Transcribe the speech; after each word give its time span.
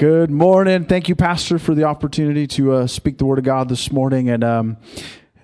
Good 0.00 0.30
morning. 0.30 0.86
Thank 0.86 1.10
you, 1.10 1.14
Pastor, 1.14 1.58
for 1.58 1.74
the 1.74 1.84
opportunity 1.84 2.46
to 2.46 2.72
uh, 2.72 2.86
speak 2.86 3.18
the 3.18 3.26
Word 3.26 3.36
of 3.36 3.44
God 3.44 3.68
this 3.68 3.92
morning. 3.92 4.30
And 4.30 4.42
um, 4.42 4.78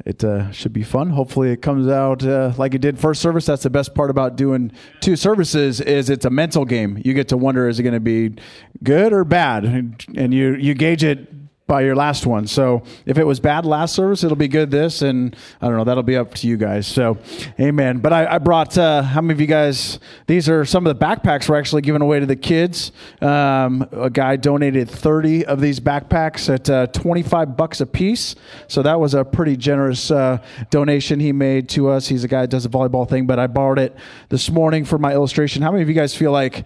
it 0.06 0.24
uh, 0.24 0.50
should 0.50 0.72
be 0.72 0.82
fun. 0.82 1.10
Hopefully, 1.10 1.50
it 1.50 1.60
comes 1.60 1.88
out 1.88 2.24
uh, 2.24 2.54
like 2.56 2.72
it 2.72 2.80
did 2.80 2.98
first 2.98 3.20
service. 3.20 3.44
That's 3.44 3.64
the 3.64 3.68
best 3.68 3.94
part 3.94 4.08
about 4.08 4.36
doing 4.36 4.72
two 5.00 5.14
services 5.14 5.82
is 5.82 6.08
it's 6.08 6.24
a 6.24 6.30
mental 6.30 6.64
game. 6.64 7.02
You 7.04 7.12
get 7.12 7.28
to 7.28 7.36
wonder 7.36 7.68
is 7.68 7.78
it 7.78 7.82
going 7.82 7.92
to 7.92 8.00
be 8.00 8.36
good 8.82 9.12
or 9.12 9.24
bad, 9.24 9.66
and 9.66 10.32
you 10.32 10.54
you 10.54 10.72
gauge 10.72 11.04
it 11.04 11.35
by 11.66 11.80
your 11.80 11.96
last 11.96 12.26
one. 12.26 12.46
So 12.46 12.82
if 13.06 13.18
it 13.18 13.24
was 13.24 13.40
bad 13.40 13.66
last 13.66 13.94
service, 13.94 14.22
it'll 14.22 14.36
be 14.36 14.48
good 14.48 14.70
this, 14.70 15.02
and 15.02 15.34
I 15.60 15.66
don't 15.66 15.76
know. 15.76 15.84
That'll 15.84 16.02
be 16.02 16.16
up 16.16 16.34
to 16.34 16.46
you 16.46 16.56
guys. 16.56 16.86
So, 16.86 17.18
amen. 17.58 17.98
But 17.98 18.12
I, 18.12 18.34
I 18.34 18.38
brought. 18.38 18.78
Uh, 18.78 19.02
how 19.02 19.20
many 19.20 19.34
of 19.34 19.40
you 19.40 19.46
guys? 19.46 19.98
These 20.26 20.48
are 20.48 20.64
some 20.64 20.86
of 20.86 20.96
the 20.96 21.04
backpacks 21.04 21.48
we're 21.48 21.58
actually 21.58 21.82
giving 21.82 22.02
away 22.02 22.20
to 22.20 22.26
the 22.26 22.36
kids. 22.36 22.92
Um, 23.20 23.88
a 23.92 24.10
guy 24.10 24.36
donated 24.36 24.88
thirty 24.88 25.44
of 25.44 25.60
these 25.60 25.80
backpacks 25.80 26.52
at 26.52 26.70
uh, 26.70 26.86
twenty 26.88 27.22
five 27.22 27.56
bucks 27.56 27.80
a 27.80 27.86
piece. 27.86 28.36
So 28.68 28.82
that 28.82 29.00
was 29.00 29.14
a 29.14 29.24
pretty 29.24 29.56
generous 29.56 30.10
uh, 30.10 30.38
donation 30.70 31.18
he 31.20 31.32
made 31.32 31.68
to 31.70 31.88
us. 31.88 32.06
He's 32.06 32.22
a 32.22 32.28
guy 32.28 32.42
that 32.42 32.50
does 32.50 32.66
a 32.66 32.68
volleyball 32.68 33.08
thing, 33.08 33.26
but 33.26 33.38
I 33.38 33.46
borrowed 33.46 33.78
it 33.78 33.96
this 34.28 34.50
morning 34.50 34.84
for 34.84 34.98
my 34.98 35.12
illustration. 35.12 35.62
How 35.62 35.72
many 35.72 35.82
of 35.82 35.88
you 35.88 35.94
guys 35.94 36.14
feel 36.14 36.32
like 36.32 36.64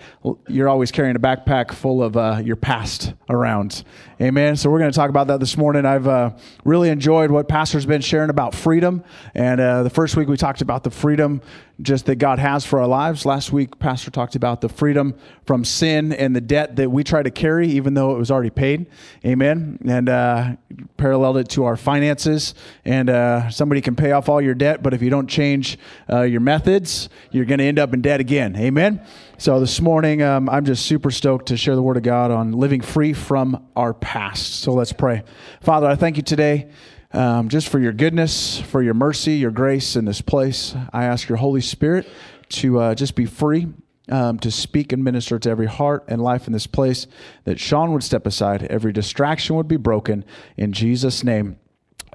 you're 0.49 0.69
always 0.69 0.91
carrying 0.91 1.17
a 1.17 1.21
backpack 1.21 1.73
full 1.73 2.03
of 2.03 2.17
uh, 2.17 2.41
your 2.45 2.57
past 2.57 3.15
around? 3.29 3.85
Amen. 4.21 4.57
So 4.57 4.69
we're 4.69 4.79
going 4.91 4.95
to 4.95 4.99
talk 4.99 5.11
about 5.11 5.29
that 5.29 5.39
this 5.39 5.57
morning. 5.57 5.87
I've 5.87 6.09
uh, 6.09 6.33
really 6.65 6.89
enjoyed 6.89 7.31
what 7.31 7.47
Pastor's 7.47 7.87
been 7.87 8.01
sharing 8.01 8.29
about 8.29 8.57
freedom. 8.57 9.05
And 9.37 9.61
uh, 9.61 9.85
the 9.85 9.91
first 9.91 10.17
week 10.17 10.27
we 10.27 10.37
talked 10.37 10.63
about 10.63 10.83
the 10.83 10.91
freedom 10.91 11.43
just 11.81 12.07
that 12.07 12.17
God 12.17 12.41
has 12.41 12.67
for 12.67 12.81
our 12.81 12.89
lives. 12.89 13.25
Last 13.25 13.53
week, 13.53 13.79
Pastor 13.79 14.11
talked 14.11 14.35
about 14.35 14.61
the 14.61 14.69
freedom 14.69 15.15
from 15.47 15.65
sin 15.65 16.13
and 16.13 16.35
the 16.35 16.41
debt 16.41 16.77
that 16.77 16.91
we 16.91 17.05
try 17.05 17.23
to 17.23 17.31
carry, 17.31 17.69
even 17.69 17.95
though 17.95 18.15
it 18.15 18.19
was 18.19 18.33
already 18.33 18.51
paid. 18.51 18.87
Amen. 19.25 19.79
And 19.87 20.09
uh, 20.09 20.57
paralleled 20.97 21.37
it 21.37 21.49
to 21.51 21.65
our 21.65 21.77
finances. 21.77 22.55
And 22.85 23.09
uh, 23.09 23.49
somebody 23.49 23.81
can 23.81 23.95
pay 23.95 24.11
off 24.11 24.29
all 24.29 24.41
your 24.41 24.55
debt, 24.55 24.83
but 24.83 24.93
if 24.93 25.03
you 25.03 25.11
don't 25.11 25.29
change 25.29 25.79
uh, 26.11 26.23
your 26.23 26.41
methods, 26.41 27.09
you're 27.31 27.45
going 27.45 27.59
to 27.59 27.65
end 27.65 27.79
up 27.79 27.95
in 27.95 28.03
debt 28.03 28.19
again. 28.19 28.57
Amen. 28.57 29.01
So 29.41 29.59
this 29.59 29.81
morning, 29.81 30.21
um, 30.21 30.51
I'm 30.51 30.67
just 30.67 30.85
super 30.85 31.11
stoked 31.11 31.47
to 31.47 31.57
share 31.57 31.75
the 31.75 31.81
word 31.81 31.97
of 31.97 32.03
God 32.03 32.31
on 32.31 32.53
living 32.53 32.83
free 32.83 33.15
from 33.15 33.67
our 33.75 33.95
past. 33.95 34.57
So 34.57 34.75
let's 34.75 34.93
pray. 34.93 35.23
Father, 35.63 35.87
I 35.87 35.95
thank 35.95 36.19
you 36.19 36.23
today. 36.23 36.69
Um, 37.15 37.49
just 37.49 37.71
for 37.71 37.79
your 37.79 37.95
goodness, 37.95 38.61
for 38.61 38.83
your 38.83 38.93
mercy, 38.93 39.37
your 39.37 39.51
grace 39.51 39.97
in 39.97 40.05
this 40.05 40.21
place. 40.21 40.75
I 40.93 41.05
ask 41.05 41.27
your 41.27 41.39
Holy 41.39 41.63
Spirit 41.63 42.07
to 42.51 42.81
uh, 42.81 42.95
just 42.95 43.15
be 43.15 43.25
free 43.25 43.69
um, 44.11 44.39
to 44.41 44.51
speak 44.51 44.93
and 44.93 45.03
minister 45.03 45.39
to 45.39 45.49
every 45.49 45.69
heart 45.69 46.05
and 46.09 46.21
life 46.21 46.47
in 46.47 46.53
this 46.53 46.67
place, 46.67 47.07
that 47.45 47.59
Sean 47.59 47.93
would 47.93 48.03
step 48.03 48.27
aside, 48.27 48.65
every 48.65 48.93
distraction 48.93 49.57
would 49.57 49.69
be 49.69 49.79
broken. 49.79 50.23
In 50.59 50.75
Jesus' 50.75 51.25
name, 51.25 51.59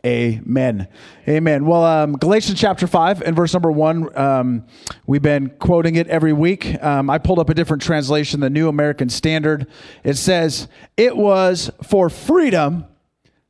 Amen. 0.05 0.87
Amen. 1.27 1.65
Well, 1.65 1.83
um, 1.83 2.13
Galatians 2.13 2.59
chapter 2.59 2.85
5 2.85 3.23
and 3.23 3.35
verse 3.35 3.53
number 3.53 3.71
1, 3.71 4.15
um, 4.15 4.65
we've 5.07 5.23
been 5.23 5.49
quoting 5.49 5.95
it 5.95 6.07
every 6.07 6.31
week. 6.31 6.81
Um, 6.83 7.09
I 7.09 7.17
pulled 7.17 7.39
up 7.39 7.49
a 7.49 7.55
different 7.55 7.81
translation, 7.81 8.39
the 8.39 8.51
New 8.51 8.67
American 8.67 9.09
Standard. 9.09 9.65
It 10.03 10.13
says, 10.13 10.67
It 10.95 11.17
was 11.17 11.71
for 11.81 12.11
freedom 12.11 12.85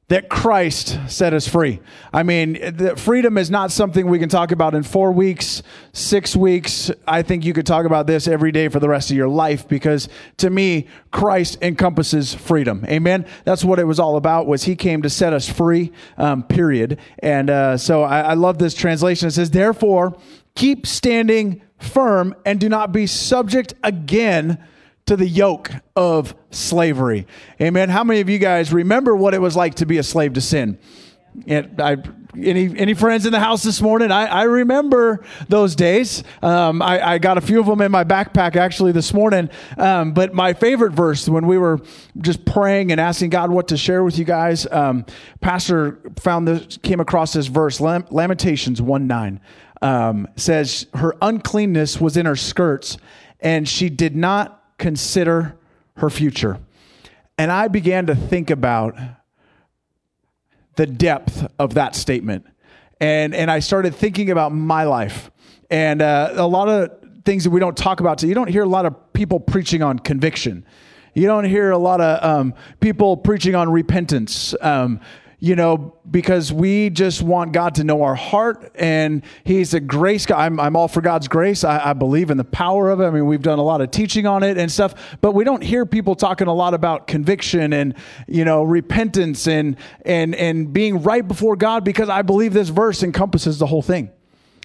that 0.07 0.29
Christ 0.29 0.99
set 1.07 1.33
us 1.33 1.47
free. 1.47 1.79
I 2.13 2.21
mean, 2.21 2.95
freedom 2.95 3.39
is 3.39 3.49
not 3.49 3.71
something 3.71 4.07
we 4.07 4.19
can 4.19 4.29
talk 4.29 4.51
about 4.51 4.75
in 4.75 4.83
four 4.83 5.11
weeks, 5.11 5.63
six 5.93 6.35
weeks. 6.35 6.91
I 7.07 7.23
think 7.23 7.43
you 7.43 7.53
could 7.53 7.65
talk 7.65 7.87
about 7.87 8.05
this 8.05 8.27
every 8.27 8.51
day 8.51 8.67
for 8.67 8.79
the 8.79 8.87
rest 8.87 9.09
of 9.09 9.17
your 9.17 9.27
life 9.27 9.67
because 9.67 10.07
to 10.37 10.51
me, 10.51 10.87
Christ 11.09 11.57
encompasses 11.63 12.35
freedom. 12.35 12.85
Amen. 12.87 13.25
That's 13.45 13.65
what 13.65 13.79
it 13.79 13.85
was 13.85 13.99
all 13.99 14.15
about. 14.15 14.45
Was 14.45 14.63
He 14.63 14.75
came 14.75 15.01
to 15.01 15.09
set 15.09 15.33
us 15.33 15.49
free. 15.49 15.91
Um, 16.17 16.43
period. 16.43 16.99
And 17.19 17.49
uh, 17.49 17.77
so 17.77 18.03
I, 18.03 18.21
I 18.21 18.33
love 18.35 18.59
this 18.59 18.75
translation. 18.75 19.27
It 19.27 19.31
says, 19.31 19.49
"Therefore, 19.51 20.15
keep 20.53 20.85
standing 20.85 21.61
firm 21.79 22.35
and 22.45 22.59
do 22.59 22.69
not 22.69 22.91
be 22.91 23.07
subject 23.07 23.73
again." 23.83 24.63
To 25.05 25.15
the 25.15 25.27
yoke 25.27 25.71
of 25.95 26.33
slavery. 26.49 27.27
Amen. 27.61 27.89
How 27.89 28.03
many 28.03 28.21
of 28.21 28.29
you 28.29 28.39
guys 28.39 28.73
remember 28.73 29.15
what 29.15 29.35
it 29.35 29.41
was 29.41 29.55
like 29.55 29.75
to 29.75 29.85
be 29.85 29.99
a 29.99 30.03
slave 30.03 30.33
to 30.33 30.41
sin? 30.41 30.79
And 31.45 31.79
I, 31.79 31.97
any 32.35 32.75
any 32.77 32.93
friends 32.93 33.25
in 33.25 33.31
the 33.31 33.39
house 33.39 33.61
this 33.61 33.81
morning? 33.81 34.09
I, 34.09 34.25
I 34.25 34.43
remember 34.43 35.23
those 35.47 35.75
days. 35.75 36.23
Um, 36.41 36.81
I, 36.81 37.05
I, 37.05 37.17
got 37.17 37.37
a 37.37 37.41
few 37.41 37.59
of 37.59 37.65
them 37.65 37.81
in 37.81 37.91
my 37.91 38.03
backpack 38.05 38.55
actually 38.55 38.93
this 38.93 39.13
morning. 39.13 39.49
Um, 39.77 40.13
but 40.13 40.33
my 40.33 40.53
favorite 40.53 40.93
verse 40.93 41.27
when 41.27 41.45
we 41.45 41.57
were 41.57 41.81
just 42.19 42.45
praying 42.45 42.91
and 42.91 43.01
asking 43.01 43.31
God 43.31 43.51
what 43.51 43.67
to 43.67 43.77
share 43.77 44.03
with 44.03 44.17
you 44.17 44.25
guys, 44.25 44.65
um, 44.71 45.05
Pastor 45.41 45.99
found 46.19 46.47
this 46.47 46.77
came 46.77 47.01
across 47.01 47.33
this 47.33 47.47
verse, 47.47 47.79
Lamentations 47.81 48.81
one 48.81 49.05
nine, 49.05 49.41
um, 49.81 50.27
says 50.37 50.87
her 50.95 51.15
uncleanness 51.21 51.99
was 51.99 52.15
in 52.15 52.25
her 52.25 52.37
skirts, 52.37 52.97
and 53.41 53.67
she 53.67 53.89
did 53.89 54.15
not 54.15 54.64
consider 54.77 55.57
her 55.97 56.09
future. 56.09 56.59
And 57.37 57.51
I 57.51 57.67
began 57.67 58.07
to 58.07 58.15
think 58.15 58.49
about 58.49 58.97
the 60.75 60.85
depth 60.85 61.47
of 61.59 61.73
that 61.75 61.95
statement. 61.95 62.45
And, 62.99 63.33
and 63.33 63.51
I 63.51 63.59
started 63.59 63.95
thinking 63.95 64.31
about 64.31 64.53
my 64.53 64.83
life. 64.83 65.31
And 65.69 66.01
uh, 66.01 66.33
a 66.35 66.47
lot 66.47 66.69
of 66.69 66.91
things 67.25 67.43
that 67.43 67.49
we 67.49 67.59
don't 67.59 67.75
talk 67.75 67.99
about. 67.99 68.19
So 68.19 68.27
you 68.27 68.35
don't 68.35 68.49
hear 68.49 68.63
a 68.63 68.69
lot 68.69 68.85
of 68.85 69.13
people 69.13 69.39
preaching 69.39 69.81
on 69.81 69.99
conviction. 69.99 70.65
You 71.13 71.27
don't 71.27 71.45
hear 71.45 71.71
a 71.71 71.77
lot 71.77 72.01
of 72.01 72.23
um, 72.23 72.53
people 72.79 73.17
preaching 73.17 73.55
on 73.55 73.71
repentance. 73.71 74.53
Um, 74.61 74.99
you 75.39 75.55
know, 75.55 75.95
because 76.09 76.51
we 76.53 76.89
just 76.89 77.21
want 77.21 77.51
God 77.51 77.75
to 77.75 77.83
know 77.83 78.03
our 78.03 78.15
heart 78.15 78.71
and 78.75 79.23
He's 79.43 79.73
a 79.73 79.79
grace 79.79 80.25
God. 80.25 80.39
I'm, 80.39 80.59
I'm 80.59 80.75
all 80.75 80.87
for 80.87 81.01
God's 81.01 81.27
grace. 81.27 81.63
I, 81.63 81.89
I, 81.89 81.93
believe 81.93 82.29
in 82.29 82.37
the 82.37 82.43
power 82.43 82.89
of 82.89 83.01
it. 83.01 83.05
I 83.05 83.09
mean, 83.09 83.25
we've 83.25 83.41
done 83.41 83.59
a 83.59 83.63
lot 83.63 83.81
of 83.81 83.91
teaching 83.91 84.25
on 84.25 84.43
it 84.43 84.57
and 84.57 84.71
stuff, 84.71 85.17
but 85.21 85.33
we 85.33 85.43
don't 85.43 85.63
hear 85.63 85.85
people 85.85 86.15
talking 86.15 86.47
a 86.47 86.53
lot 86.53 86.73
about 86.73 87.07
conviction 87.07 87.73
and, 87.73 87.95
you 88.27 88.45
know, 88.45 88.63
repentance 88.63 89.47
and, 89.47 89.75
and, 90.03 90.35
and 90.35 90.71
being 90.71 91.03
right 91.03 91.27
before 91.27 91.55
God 91.55 91.83
because 91.83 92.09
I 92.09 92.21
believe 92.21 92.53
this 92.53 92.69
verse 92.69 93.03
encompasses 93.03 93.59
the 93.59 93.65
whole 93.65 93.81
thing. 93.81 94.11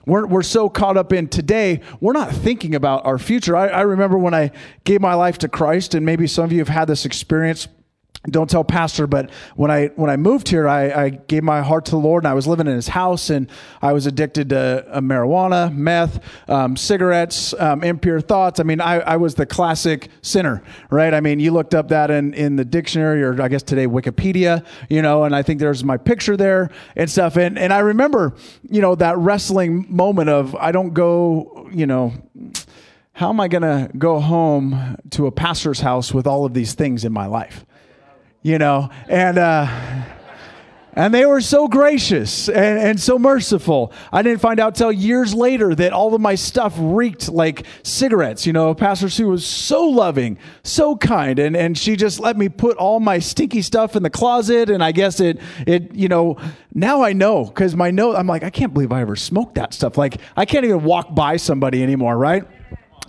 We're, 0.06 0.26
we're 0.26 0.42
so 0.42 0.68
caught 0.68 0.96
up 0.96 1.12
in 1.12 1.28
today, 1.28 1.82
we're 2.00 2.14
not 2.14 2.32
thinking 2.32 2.74
about 2.74 3.04
our 3.04 3.18
future. 3.18 3.54
I, 3.54 3.68
I 3.68 3.80
remember 3.82 4.16
when 4.16 4.34
I 4.34 4.50
gave 4.84 5.00
my 5.00 5.14
life 5.14 5.38
to 5.38 5.48
Christ, 5.48 5.94
and 5.94 6.06
maybe 6.06 6.26
some 6.26 6.44
of 6.44 6.52
you 6.52 6.58
have 6.58 6.68
had 6.68 6.86
this 6.86 7.04
experience 7.04 7.68
don't 8.28 8.50
tell 8.50 8.62
pastor 8.62 9.06
but 9.06 9.30
when 9.56 9.70
i 9.70 9.86
when 9.96 10.10
i 10.10 10.16
moved 10.16 10.48
here 10.48 10.68
I, 10.68 10.90
I, 10.90 11.08
gave 11.08 11.42
my 11.42 11.62
heart 11.62 11.86
to 11.86 11.92
the 11.92 11.96
lord 11.96 12.22
and 12.24 12.30
i 12.30 12.34
was 12.34 12.46
living 12.46 12.66
in 12.66 12.74
his 12.74 12.88
house 12.88 13.30
and 13.30 13.50
i 13.80 13.94
was 13.94 14.04
addicted 14.04 14.50
to 14.50 14.86
uh, 14.90 15.00
marijuana 15.00 15.74
meth 15.74 16.22
um, 16.48 16.76
cigarettes 16.76 17.54
um, 17.54 17.82
impure 17.82 18.20
thoughts. 18.20 18.60
I 18.60 18.64
mean 18.64 18.80
I, 18.80 19.00
I 19.00 19.16
was 19.16 19.36
the 19.36 19.46
classic 19.46 20.08
sinner 20.20 20.62
right? 20.90 21.14
I 21.14 21.20
mean 21.20 21.40
you 21.40 21.52
looked 21.52 21.74
up 21.74 21.88
that 21.88 22.10
in, 22.10 22.34
in 22.34 22.56
the 22.56 22.64
dictionary 22.64 23.22
or 23.22 23.40
i 23.40 23.48
guess 23.48 23.62
today 23.62 23.86
wikipedia 23.86 24.66
you 24.90 25.00
know 25.00 25.24
and 25.24 25.34
i 25.34 25.42
think 25.42 25.58
there's 25.58 25.82
my 25.82 25.96
picture 25.96 26.36
there 26.36 26.70
and 26.96 27.10
stuff. 27.10 27.36
And, 27.36 27.58
and 27.58 27.72
i 27.72 27.78
remember 27.78 28.34
you 28.68 28.82
know 28.82 28.94
that 28.96 29.16
wrestling 29.16 29.86
moment 29.88 30.28
of 30.28 30.54
i 30.56 30.72
don't 30.72 30.92
go 30.92 31.68
you 31.72 31.86
know 31.86 32.12
how 33.12 33.30
am 33.30 33.40
i 33.40 33.48
going 33.48 33.62
to 33.62 33.90
go 33.96 34.20
home 34.20 34.96
to 35.08 35.26
a 35.26 35.32
pastor's 35.32 35.80
house 35.80 36.12
with 36.12 36.26
all 36.26 36.44
of 36.44 36.52
these 36.52 36.74
things 36.74 37.04
in 37.04 37.12
my 37.14 37.24
life 37.24 37.64
you 38.42 38.58
know, 38.58 38.88
and 39.08 39.38
uh, 39.38 39.66
and 40.94 41.14
they 41.14 41.24
were 41.24 41.40
so 41.40 41.68
gracious 41.68 42.48
and, 42.48 42.78
and 42.78 43.00
so 43.00 43.18
merciful. 43.18 43.92
I 44.12 44.22
didn't 44.22 44.40
find 44.40 44.58
out 44.58 44.74
till 44.74 44.90
years 44.90 45.32
later 45.34 45.74
that 45.74 45.92
all 45.92 46.14
of 46.14 46.20
my 46.20 46.34
stuff 46.34 46.74
reeked 46.78 47.28
like 47.28 47.64
cigarettes. 47.82 48.46
You 48.46 48.52
know, 48.52 48.74
Pastor 48.74 49.08
Sue 49.08 49.28
was 49.28 49.46
so 49.46 49.84
loving, 49.84 50.38
so 50.62 50.96
kind, 50.96 51.38
and, 51.38 51.56
and 51.56 51.78
she 51.78 51.96
just 51.96 52.18
let 52.18 52.36
me 52.36 52.48
put 52.48 52.76
all 52.76 52.98
my 52.98 53.18
stinky 53.18 53.62
stuff 53.62 53.94
in 53.94 54.02
the 54.02 54.10
closet. 54.10 54.70
And 54.70 54.82
I 54.82 54.92
guess 54.92 55.20
it 55.20 55.38
it 55.66 55.94
you 55.94 56.08
know 56.08 56.36
now 56.74 57.02
I 57.02 57.12
know 57.12 57.44
because 57.44 57.76
my 57.76 57.90
note 57.90 58.16
I'm 58.16 58.26
like 58.26 58.42
I 58.42 58.50
can't 58.50 58.72
believe 58.72 58.90
I 58.90 59.02
ever 59.02 59.16
smoked 59.16 59.56
that 59.56 59.74
stuff. 59.74 59.96
Like 59.96 60.16
I 60.36 60.44
can't 60.44 60.64
even 60.64 60.82
walk 60.82 61.14
by 61.14 61.36
somebody 61.36 61.82
anymore, 61.82 62.16
right? 62.16 62.44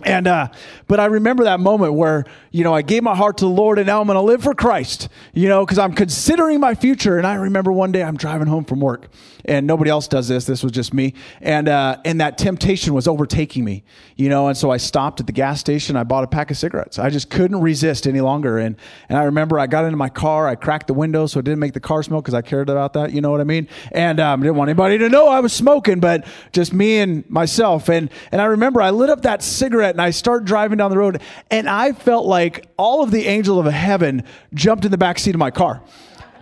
And 0.04 0.26
uh, 0.26 0.48
but 0.88 1.00
I 1.00 1.06
remember 1.06 1.44
that 1.44 1.60
moment 1.60 1.94
where 1.94 2.24
you 2.52 2.64
know 2.64 2.74
I 2.74 2.82
gave 2.82 3.02
my 3.02 3.16
heart 3.16 3.38
to 3.38 3.44
the 3.46 3.50
Lord, 3.50 3.78
and 3.78 3.86
now 3.86 4.00
I'm 4.00 4.06
going 4.06 4.16
to 4.16 4.20
live 4.20 4.42
for 4.42 4.54
Christ. 4.54 5.08
You 5.32 5.48
know, 5.48 5.64
because 5.64 5.78
I'm 5.78 5.94
considering 5.94 6.60
my 6.60 6.74
future. 6.74 7.18
And 7.18 7.26
I 7.26 7.34
remember 7.34 7.72
one 7.72 7.92
day 7.92 8.02
I'm 8.02 8.16
driving 8.16 8.46
home 8.46 8.64
from 8.64 8.80
work, 8.80 9.08
and 9.44 9.66
nobody 9.66 9.90
else 9.90 10.06
does 10.06 10.28
this. 10.28 10.44
This 10.44 10.62
was 10.62 10.72
just 10.72 10.92
me, 10.92 11.14
and 11.40 11.68
uh, 11.68 11.96
and 12.04 12.20
that 12.20 12.38
temptation 12.38 12.94
was 12.94 13.08
overtaking 13.08 13.64
me. 13.64 13.84
You 14.16 14.28
know, 14.28 14.48
and 14.48 14.56
so 14.56 14.70
I 14.70 14.76
stopped 14.76 15.20
at 15.20 15.26
the 15.26 15.32
gas 15.32 15.60
station. 15.60 15.96
I 15.96 16.04
bought 16.04 16.24
a 16.24 16.26
pack 16.26 16.50
of 16.50 16.56
cigarettes. 16.56 16.98
I 16.98 17.10
just 17.10 17.30
couldn't 17.30 17.60
resist 17.60 18.06
any 18.06 18.20
longer. 18.20 18.58
And 18.58 18.76
and 19.08 19.18
I 19.18 19.24
remember 19.24 19.58
I 19.58 19.66
got 19.66 19.84
into 19.84 19.96
my 19.96 20.10
car. 20.10 20.46
I 20.46 20.54
cracked 20.54 20.86
the 20.88 20.94
window 20.94 21.26
so 21.26 21.40
it 21.40 21.44
didn't 21.44 21.60
make 21.60 21.72
the 21.72 21.80
car 21.80 22.02
smoke 22.02 22.24
because 22.24 22.34
I 22.34 22.42
cared 22.42 22.68
about 22.68 22.92
that. 22.92 23.12
You 23.12 23.20
know 23.20 23.30
what 23.30 23.40
I 23.40 23.44
mean? 23.44 23.68
And 23.92 24.20
um, 24.20 24.42
didn't 24.42 24.56
want 24.56 24.68
anybody 24.68 24.98
to 24.98 25.08
know 25.08 25.28
I 25.28 25.40
was 25.40 25.52
smoking, 25.52 26.00
but 26.00 26.26
just 26.52 26.72
me 26.72 26.98
and 26.98 27.28
myself. 27.30 27.88
And 27.88 28.10
and 28.30 28.40
I 28.40 28.44
remember 28.46 28.82
I 28.82 28.90
lit 28.90 29.08
up 29.08 29.22
that 29.22 29.42
cigarette 29.42 29.94
and 29.94 30.02
I 30.02 30.10
start 30.10 30.44
driving 30.44 30.78
down 30.78 30.90
the 30.90 30.98
road 30.98 31.22
and 31.50 31.68
I 31.68 31.92
felt 31.92 32.26
like 32.26 32.41
all 32.76 33.02
of 33.02 33.10
the 33.10 33.26
angel 33.26 33.58
of 33.58 33.66
heaven 33.66 34.24
jumped 34.54 34.84
in 34.84 34.90
the 34.90 34.98
back 34.98 35.18
seat 35.18 35.34
of 35.34 35.38
my 35.38 35.50
car. 35.50 35.82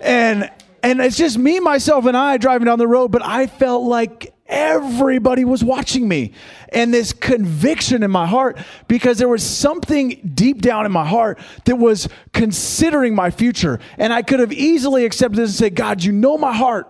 And 0.01 0.51
and 0.83 1.01
it's 1.01 1.17
just 1.17 1.39
me, 1.39 1.61
myself, 1.61 2.07
and 2.07 2.17
I 2.17 2.39
driving 2.39 2.67
down 2.67 2.79
the 2.79 2.87
road, 2.87 3.09
but 3.09 3.23
I 3.23 3.47
felt 3.47 3.85
like 3.85 4.33
everybody 4.47 5.45
was 5.45 5.63
watching 5.63 6.09
me. 6.09 6.33
And 6.71 6.93
this 6.93 7.13
conviction 7.13 8.03
in 8.03 8.11
my 8.11 8.27
heart, 8.27 8.59
because 8.89 9.19
there 9.19 9.29
was 9.29 9.43
something 9.43 10.33
deep 10.35 10.63
down 10.63 10.87
in 10.87 10.93
my 10.93 11.07
heart 11.07 11.39
that 11.65 11.77
was 11.77 12.09
considering 12.33 13.15
my 13.15 13.31
future. 13.31 13.79
And 13.99 14.13
I 14.13 14.23
could 14.23 14.41
have 14.41 14.53
easily 14.53 15.05
accepted 15.05 15.39
this 15.39 15.51
and 15.51 15.57
said, 15.57 15.75
God, 15.75 16.03
you 16.03 16.13
know 16.13 16.39
my 16.39 16.55
heart. 16.55 16.89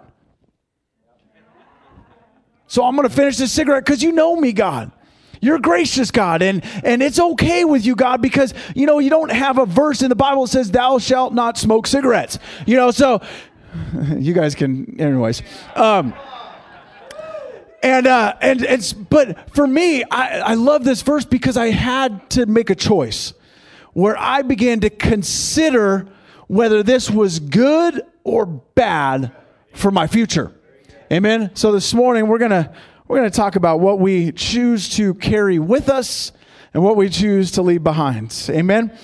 So 2.66 2.84
I'm 2.84 2.94
going 2.94 3.08
to 3.08 3.14
finish 3.14 3.36
this 3.36 3.50
cigarette 3.50 3.84
because 3.84 4.02
you 4.02 4.12
know 4.12 4.36
me, 4.36 4.52
God. 4.52 4.92
You're 5.40 5.58
gracious, 5.58 6.10
God, 6.10 6.42
and, 6.42 6.62
and 6.84 7.02
it's 7.02 7.18
okay 7.18 7.64
with 7.64 7.86
you, 7.86 7.96
God, 7.96 8.20
because, 8.20 8.52
you 8.74 8.86
know, 8.86 8.98
you 8.98 9.08
don't 9.08 9.32
have 9.32 9.56
a 9.56 9.64
verse 9.64 10.02
in 10.02 10.10
the 10.10 10.14
Bible 10.14 10.44
that 10.44 10.50
says, 10.50 10.70
Thou 10.70 10.98
shalt 10.98 11.32
not 11.32 11.56
smoke 11.56 11.86
cigarettes. 11.86 12.38
You 12.66 12.76
know, 12.76 12.90
so 12.90 13.22
you 14.18 14.34
guys 14.34 14.54
can, 14.54 15.00
anyways. 15.00 15.42
Um, 15.74 16.14
and 17.82 18.06
uh, 18.06 18.34
and 18.42 18.62
it's 18.62 18.92
but 18.92 19.54
for 19.54 19.66
me, 19.66 20.04
I, 20.04 20.40
I 20.40 20.54
love 20.54 20.84
this 20.84 21.02
verse 21.02 21.24
because 21.24 21.56
I 21.56 21.70
had 21.70 22.28
to 22.30 22.46
make 22.46 22.68
a 22.68 22.74
choice 22.74 23.32
where 23.92 24.18
I 24.18 24.42
began 24.42 24.80
to 24.80 24.90
consider 24.90 26.06
whether 26.46 26.82
this 26.82 27.10
was 27.10 27.40
good 27.40 28.02
or 28.22 28.44
bad 28.44 29.32
for 29.72 29.90
my 29.90 30.06
future. 30.06 30.52
Amen. 31.12 31.50
So 31.54 31.72
this 31.72 31.94
morning 31.94 32.28
we're 32.28 32.38
gonna 32.38 32.74
we're 33.10 33.16
gonna 33.16 33.28
talk 33.28 33.56
about 33.56 33.80
what 33.80 33.98
we 33.98 34.30
choose 34.30 34.88
to 34.88 35.14
carry 35.14 35.58
with 35.58 35.88
us 35.88 36.30
and 36.72 36.80
what 36.80 36.96
we 36.96 37.08
choose 37.08 37.50
to 37.50 37.60
leave 37.60 37.82
behind. 37.82 38.32
Amen. 38.48 38.96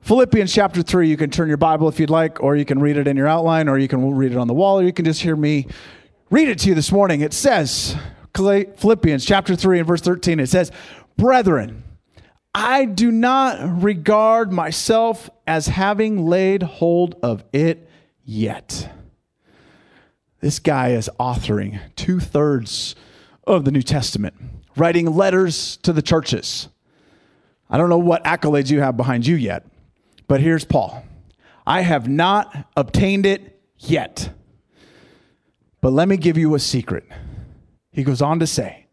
Philippians 0.00 0.50
chapter 0.50 0.80
3, 0.80 1.10
you 1.10 1.18
can 1.18 1.28
turn 1.28 1.46
your 1.46 1.58
Bible 1.58 1.90
if 1.90 2.00
you'd 2.00 2.08
like, 2.08 2.42
or 2.42 2.56
you 2.56 2.64
can 2.64 2.80
read 2.80 2.96
it 2.96 3.06
in 3.06 3.18
your 3.18 3.26
outline, 3.26 3.68
or 3.68 3.76
you 3.76 3.86
can 3.86 4.14
read 4.14 4.32
it 4.32 4.38
on 4.38 4.46
the 4.46 4.54
wall, 4.54 4.80
or 4.80 4.82
you 4.82 4.94
can 4.94 5.04
just 5.04 5.20
hear 5.20 5.36
me 5.36 5.66
read 6.30 6.48
it 6.48 6.58
to 6.60 6.70
you 6.70 6.74
this 6.74 6.90
morning. 6.90 7.20
It 7.20 7.34
says, 7.34 7.96
Philippians 8.34 9.26
chapter 9.26 9.54
3 9.54 9.80
and 9.80 9.86
verse 9.86 10.00
13, 10.00 10.40
it 10.40 10.46
says, 10.46 10.72
Brethren, 11.18 11.82
I 12.54 12.86
do 12.86 13.10
not 13.10 13.82
regard 13.82 14.54
myself 14.54 15.28
as 15.46 15.66
having 15.66 16.24
laid 16.24 16.62
hold 16.62 17.16
of 17.22 17.44
it 17.52 17.90
yet. 18.24 18.90
This 20.40 20.60
guy 20.60 20.92
is 20.92 21.10
authoring 21.20 21.78
two 21.94 22.20
thirds 22.20 22.94
of 23.54 23.64
the 23.64 23.70
New 23.70 23.82
Testament, 23.82 24.34
writing 24.76 25.06
letters 25.14 25.78
to 25.78 25.92
the 25.92 26.02
churches. 26.02 26.68
I 27.70 27.76
don't 27.76 27.88
know 27.88 27.98
what 27.98 28.24
accolades 28.24 28.70
you 28.70 28.80
have 28.80 28.96
behind 28.96 29.26
you 29.26 29.36
yet, 29.36 29.66
but 30.26 30.40
here's 30.40 30.64
Paul 30.64 31.04
I 31.66 31.82
have 31.82 32.08
not 32.08 32.68
obtained 32.76 33.26
it 33.26 33.60
yet. 33.78 34.30
But 35.80 35.92
let 35.92 36.08
me 36.08 36.16
give 36.16 36.36
you 36.36 36.54
a 36.54 36.58
secret. 36.58 37.04
He 37.92 38.02
goes 38.02 38.22
on 38.22 38.40
to 38.40 38.46
say, 38.46 38.86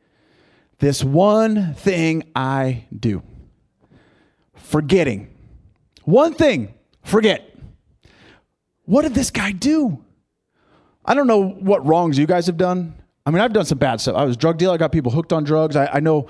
This 0.80 1.04
one 1.04 1.74
thing 1.74 2.24
I 2.36 2.86
do, 2.98 3.24
forgetting. 4.56 5.32
One 6.04 6.34
thing, 6.34 6.74
forget. 7.04 7.50
What 8.84 9.02
did 9.02 9.16
this 9.16 9.32
guy 9.32 9.52
do? 9.52 10.04
I 11.04 11.14
don't 11.16 11.28
know 11.28 11.48
what 11.48 11.86
wrongs 11.86 12.18
you 12.18 12.28
guys 12.28 12.48
have 12.48 12.58
done. 12.58 12.94
I 13.26 13.32
mean, 13.32 13.42
I've 13.42 13.54
done 13.54 13.66
some 13.66 13.78
bad 13.78 14.00
stuff. 14.02 14.16
I 14.16 14.24
was 14.24 14.38
drug 14.38 14.58
dealer. 14.58 14.76
I 14.76 14.78
got 14.78 14.92
people 14.92 15.12
hooked 15.12 15.34
on 15.34 15.44
drugs. 15.44 15.76
I, 15.76 15.88
I 15.88 16.00
know 16.00 16.28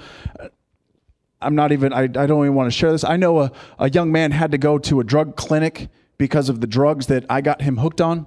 I'm 1.42 1.56
not 1.56 1.72
even, 1.72 1.94
I, 1.94 2.04
I 2.04 2.08
don't 2.08 2.44
even 2.44 2.56
want 2.56 2.68
to 2.68 2.78
share 2.78 2.92
this. 2.92 3.04
I 3.04 3.18
know 3.18 3.42
a, 3.42 3.52
a 3.78 3.90
young 3.90 4.12
man 4.12 4.32
had 4.32 4.52
to 4.52 4.58
go 4.58 4.78
to 4.80 5.00
a 5.00 5.04
drug 5.04 5.36
clinic 5.36 5.90
because 6.18 6.50
of 6.50 6.62
the 6.62 6.68
drugs 6.68 7.08
that 7.08 7.26
I 7.30 7.42
got 7.42 7.62
him 7.62 7.78
hooked 7.78 8.02
on. 8.02 8.26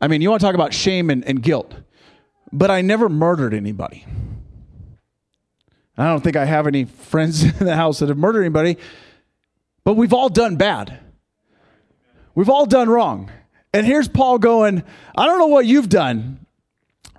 I 0.00 0.08
mean, 0.08 0.22
you 0.22 0.30
want 0.30 0.40
to 0.40 0.46
talk 0.46 0.54
about 0.54 0.72
shame 0.72 1.10
and, 1.10 1.24
and 1.24 1.42
guilt, 1.42 1.74
but 2.52 2.70
I 2.70 2.80
never 2.80 3.08
murdered 3.08 3.54
anybody. 3.54 4.06
I 5.98 6.06
don't 6.06 6.24
think 6.24 6.36
I 6.36 6.44
have 6.44 6.66
any 6.66 6.84
friends 6.84 7.42
in 7.60 7.66
the 7.66 7.76
house 7.76 7.98
that 7.98 8.08
have 8.08 8.18
murdered 8.18 8.42
anybody, 8.42 8.78
but 9.84 9.94
we've 9.94 10.12
all 10.12 10.28
done 10.28 10.56
bad. 10.56 11.00
We've 12.34 12.48
all 12.48 12.66
done 12.66 12.88
wrong. 12.88 13.30
And 13.74 13.86
here's 13.86 14.08
Paul 14.08 14.38
going, 14.38 14.82
I 15.16 15.26
don't 15.26 15.38
know 15.38 15.46
what 15.46 15.66
you've 15.66 15.88
done, 15.88 16.46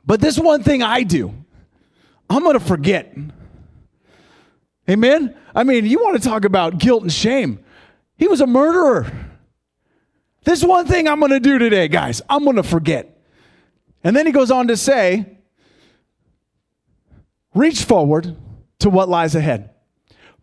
but 0.05 0.21
this 0.21 0.37
one 0.37 0.63
thing 0.63 0.83
I 0.83 1.03
do, 1.03 1.33
I'm 2.29 2.43
going 2.43 2.57
to 2.57 2.65
forget. 2.65 3.15
Amen? 4.89 5.35
I 5.55 5.63
mean, 5.63 5.85
you 5.85 5.99
want 5.99 6.21
to 6.21 6.27
talk 6.27 6.45
about 6.45 6.77
guilt 6.77 7.03
and 7.03 7.13
shame. 7.13 7.63
He 8.17 8.27
was 8.27 8.41
a 8.41 8.47
murderer. 8.47 9.11
This 10.43 10.63
one 10.63 10.87
thing 10.87 11.07
I'm 11.07 11.19
going 11.19 11.31
to 11.31 11.39
do 11.39 11.57
today, 11.57 11.87
guys, 11.87 12.21
I'm 12.29 12.43
going 12.43 12.57
to 12.57 12.63
forget. 12.63 13.21
And 14.03 14.15
then 14.15 14.25
he 14.25 14.31
goes 14.31 14.51
on 14.51 14.67
to 14.67 14.75
say, 14.75 15.37
reach 17.55 17.83
forward 17.83 18.35
to 18.79 18.89
what 18.89 19.07
lies 19.07 19.35
ahead. 19.35 19.69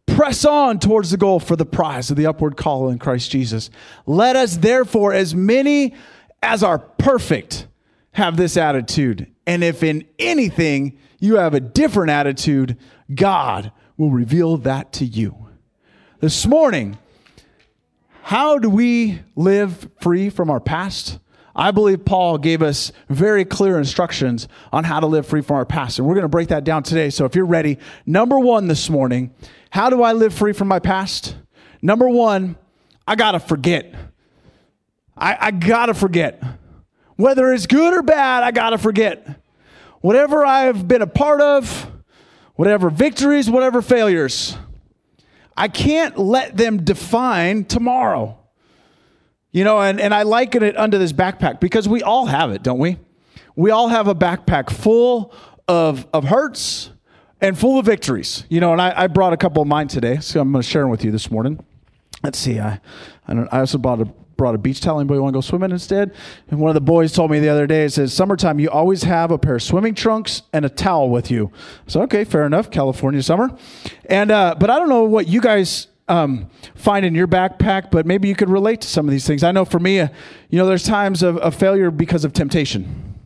Press 0.06 0.44
on 0.44 0.78
towards 0.78 1.10
the 1.10 1.16
goal 1.16 1.38
for 1.38 1.56
the 1.56 1.66
prize 1.66 2.10
of 2.10 2.16
the 2.16 2.26
upward 2.26 2.56
call 2.56 2.88
in 2.88 2.98
Christ 2.98 3.30
Jesus. 3.30 3.70
Let 4.06 4.36
us 4.36 4.56
therefore, 4.56 5.12
as 5.12 5.34
many 5.34 5.94
as 6.42 6.62
are 6.62 6.78
perfect, 6.78 7.66
have 8.12 8.36
this 8.36 8.56
attitude. 8.56 9.30
And 9.50 9.64
if 9.64 9.82
in 9.82 10.04
anything 10.16 10.96
you 11.18 11.38
have 11.38 11.54
a 11.54 11.60
different 11.60 12.10
attitude, 12.10 12.76
God 13.12 13.72
will 13.96 14.12
reveal 14.12 14.58
that 14.58 14.92
to 14.92 15.04
you. 15.04 15.48
This 16.20 16.46
morning, 16.46 16.96
how 18.22 18.60
do 18.60 18.70
we 18.70 19.18
live 19.34 19.88
free 20.00 20.30
from 20.30 20.50
our 20.50 20.60
past? 20.60 21.18
I 21.56 21.72
believe 21.72 22.04
Paul 22.04 22.38
gave 22.38 22.62
us 22.62 22.92
very 23.08 23.44
clear 23.44 23.76
instructions 23.76 24.46
on 24.72 24.84
how 24.84 25.00
to 25.00 25.08
live 25.08 25.26
free 25.26 25.42
from 25.42 25.56
our 25.56 25.66
past. 25.66 25.98
And 25.98 26.06
we're 26.06 26.14
going 26.14 26.22
to 26.22 26.28
break 26.28 26.50
that 26.50 26.62
down 26.62 26.84
today. 26.84 27.10
So 27.10 27.24
if 27.24 27.34
you're 27.34 27.44
ready, 27.44 27.78
number 28.06 28.38
one 28.38 28.68
this 28.68 28.88
morning, 28.88 29.34
how 29.70 29.90
do 29.90 30.04
I 30.04 30.12
live 30.12 30.32
free 30.32 30.52
from 30.52 30.68
my 30.68 30.78
past? 30.78 31.34
Number 31.82 32.08
one, 32.08 32.54
I 33.04 33.16
got 33.16 33.32
to 33.32 33.40
forget. 33.40 33.96
I, 35.16 35.36
I 35.40 35.50
got 35.50 35.86
to 35.86 35.94
forget. 35.94 36.40
Whether 37.16 37.52
it's 37.52 37.66
good 37.66 37.94
or 37.94 38.02
bad, 38.02 38.44
I 38.44 38.52
got 38.52 38.70
to 38.70 38.78
forget. 38.78 39.39
Whatever 40.00 40.44
I've 40.44 40.88
been 40.88 41.02
a 41.02 41.06
part 41.06 41.40
of, 41.40 41.90
whatever 42.54 42.90
victories, 42.90 43.50
whatever 43.50 43.82
failures. 43.82 44.56
I 45.56 45.68
can't 45.68 46.16
let 46.18 46.56
them 46.56 46.84
define 46.84 47.64
tomorrow. 47.64 48.38
You 49.52 49.64
know, 49.64 49.80
and, 49.80 50.00
and 50.00 50.14
I 50.14 50.22
liken 50.22 50.62
it 50.62 50.76
under 50.76 50.96
this 50.96 51.12
backpack 51.12 51.60
because 51.60 51.88
we 51.88 52.02
all 52.02 52.26
have 52.26 52.52
it, 52.52 52.62
don't 52.62 52.78
we? 52.78 52.98
We 53.56 53.70
all 53.70 53.88
have 53.88 54.08
a 54.08 54.14
backpack 54.14 54.70
full 54.70 55.34
of, 55.68 56.06
of 56.14 56.24
hurts 56.24 56.90
and 57.40 57.58
full 57.58 57.78
of 57.78 57.84
victories. 57.84 58.44
You 58.48 58.60
know, 58.60 58.72
and 58.72 58.80
I, 58.80 59.04
I 59.04 59.06
brought 59.06 59.32
a 59.32 59.36
couple 59.36 59.60
of 59.60 59.68
mine 59.68 59.88
today, 59.88 60.18
so 60.20 60.40
I'm 60.40 60.52
going 60.52 60.62
to 60.62 60.68
share 60.68 60.82
them 60.82 60.90
with 60.90 61.04
you 61.04 61.10
this 61.10 61.30
morning. 61.30 61.62
Let's 62.22 62.38
see. 62.38 62.60
I, 62.60 62.80
I, 63.26 63.34
I 63.50 63.60
also 63.60 63.78
brought 63.78 64.00
a 64.00 64.08
brought 64.40 64.54
a 64.54 64.58
beach 64.58 64.80
towel. 64.80 64.98
Anybody 64.98 65.20
want 65.20 65.34
to 65.34 65.36
go 65.36 65.42
swimming 65.42 65.70
instead? 65.70 66.14
And 66.48 66.58
one 66.58 66.70
of 66.70 66.74
the 66.74 66.80
boys 66.80 67.12
told 67.12 67.30
me 67.30 67.40
the 67.40 67.50
other 67.50 67.66
day, 67.66 67.84
it 67.84 67.90
says, 67.90 68.14
summertime, 68.14 68.58
you 68.58 68.70
always 68.70 69.02
have 69.02 69.30
a 69.30 69.36
pair 69.36 69.56
of 69.56 69.62
swimming 69.62 69.94
trunks 69.94 70.44
and 70.54 70.64
a 70.64 70.70
towel 70.70 71.10
with 71.10 71.30
you. 71.30 71.52
So, 71.86 72.00
okay, 72.04 72.24
fair 72.24 72.46
enough. 72.46 72.70
California 72.70 73.22
summer. 73.22 73.54
And, 74.06 74.30
uh, 74.30 74.54
but 74.58 74.70
I 74.70 74.78
don't 74.78 74.88
know 74.88 75.04
what 75.04 75.28
you 75.28 75.42
guys 75.42 75.88
um, 76.08 76.48
find 76.74 77.04
in 77.04 77.14
your 77.14 77.28
backpack, 77.28 77.90
but 77.90 78.06
maybe 78.06 78.28
you 78.28 78.34
could 78.34 78.48
relate 78.48 78.80
to 78.80 78.88
some 78.88 79.06
of 79.06 79.12
these 79.12 79.26
things. 79.26 79.44
I 79.44 79.52
know 79.52 79.66
for 79.66 79.78
me, 79.78 80.00
uh, 80.00 80.08
you 80.48 80.56
know, 80.56 80.66
there's 80.66 80.84
times 80.84 81.22
of, 81.22 81.36
of 81.36 81.54
failure 81.54 81.90
because 81.90 82.24
of 82.24 82.32
temptation. 82.32 83.18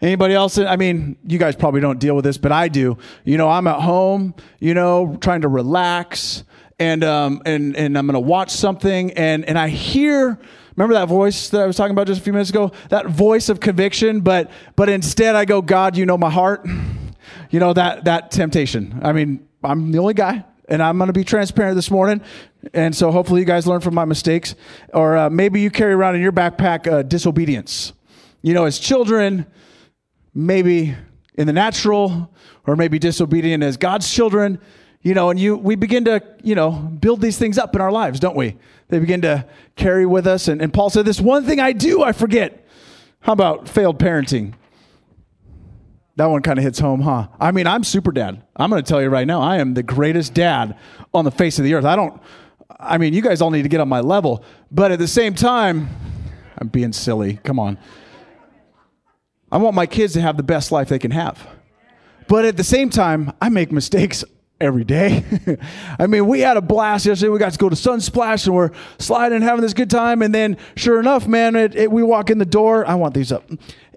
Anybody 0.00 0.34
else? 0.34 0.56
I 0.56 0.76
mean, 0.76 1.16
you 1.26 1.38
guys 1.38 1.56
probably 1.56 1.80
don't 1.80 1.98
deal 1.98 2.14
with 2.14 2.24
this, 2.24 2.38
but 2.38 2.52
I 2.52 2.68
do. 2.68 2.96
You 3.24 3.38
know, 3.38 3.48
I'm 3.48 3.66
at 3.66 3.80
home, 3.80 4.34
you 4.60 4.74
know, 4.74 5.18
trying 5.20 5.40
to 5.40 5.48
relax 5.48 6.44
and 6.78 7.04
um, 7.04 7.42
and 7.46 7.76
and 7.76 7.96
I'm 7.96 8.06
to 8.08 8.20
watch 8.20 8.50
something, 8.50 9.12
and 9.12 9.44
and 9.44 9.58
I 9.58 9.68
hear. 9.68 10.38
Remember 10.76 10.94
that 10.94 11.06
voice 11.06 11.50
that 11.50 11.60
I 11.60 11.66
was 11.66 11.76
talking 11.76 11.92
about 11.92 12.08
just 12.08 12.20
a 12.20 12.24
few 12.24 12.32
minutes 12.32 12.50
ago? 12.50 12.72
That 12.88 13.06
voice 13.06 13.48
of 13.48 13.60
conviction, 13.60 14.22
but 14.22 14.50
but 14.74 14.88
instead 14.88 15.36
I 15.36 15.44
go, 15.44 15.62
God, 15.62 15.96
you 15.96 16.04
know 16.04 16.18
my 16.18 16.30
heart. 16.30 16.66
You 17.50 17.60
know 17.60 17.72
that 17.72 18.04
that 18.04 18.32
temptation. 18.32 19.00
I 19.02 19.12
mean, 19.12 19.46
I'm 19.62 19.92
the 19.92 19.98
only 19.98 20.14
guy, 20.14 20.44
and 20.68 20.82
I'm 20.82 20.98
going 20.98 21.06
to 21.06 21.12
be 21.12 21.24
transparent 21.24 21.76
this 21.76 21.90
morning. 21.90 22.20
And 22.72 22.94
so 22.94 23.12
hopefully 23.12 23.40
you 23.40 23.46
guys 23.46 23.66
learn 23.66 23.80
from 23.80 23.94
my 23.94 24.04
mistakes, 24.04 24.54
or 24.92 25.16
uh, 25.16 25.30
maybe 25.30 25.60
you 25.60 25.70
carry 25.70 25.92
around 25.92 26.16
in 26.16 26.22
your 26.22 26.32
backpack 26.32 26.90
uh, 26.90 27.02
disobedience. 27.02 27.92
You 28.42 28.54
know, 28.54 28.64
as 28.64 28.78
children, 28.78 29.46
maybe 30.34 30.94
in 31.34 31.46
the 31.46 31.52
natural, 31.52 32.34
or 32.66 32.76
maybe 32.76 32.98
disobedient 32.98 33.62
as 33.62 33.76
God's 33.76 34.12
children 34.12 34.60
you 35.04 35.12
know, 35.12 35.28
and 35.28 35.38
you, 35.38 35.56
we 35.56 35.76
begin 35.76 36.06
to, 36.06 36.22
you 36.42 36.54
know, 36.54 36.72
build 36.72 37.20
these 37.20 37.38
things 37.38 37.58
up 37.58 37.74
in 37.74 37.82
our 37.82 37.92
lives, 37.92 38.18
don't 38.18 38.34
we? 38.34 38.56
They 38.88 38.98
begin 38.98 39.20
to 39.20 39.46
carry 39.76 40.06
with 40.06 40.26
us. 40.26 40.48
And, 40.48 40.62
and 40.62 40.72
Paul 40.72 40.88
said, 40.88 41.04
This 41.04 41.20
one 41.20 41.44
thing 41.44 41.60
I 41.60 41.72
do, 41.72 42.02
I 42.02 42.12
forget. 42.12 42.66
How 43.20 43.34
about 43.34 43.68
failed 43.68 43.98
parenting? 43.98 44.54
That 46.16 46.26
one 46.26 46.42
kind 46.42 46.58
of 46.58 46.64
hits 46.64 46.78
home, 46.78 47.02
huh? 47.02 47.28
I 47.38 47.52
mean, 47.52 47.66
I'm 47.66 47.84
super 47.84 48.12
dad. 48.12 48.42
I'm 48.56 48.70
going 48.70 48.82
to 48.82 48.88
tell 48.88 49.02
you 49.02 49.08
right 49.08 49.26
now, 49.26 49.42
I 49.42 49.58
am 49.58 49.74
the 49.74 49.82
greatest 49.82 50.32
dad 50.32 50.78
on 51.12 51.24
the 51.24 51.30
face 51.30 51.58
of 51.58 51.64
the 51.64 51.74
earth. 51.74 51.84
I 51.84 51.96
don't, 51.96 52.20
I 52.80 52.96
mean, 52.98 53.12
you 53.12 53.20
guys 53.20 53.42
all 53.42 53.50
need 53.50 53.62
to 53.62 53.68
get 53.68 53.80
on 53.80 53.88
my 53.88 54.00
level. 54.00 54.42
But 54.70 54.90
at 54.90 54.98
the 54.98 55.08
same 55.08 55.34
time, 55.34 55.88
I'm 56.56 56.68
being 56.68 56.92
silly. 56.92 57.40
Come 57.44 57.58
on. 57.58 57.78
I 59.52 59.58
want 59.58 59.74
my 59.74 59.86
kids 59.86 60.14
to 60.14 60.20
have 60.20 60.36
the 60.36 60.42
best 60.42 60.72
life 60.72 60.88
they 60.88 60.98
can 60.98 61.10
have. 61.10 61.46
But 62.26 62.46
at 62.46 62.56
the 62.56 62.64
same 62.64 62.88
time, 62.88 63.32
I 63.40 63.50
make 63.50 63.70
mistakes 63.70 64.24
every 64.64 64.84
day. 64.84 65.24
I 65.98 66.06
mean, 66.06 66.26
we 66.26 66.40
had 66.40 66.56
a 66.56 66.62
blast 66.62 67.06
yesterday. 67.06 67.30
We 67.30 67.38
got 67.38 67.52
to 67.52 67.58
go 67.58 67.68
to 67.68 67.76
Sunsplash 67.76 68.46
and 68.46 68.54
we're 68.54 68.70
sliding 68.98 69.36
and 69.36 69.44
having 69.44 69.62
this 69.62 69.74
good 69.74 69.90
time. 69.90 70.22
And 70.22 70.34
then, 70.34 70.56
sure 70.76 70.98
enough, 70.98 71.26
man, 71.28 71.54
it, 71.54 71.74
it, 71.74 71.92
we 71.92 72.02
walk 72.02 72.30
in 72.30 72.38
the 72.38 72.44
door. 72.44 72.86
I 72.86 72.94
want 72.94 73.14
these 73.14 73.30
up. 73.30 73.48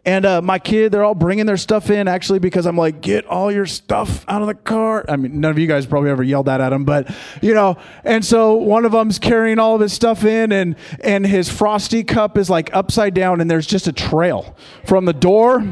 And 0.08 0.26
uh, 0.26 0.42
my 0.42 0.58
kid, 0.58 0.94
they're 0.94 1.04
all 1.04 1.14
bringing 1.14 1.46
their 1.48 1.58
stuff 1.58 1.90
in 1.90 2.08
actually 2.08 2.40
because 2.40 2.66
I'm 2.66 2.78
like, 2.78 3.02
get 3.02 3.26
all 3.26 3.52
your 3.52 3.66
stuff 3.66 4.24
out 4.30 4.42
of 4.42 4.48
the 4.48 4.54
car. 4.54 5.04
I 5.10 5.18
mean, 5.18 5.42
none 5.42 5.52
of 5.52 5.60
you 5.60 5.68
guys 5.68 5.86
probably 5.86 6.10
ever 6.10 6.24
yelled 6.24 6.46
that 6.46 6.62
at 6.62 6.72
him, 6.72 6.86
but 6.86 7.14
you 7.42 7.54
know. 7.54 7.76
And 8.06 8.24
so 8.24 8.54
one 8.54 8.86
of 8.86 8.94
them's 8.94 9.20
carrying 9.20 9.60
all 9.60 9.76
of 9.76 9.82
his 9.82 9.92
stuff 9.92 10.24
in, 10.24 10.54
and 10.54 10.78
and 11.02 11.28
his 11.28 11.50
frosty 11.50 12.06
cup 12.06 12.38
is 12.38 12.50
like 12.50 12.74
upside 12.74 13.16
down, 13.16 13.42
and 13.42 13.52
there's 13.52 13.68
just 13.68 13.88
a 13.88 13.92
trail 13.92 14.56
from 14.86 15.04
the 15.04 15.14
door 15.14 15.68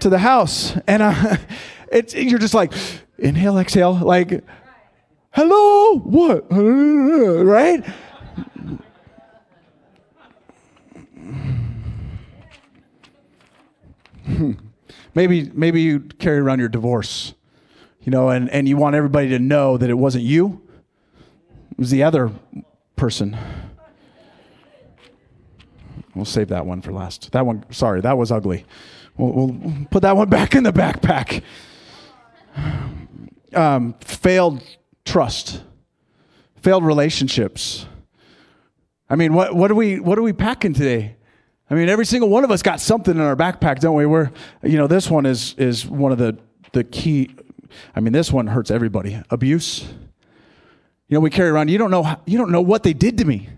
to 0.00 0.10
the 0.10 0.18
house, 0.18 0.76
and 0.86 1.02
uh, 1.02 1.38
it's 1.90 2.14
you're 2.14 2.38
just 2.38 2.52
like, 2.52 2.74
inhale, 3.24 3.58
exhale, 3.58 3.94
like, 3.94 4.44
hello, 5.32 5.98
what, 6.00 6.46
right? 6.50 7.84
maybe 15.14 15.50
maybe 15.54 15.80
you 15.80 16.00
carry 16.00 16.38
around 16.38 16.58
your 16.58 16.68
divorce, 16.68 17.34
you 18.02 18.12
know, 18.12 18.28
and, 18.28 18.50
and 18.50 18.68
you 18.68 18.76
want 18.76 18.94
everybody 18.94 19.28
to 19.30 19.38
know 19.38 19.76
that 19.78 19.88
it 19.88 19.94
wasn't 19.94 20.22
you, 20.22 20.60
it 21.72 21.78
was 21.78 21.90
the 21.90 22.02
other 22.02 22.30
person. 22.96 23.36
We'll 26.14 26.24
save 26.24 26.48
that 26.48 26.64
one 26.64 26.80
for 26.80 26.92
last. 26.92 27.32
That 27.32 27.44
one, 27.44 27.64
sorry, 27.70 28.00
that 28.02 28.16
was 28.16 28.30
ugly. 28.30 28.64
We'll, 29.16 29.32
we'll 29.32 29.86
put 29.90 30.02
that 30.02 30.16
one 30.16 30.28
back 30.30 30.54
in 30.54 30.62
the 30.62 30.72
backpack. 30.72 31.42
Um, 33.54 33.94
failed 34.00 34.62
trust, 35.04 35.62
failed 36.56 36.84
relationships. 36.84 37.86
I 39.08 39.16
mean, 39.16 39.34
what, 39.34 39.54
what 39.54 39.70
are 39.70 39.74
we 39.74 40.00
what 40.00 40.18
are 40.18 40.22
we 40.22 40.32
packing 40.32 40.74
today? 40.74 41.16
I 41.70 41.74
mean, 41.74 41.88
every 41.88 42.06
single 42.06 42.28
one 42.28 42.44
of 42.44 42.50
us 42.50 42.62
got 42.62 42.80
something 42.80 43.14
in 43.14 43.20
our 43.20 43.36
backpack, 43.36 43.80
don't 43.80 43.96
we? 43.96 44.06
We're, 44.06 44.30
you 44.62 44.76
know, 44.76 44.86
this 44.86 45.10
one 45.10 45.26
is 45.26 45.54
is 45.58 45.86
one 45.86 46.12
of 46.12 46.18
the 46.18 46.38
the 46.72 46.84
key. 46.84 47.34
I 47.94 48.00
mean, 48.00 48.12
this 48.12 48.32
one 48.32 48.46
hurts 48.46 48.70
everybody. 48.70 49.20
Abuse. 49.30 49.82
You 51.08 51.14
know, 51.16 51.20
we 51.20 51.30
carry 51.30 51.50
around. 51.50 51.70
You 51.70 51.78
don't 51.78 51.90
know. 51.90 52.16
You 52.26 52.38
don't 52.38 52.50
know 52.50 52.60
what 52.60 52.82
they 52.82 52.92
did 52.92 53.18
to 53.18 53.24
me. 53.24 53.48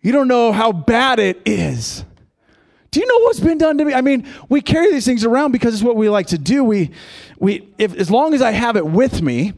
You 0.00 0.12
don't 0.12 0.28
know 0.28 0.52
how 0.52 0.70
bad 0.70 1.18
it 1.18 1.40
is. 1.46 2.04
Do 2.90 3.00
you 3.00 3.06
know 3.06 3.18
what's 3.24 3.40
been 3.40 3.58
done 3.58 3.78
to 3.78 3.84
me? 3.84 3.92
I 3.92 4.02
mean, 4.02 4.24
we 4.48 4.60
carry 4.60 4.92
these 4.92 5.04
things 5.04 5.24
around 5.24 5.50
because 5.50 5.74
it's 5.74 5.82
what 5.82 5.96
we 5.96 6.08
like 6.08 6.28
to 6.28 6.38
do. 6.38 6.62
We, 6.62 6.92
we, 7.44 7.68
if 7.76 7.94
as 7.96 8.10
long 8.10 8.32
as 8.32 8.40
I 8.40 8.52
have 8.52 8.74
it 8.74 8.86
with 8.86 9.20
me, 9.20 9.52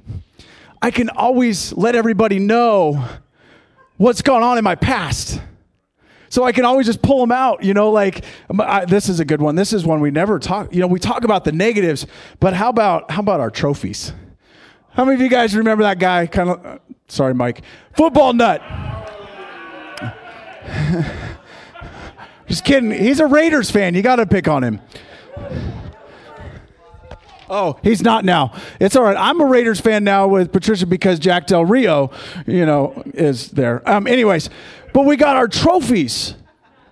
I 0.82 0.90
can 0.90 1.08
always 1.08 1.72
let 1.72 1.94
everybody 1.94 2.40
know 2.40 3.06
what's 3.96 4.22
gone 4.22 4.42
on 4.42 4.58
in 4.58 4.64
my 4.64 4.74
past. 4.74 5.40
So 6.28 6.42
I 6.42 6.50
can 6.50 6.64
always 6.64 6.86
just 6.86 7.00
pull 7.00 7.20
them 7.20 7.30
out, 7.30 7.62
you 7.62 7.74
know, 7.74 7.92
like 7.92 8.24
I, 8.58 8.86
this 8.86 9.08
is 9.08 9.20
a 9.20 9.24
good 9.24 9.40
one. 9.40 9.54
This 9.54 9.72
is 9.72 9.86
one 9.86 10.00
we 10.00 10.10
never 10.10 10.40
talk, 10.40 10.74
you 10.74 10.80
know, 10.80 10.88
we 10.88 10.98
talk 10.98 11.22
about 11.22 11.44
the 11.44 11.52
negatives, 11.52 12.08
but 12.40 12.54
how 12.54 12.70
about 12.70 13.08
how 13.08 13.20
about 13.20 13.38
our 13.38 13.52
trophies? 13.52 14.12
How 14.90 15.04
many 15.04 15.14
of 15.14 15.20
you 15.20 15.28
guys 15.28 15.54
remember 15.54 15.84
that 15.84 16.00
guy 16.00 16.26
kind 16.26 16.50
of 16.50 16.66
uh, 16.66 16.78
sorry 17.06 17.34
Mike, 17.34 17.62
football 17.92 18.32
nut. 18.32 18.60
just 22.48 22.64
kidding. 22.64 22.90
He's 22.90 23.20
a 23.20 23.26
Raiders 23.26 23.70
fan. 23.70 23.94
You 23.94 24.02
got 24.02 24.16
to 24.16 24.26
pick 24.26 24.48
on 24.48 24.64
him. 24.64 24.80
Oh, 27.48 27.78
he's 27.82 28.02
not 28.02 28.24
now. 28.24 28.52
It's 28.80 28.96
all 28.96 29.04
right. 29.04 29.16
I'm 29.16 29.40
a 29.40 29.46
Raiders 29.46 29.80
fan 29.80 30.04
now 30.04 30.26
with 30.26 30.52
Patricia 30.52 30.86
because 30.86 31.18
Jack 31.18 31.46
Del 31.46 31.64
Rio, 31.64 32.10
you 32.46 32.66
know, 32.66 33.02
is 33.14 33.50
there. 33.52 33.88
Um, 33.88 34.06
anyways, 34.06 34.50
but 34.92 35.04
we 35.04 35.16
got 35.16 35.36
our 35.36 35.48
trophies. 35.48 36.34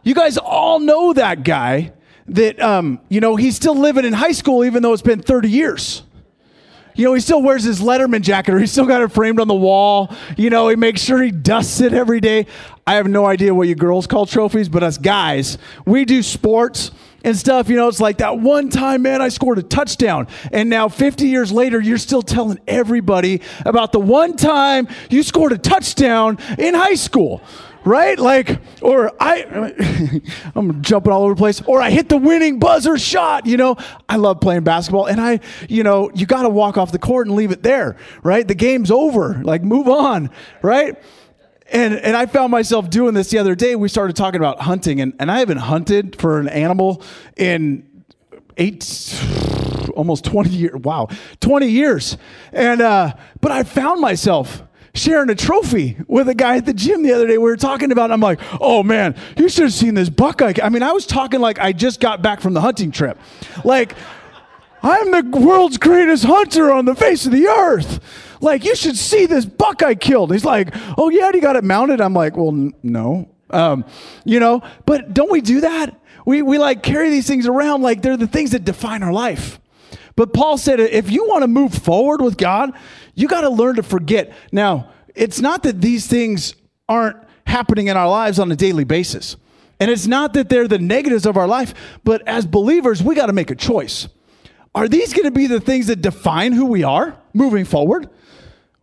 You 0.02 0.14
guys 0.14 0.38
all 0.38 0.78
know 0.78 1.12
that 1.14 1.42
guy 1.44 1.92
that, 2.28 2.60
um, 2.60 3.00
you 3.08 3.20
know, 3.20 3.36
he's 3.36 3.56
still 3.56 3.76
living 3.76 4.04
in 4.04 4.12
high 4.12 4.32
school 4.32 4.64
even 4.64 4.82
though 4.82 4.92
it's 4.92 5.02
been 5.02 5.22
30 5.22 5.50
years. 5.50 6.02
You 6.96 7.06
know, 7.06 7.14
he 7.14 7.20
still 7.20 7.42
wears 7.42 7.64
his 7.64 7.80
Letterman 7.80 8.20
jacket 8.20 8.54
or 8.54 8.60
he's 8.60 8.70
still 8.70 8.86
got 8.86 9.02
it 9.02 9.08
framed 9.08 9.40
on 9.40 9.48
the 9.48 9.54
wall. 9.54 10.14
You 10.36 10.48
know, 10.48 10.68
he 10.68 10.76
makes 10.76 11.00
sure 11.00 11.20
he 11.20 11.32
dusts 11.32 11.80
it 11.80 11.92
every 11.92 12.20
day. 12.20 12.46
I 12.86 12.94
have 12.94 13.08
no 13.08 13.26
idea 13.26 13.52
what 13.52 13.66
you 13.66 13.74
girls 13.74 14.06
call 14.06 14.26
trophies, 14.26 14.68
but 14.68 14.84
us 14.84 14.96
guys, 14.96 15.58
we 15.84 16.04
do 16.04 16.22
sports 16.22 16.92
and 17.24 17.36
stuff. 17.36 17.68
You 17.68 17.76
know, 17.76 17.88
it's 17.88 18.00
like 18.00 18.18
that 18.18 18.38
one 18.38 18.68
time, 18.68 19.02
man, 19.02 19.20
I 19.20 19.28
scored 19.28 19.58
a 19.58 19.62
touchdown. 19.62 20.28
And 20.52 20.70
now 20.70 20.88
50 20.88 21.26
years 21.26 21.50
later, 21.50 21.80
you're 21.80 21.98
still 21.98 22.22
telling 22.22 22.60
everybody 22.68 23.40
about 23.64 23.92
the 23.92 24.00
one 24.00 24.36
time 24.36 24.86
you 25.10 25.22
scored 25.22 25.52
a 25.52 25.58
touchdown 25.58 26.38
in 26.58 26.74
high 26.74 26.94
school 26.94 27.42
right? 27.84 28.18
Like, 28.18 28.60
or 28.80 29.12
I, 29.20 30.20
I'm 30.54 30.82
jumping 30.82 31.12
all 31.12 31.24
over 31.24 31.34
the 31.34 31.38
place, 31.38 31.60
or 31.62 31.80
I 31.80 31.90
hit 31.90 32.08
the 32.08 32.16
winning 32.16 32.58
buzzer 32.58 32.96
shot. 32.98 33.46
You 33.46 33.56
know, 33.56 33.76
I 34.08 34.16
love 34.16 34.40
playing 34.40 34.64
basketball, 34.64 35.06
and 35.06 35.20
I, 35.20 35.40
you 35.68 35.82
know, 35.82 36.10
you 36.14 36.26
got 36.26 36.42
to 36.42 36.48
walk 36.48 36.78
off 36.78 36.92
the 36.92 36.98
court 36.98 37.26
and 37.26 37.36
leave 37.36 37.50
it 37.52 37.62
there, 37.62 37.96
right? 38.22 38.46
The 38.46 38.54
game's 38.54 38.90
over. 38.90 39.42
Like, 39.44 39.62
move 39.62 39.88
on, 39.88 40.30
right? 40.62 40.96
And 41.74 41.94
and 41.94 42.16
I 42.16 42.26
found 42.26 42.50
myself 42.50 42.88
doing 42.88 43.14
this 43.14 43.30
the 43.30 43.38
other 43.38 43.54
day. 43.54 43.74
We 43.74 43.88
started 43.88 44.16
talking 44.16 44.40
about 44.40 44.60
hunting, 44.60 45.00
and, 45.00 45.12
and 45.18 45.30
I 45.30 45.40
haven't 45.40 45.58
hunted 45.58 46.18
for 46.20 46.38
an 46.38 46.48
animal 46.48 47.02
in 47.36 47.86
eight 48.56 49.20
almost 49.96 50.24
20 50.24 50.50
years 50.50 50.74
wow 50.80 51.08
20 51.40 51.68
years 51.68 52.16
and 52.52 52.80
uh 52.80 53.12
but 53.40 53.52
i 53.52 53.62
found 53.62 54.00
myself 54.00 54.62
sharing 54.94 55.28
a 55.28 55.34
trophy 55.34 55.96
with 56.06 56.28
a 56.28 56.34
guy 56.34 56.56
at 56.56 56.66
the 56.66 56.72
gym 56.72 57.02
the 57.02 57.12
other 57.12 57.26
day. 57.26 57.36
We 57.36 57.44
were 57.44 57.56
talking 57.56 57.90
about, 57.90 58.12
I'm 58.12 58.20
like, 58.20 58.40
oh 58.60 58.82
man, 58.82 59.16
you 59.36 59.48
should 59.48 59.64
have 59.64 59.72
seen 59.72 59.94
this 59.94 60.08
buckeye. 60.08 60.54
I 60.62 60.68
mean, 60.68 60.82
I 60.82 60.92
was 60.92 61.06
talking 61.06 61.40
like 61.40 61.58
I 61.58 61.72
just 61.72 62.00
got 62.00 62.22
back 62.22 62.40
from 62.40 62.54
the 62.54 62.60
hunting 62.60 62.92
trip. 62.92 63.18
Like, 63.64 63.96
I'm 64.82 65.10
the 65.10 65.38
world's 65.38 65.78
greatest 65.78 66.24
hunter 66.24 66.70
on 66.70 66.84
the 66.84 66.94
face 66.94 67.26
of 67.26 67.32
the 67.32 67.46
earth. 67.48 68.00
Like, 68.40 68.64
you 68.64 68.74
should 68.74 68.96
see 68.96 69.26
this 69.26 69.44
buck 69.44 69.82
I 69.82 69.94
killed. 69.94 70.32
He's 70.32 70.44
like, 70.44 70.74
oh 70.98 71.08
yeah, 71.08 71.30
he 71.32 71.40
got 71.40 71.56
it 71.56 71.64
mounted. 71.64 72.00
I'm 72.00 72.14
like, 72.14 72.36
well, 72.36 72.48
n- 72.48 72.74
no. 72.82 73.28
Um, 73.50 73.84
you 74.24 74.40
know, 74.40 74.62
but 74.86 75.14
don't 75.14 75.30
we 75.30 75.40
do 75.40 75.60
that? 75.62 76.00
We, 76.26 76.42
we 76.42 76.58
like 76.58 76.82
carry 76.82 77.10
these 77.10 77.26
things 77.26 77.46
around 77.46 77.82
like 77.82 78.02
they're 78.02 78.16
the 78.16 78.26
things 78.26 78.52
that 78.52 78.64
define 78.64 79.02
our 79.02 79.12
life. 79.12 79.60
But 80.16 80.32
Paul 80.32 80.58
said, 80.58 80.80
if 80.80 81.10
you 81.10 81.26
want 81.26 81.42
to 81.42 81.48
move 81.48 81.74
forward 81.74 82.20
with 82.20 82.36
God, 82.36 82.72
you 83.14 83.28
got 83.28 83.42
to 83.42 83.50
learn 83.50 83.76
to 83.76 83.82
forget. 83.82 84.32
Now, 84.52 84.90
it's 85.14 85.40
not 85.40 85.62
that 85.64 85.80
these 85.80 86.06
things 86.06 86.54
aren't 86.88 87.16
happening 87.46 87.88
in 87.88 87.96
our 87.96 88.08
lives 88.08 88.38
on 88.38 88.50
a 88.50 88.56
daily 88.56 88.84
basis. 88.84 89.36
And 89.80 89.90
it's 89.90 90.06
not 90.06 90.32
that 90.34 90.48
they're 90.48 90.68
the 90.68 90.78
negatives 90.78 91.26
of 91.26 91.36
our 91.36 91.48
life, 91.48 91.74
but 92.04 92.26
as 92.26 92.46
believers, 92.46 93.02
we 93.02 93.14
got 93.14 93.26
to 93.26 93.32
make 93.32 93.50
a 93.50 93.56
choice. 93.56 94.08
Are 94.74 94.88
these 94.88 95.12
going 95.12 95.24
to 95.24 95.30
be 95.30 95.46
the 95.46 95.60
things 95.60 95.88
that 95.88 96.00
define 96.00 96.52
who 96.52 96.66
we 96.66 96.82
are 96.84 97.16
moving 97.32 97.64
forward? 97.64 98.08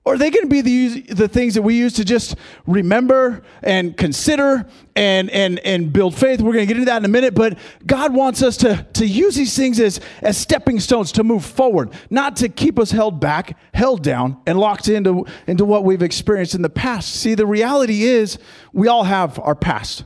Or 0.03 0.15
are 0.15 0.17
they 0.17 0.31
going 0.31 0.49
to 0.49 0.49
be 0.49 0.61
the, 0.61 1.01
the 1.13 1.27
things 1.27 1.53
that 1.53 1.61
we 1.61 1.75
use 1.75 1.93
to 1.93 2.05
just 2.05 2.35
remember 2.65 3.43
and 3.61 3.95
consider 3.95 4.65
and, 4.95 5.29
and, 5.29 5.59
and 5.59 5.93
build 5.93 6.15
faith? 6.15 6.41
We're 6.41 6.53
going 6.53 6.65
to 6.65 6.73
get 6.73 6.77
into 6.77 6.89
that 6.89 6.97
in 6.97 7.05
a 7.05 7.07
minute, 7.07 7.35
but 7.35 7.59
God 7.85 8.11
wants 8.11 8.41
us 8.41 8.57
to, 8.57 8.83
to 8.93 9.05
use 9.05 9.35
these 9.35 9.55
things 9.55 9.79
as, 9.79 9.99
as 10.23 10.39
stepping 10.39 10.79
stones 10.79 11.11
to 11.13 11.23
move 11.23 11.45
forward, 11.45 11.91
not 12.09 12.35
to 12.37 12.49
keep 12.49 12.79
us 12.79 12.89
held 12.89 13.19
back, 13.19 13.55
held 13.75 14.01
down, 14.01 14.41
and 14.47 14.59
locked 14.59 14.87
into, 14.87 15.25
into 15.45 15.65
what 15.65 15.83
we've 15.83 16.01
experienced 16.01 16.55
in 16.55 16.63
the 16.63 16.69
past. 16.69 17.13
See, 17.13 17.35
the 17.35 17.45
reality 17.45 18.01
is 18.01 18.39
we 18.73 18.87
all 18.87 19.03
have 19.03 19.37
our 19.37 19.55
past. 19.55 20.05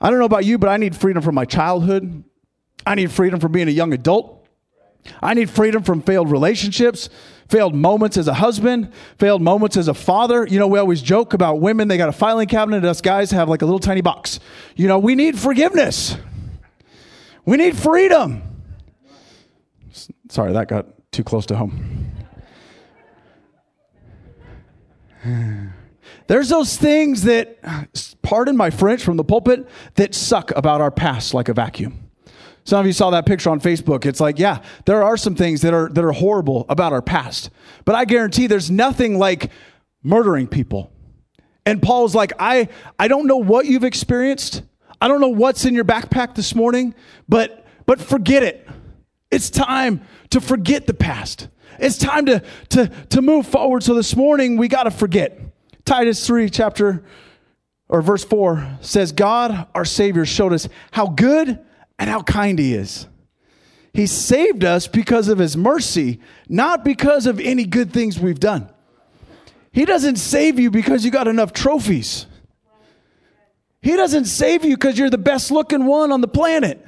I 0.00 0.08
don't 0.08 0.18
know 0.18 0.24
about 0.24 0.46
you, 0.46 0.56
but 0.56 0.70
I 0.70 0.78
need 0.78 0.96
freedom 0.96 1.22
from 1.22 1.34
my 1.34 1.44
childhood. 1.44 2.24
I 2.86 2.94
need 2.94 3.10
freedom 3.10 3.38
from 3.38 3.52
being 3.52 3.68
a 3.68 3.72
young 3.72 3.92
adult. 3.92 4.33
I 5.22 5.34
need 5.34 5.50
freedom 5.50 5.82
from 5.82 6.02
failed 6.02 6.30
relationships 6.30 7.08
failed 7.48 7.74
moments 7.74 8.16
as 8.16 8.28
a 8.28 8.34
husband, 8.34 8.92
failed 9.18 9.42
moments 9.42 9.76
as 9.76 9.88
a 9.88 9.94
father. 9.94 10.46
You 10.46 10.58
know, 10.58 10.66
we 10.66 10.78
always 10.78 11.02
joke 11.02 11.34
about 11.34 11.60
women, 11.60 11.88
they 11.88 11.96
got 11.96 12.08
a 12.08 12.12
filing 12.12 12.48
cabinet, 12.48 12.84
us 12.84 13.00
guys 13.00 13.30
have 13.30 13.48
like 13.48 13.62
a 13.62 13.64
little 13.64 13.80
tiny 13.80 14.00
box. 14.00 14.40
You 14.76 14.88
know, 14.88 14.98
we 14.98 15.14
need 15.14 15.38
forgiveness, 15.38 16.16
we 17.44 17.56
need 17.56 17.76
freedom. 17.76 18.42
Sorry, 20.28 20.52
that 20.52 20.68
got 20.68 20.86
too 21.12 21.22
close 21.22 21.46
to 21.46 21.56
home. 21.56 22.10
There's 26.26 26.48
those 26.48 26.76
things 26.76 27.22
that, 27.22 27.58
pardon 28.22 28.56
my 28.56 28.70
French 28.70 29.02
from 29.02 29.16
the 29.16 29.24
pulpit, 29.24 29.68
that 29.94 30.14
suck 30.14 30.50
about 30.56 30.80
our 30.80 30.90
past 30.90 31.34
like 31.34 31.48
a 31.48 31.54
vacuum. 31.54 32.03
Some 32.64 32.80
of 32.80 32.86
you 32.86 32.92
saw 32.94 33.10
that 33.10 33.26
picture 33.26 33.50
on 33.50 33.60
Facebook. 33.60 34.06
It's 34.06 34.20
like, 34.20 34.38
yeah, 34.38 34.62
there 34.86 35.02
are 35.02 35.16
some 35.18 35.34
things 35.34 35.60
that 35.62 35.74
are 35.74 35.90
that 35.90 36.02
are 36.02 36.12
horrible 36.12 36.64
about 36.68 36.92
our 36.92 37.02
past. 37.02 37.50
But 37.84 37.94
I 37.94 38.06
guarantee 38.06 38.46
there's 38.46 38.70
nothing 38.70 39.18
like 39.18 39.50
murdering 40.02 40.46
people. 40.46 40.90
And 41.66 41.82
Paul's 41.82 42.14
like, 42.14 42.32
I 42.38 42.68
I 42.98 43.08
don't 43.08 43.26
know 43.26 43.36
what 43.36 43.66
you've 43.66 43.84
experienced. 43.84 44.62
I 45.00 45.08
don't 45.08 45.20
know 45.20 45.28
what's 45.28 45.66
in 45.66 45.74
your 45.74 45.84
backpack 45.84 46.34
this 46.34 46.54
morning, 46.54 46.94
but 47.28 47.66
but 47.84 48.00
forget 48.00 48.42
it. 48.42 48.66
It's 49.30 49.50
time 49.50 50.00
to 50.30 50.40
forget 50.40 50.86
the 50.86 50.94
past. 50.94 51.48
It's 51.78 51.98
time 51.98 52.24
to 52.26 52.42
to 52.70 52.86
to 53.10 53.20
move 53.20 53.46
forward. 53.46 53.82
So 53.82 53.92
this 53.92 54.16
morning 54.16 54.56
we 54.56 54.68
got 54.68 54.84
to 54.84 54.90
forget. 54.90 55.38
Titus 55.84 56.26
3 56.26 56.48
chapter 56.48 57.04
or 57.90 58.00
verse 58.00 58.24
4 58.24 58.78
says 58.80 59.12
God 59.12 59.66
our 59.74 59.84
savior 59.84 60.24
showed 60.24 60.54
us 60.54 60.66
how 60.92 61.08
good 61.08 61.58
and 62.04 62.10
how 62.10 62.20
kind 62.20 62.58
he 62.58 62.74
is. 62.74 63.06
He 63.94 64.06
saved 64.06 64.62
us 64.62 64.86
because 64.86 65.28
of 65.28 65.38
his 65.38 65.56
mercy, 65.56 66.20
not 66.50 66.84
because 66.84 67.26
of 67.26 67.40
any 67.40 67.64
good 67.64 67.94
things 67.94 68.20
we've 68.20 68.38
done. 68.38 68.70
He 69.72 69.86
doesn't 69.86 70.16
save 70.16 70.58
you 70.58 70.70
because 70.70 71.02
you 71.02 71.10
got 71.10 71.28
enough 71.28 71.54
trophies. 71.54 72.26
He 73.80 73.96
doesn't 73.96 74.26
save 74.26 74.66
you 74.66 74.76
because 74.76 74.98
you're 74.98 75.08
the 75.08 75.16
best 75.16 75.50
looking 75.50 75.86
one 75.86 76.12
on 76.12 76.20
the 76.20 76.28
planet. 76.28 76.86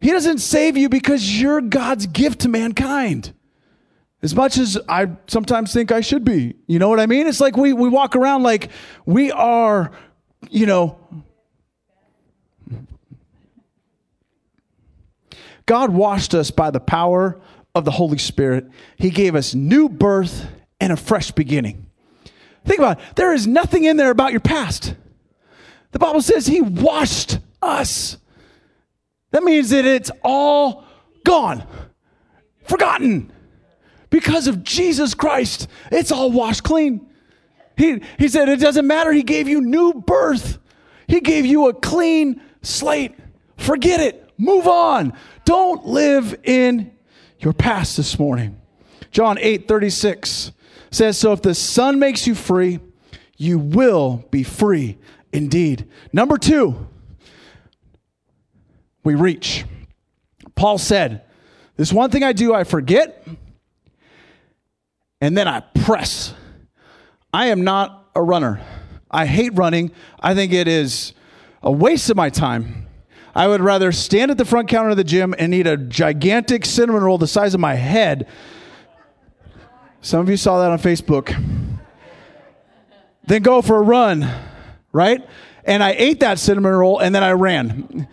He 0.00 0.10
doesn't 0.10 0.38
save 0.38 0.76
you 0.76 0.88
because 0.88 1.40
you're 1.40 1.60
God's 1.60 2.06
gift 2.06 2.40
to 2.40 2.48
mankind. 2.48 3.32
As 4.20 4.34
much 4.34 4.58
as 4.58 4.76
I 4.88 5.12
sometimes 5.28 5.72
think 5.72 5.92
I 5.92 6.00
should 6.00 6.24
be. 6.24 6.56
You 6.66 6.80
know 6.80 6.88
what 6.88 6.98
I 6.98 7.06
mean? 7.06 7.28
It's 7.28 7.40
like 7.40 7.56
we, 7.56 7.72
we 7.72 7.88
walk 7.88 8.16
around 8.16 8.42
like 8.42 8.72
we 9.06 9.30
are, 9.30 9.92
you 10.50 10.66
know, 10.66 10.98
God 15.66 15.90
washed 15.90 16.34
us 16.34 16.50
by 16.50 16.70
the 16.70 16.80
power 16.80 17.40
of 17.74 17.84
the 17.84 17.90
Holy 17.90 18.18
Spirit. 18.18 18.66
He 18.96 19.10
gave 19.10 19.34
us 19.34 19.54
new 19.54 19.88
birth 19.88 20.46
and 20.80 20.92
a 20.92 20.96
fresh 20.96 21.30
beginning. 21.30 21.86
Think 22.64 22.78
about 22.78 22.98
it. 22.98 23.16
There 23.16 23.32
is 23.32 23.46
nothing 23.46 23.84
in 23.84 23.96
there 23.96 24.10
about 24.10 24.32
your 24.32 24.40
past. 24.40 24.94
The 25.92 25.98
Bible 25.98 26.22
says 26.22 26.46
He 26.46 26.60
washed 26.60 27.38
us. 27.62 28.16
That 29.30 29.42
means 29.42 29.70
that 29.70 29.84
it's 29.84 30.10
all 30.22 30.84
gone, 31.24 31.66
forgotten. 32.64 33.32
Because 34.10 34.46
of 34.46 34.62
Jesus 34.62 35.14
Christ, 35.14 35.68
it's 35.90 36.12
all 36.12 36.30
washed 36.30 36.62
clean. 36.62 37.08
He, 37.76 38.00
he 38.18 38.28
said, 38.28 38.48
It 38.48 38.60
doesn't 38.60 38.86
matter. 38.86 39.12
He 39.12 39.22
gave 39.22 39.48
you 39.48 39.60
new 39.60 39.94
birth, 39.94 40.58
He 41.08 41.20
gave 41.20 41.46
you 41.46 41.68
a 41.68 41.74
clean 41.74 42.40
slate. 42.62 43.14
Forget 43.56 44.00
it. 44.00 44.23
Move 44.36 44.66
on. 44.66 45.12
Don't 45.44 45.86
live 45.86 46.34
in 46.44 46.92
your 47.38 47.52
past 47.52 47.96
this 47.96 48.18
morning. 48.18 48.60
John 49.10 49.38
8 49.38 49.68
36 49.68 50.52
says, 50.90 51.18
So 51.18 51.32
if 51.32 51.42
the 51.42 51.54
Son 51.54 51.98
makes 51.98 52.26
you 52.26 52.34
free, 52.34 52.80
you 53.36 53.58
will 53.58 54.24
be 54.30 54.42
free 54.42 54.98
indeed. 55.32 55.88
Number 56.12 56.38
two, 56.38 56.88
we 59.02 59.14
reach. 59.14 59.64
Paul 60.54 60.78
said, 60.78 61.22
This 61.76 61.92
one 61.92 62.10
thing 62.10 62.22
I 62.22 62.32
do, 62.32 62.54
I 62.54 62.64
forget, 62.64 63.26
and 65.20 65.36
then 65.36 65.48
I 65.48 65.60
press. 65.60 66.34
I 67.32 67.46
am 67.48 67.64
not 67.64 68.10
a 68.14 68.22
runner. 68.22 68.60
I 69.10 69.26
hate 69.26 69.54
running. 69.54 69.92
I 70.20 70.34
think 70.34 70.52
it 70.52 70.68
is 70.68 71.12
a 71.62 71.70
waste 71.70 72.10
of 72.10 72.16
my 72.16 72.30
time. 72.30 72.83
I 73.34 73.48
would 73.48 73.60
rather 73.60 73.90
stand 73.90 74.30
at 74.30 74.38
the 74.38 74.44
front 74.44 74.68
counter 74.68 74.90
of 74.90 74.96
the 74.96 75.04
gym 75.04 75.34
and 75.38 75.52
eat 75.52 75.66
a 75.66 75.76
gigantic 75.76 76.64
cinnamon 76.64 77.02
roll 77.02 77.18
the 77.18 77.26
size 77.26 77.52
of 77.54 77.60
my 77.60 77.74
head. 77.74 78.28
Some 80.02 80.20
of 80.20 80.28
you 80.28 80.36
saw 80.36 80.60
that 80.60 80.70
on 80.70 80.78
Facebook. 80.78 81.34
Then 83.26 83.42
go 83.42 83.62
for 83.62 83.76
a 83.76 83.82
run, 83.82 84.30
right? 84.92 85.26
And 85.64 85.82
I 85.82 85.92
ate 85.92 86.20
that 86.20 86.38
cinnamon 86.38 86.72
roll 86.72 86.98
and 86.98 87.14
then 87.14 87.24
I 87.24 87.32
ran 87.32 88.06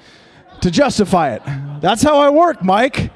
to 0.61 0.71
justify 0.71 1.33
it. 1.33 1.41
That's 1.81 2.01
how 2.01 2.19
I 2.19 2.29
work, 2.29 2.63
Mike. 2.63 3.11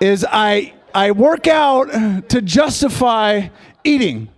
Is 0.00 0.26
I 0.28 0.74
I 0.94 1.12
work 1.12 1.46
out 1.46 2.28
to 2.28 2.42
justify 2.42 3.48
eating. 3.84 4.28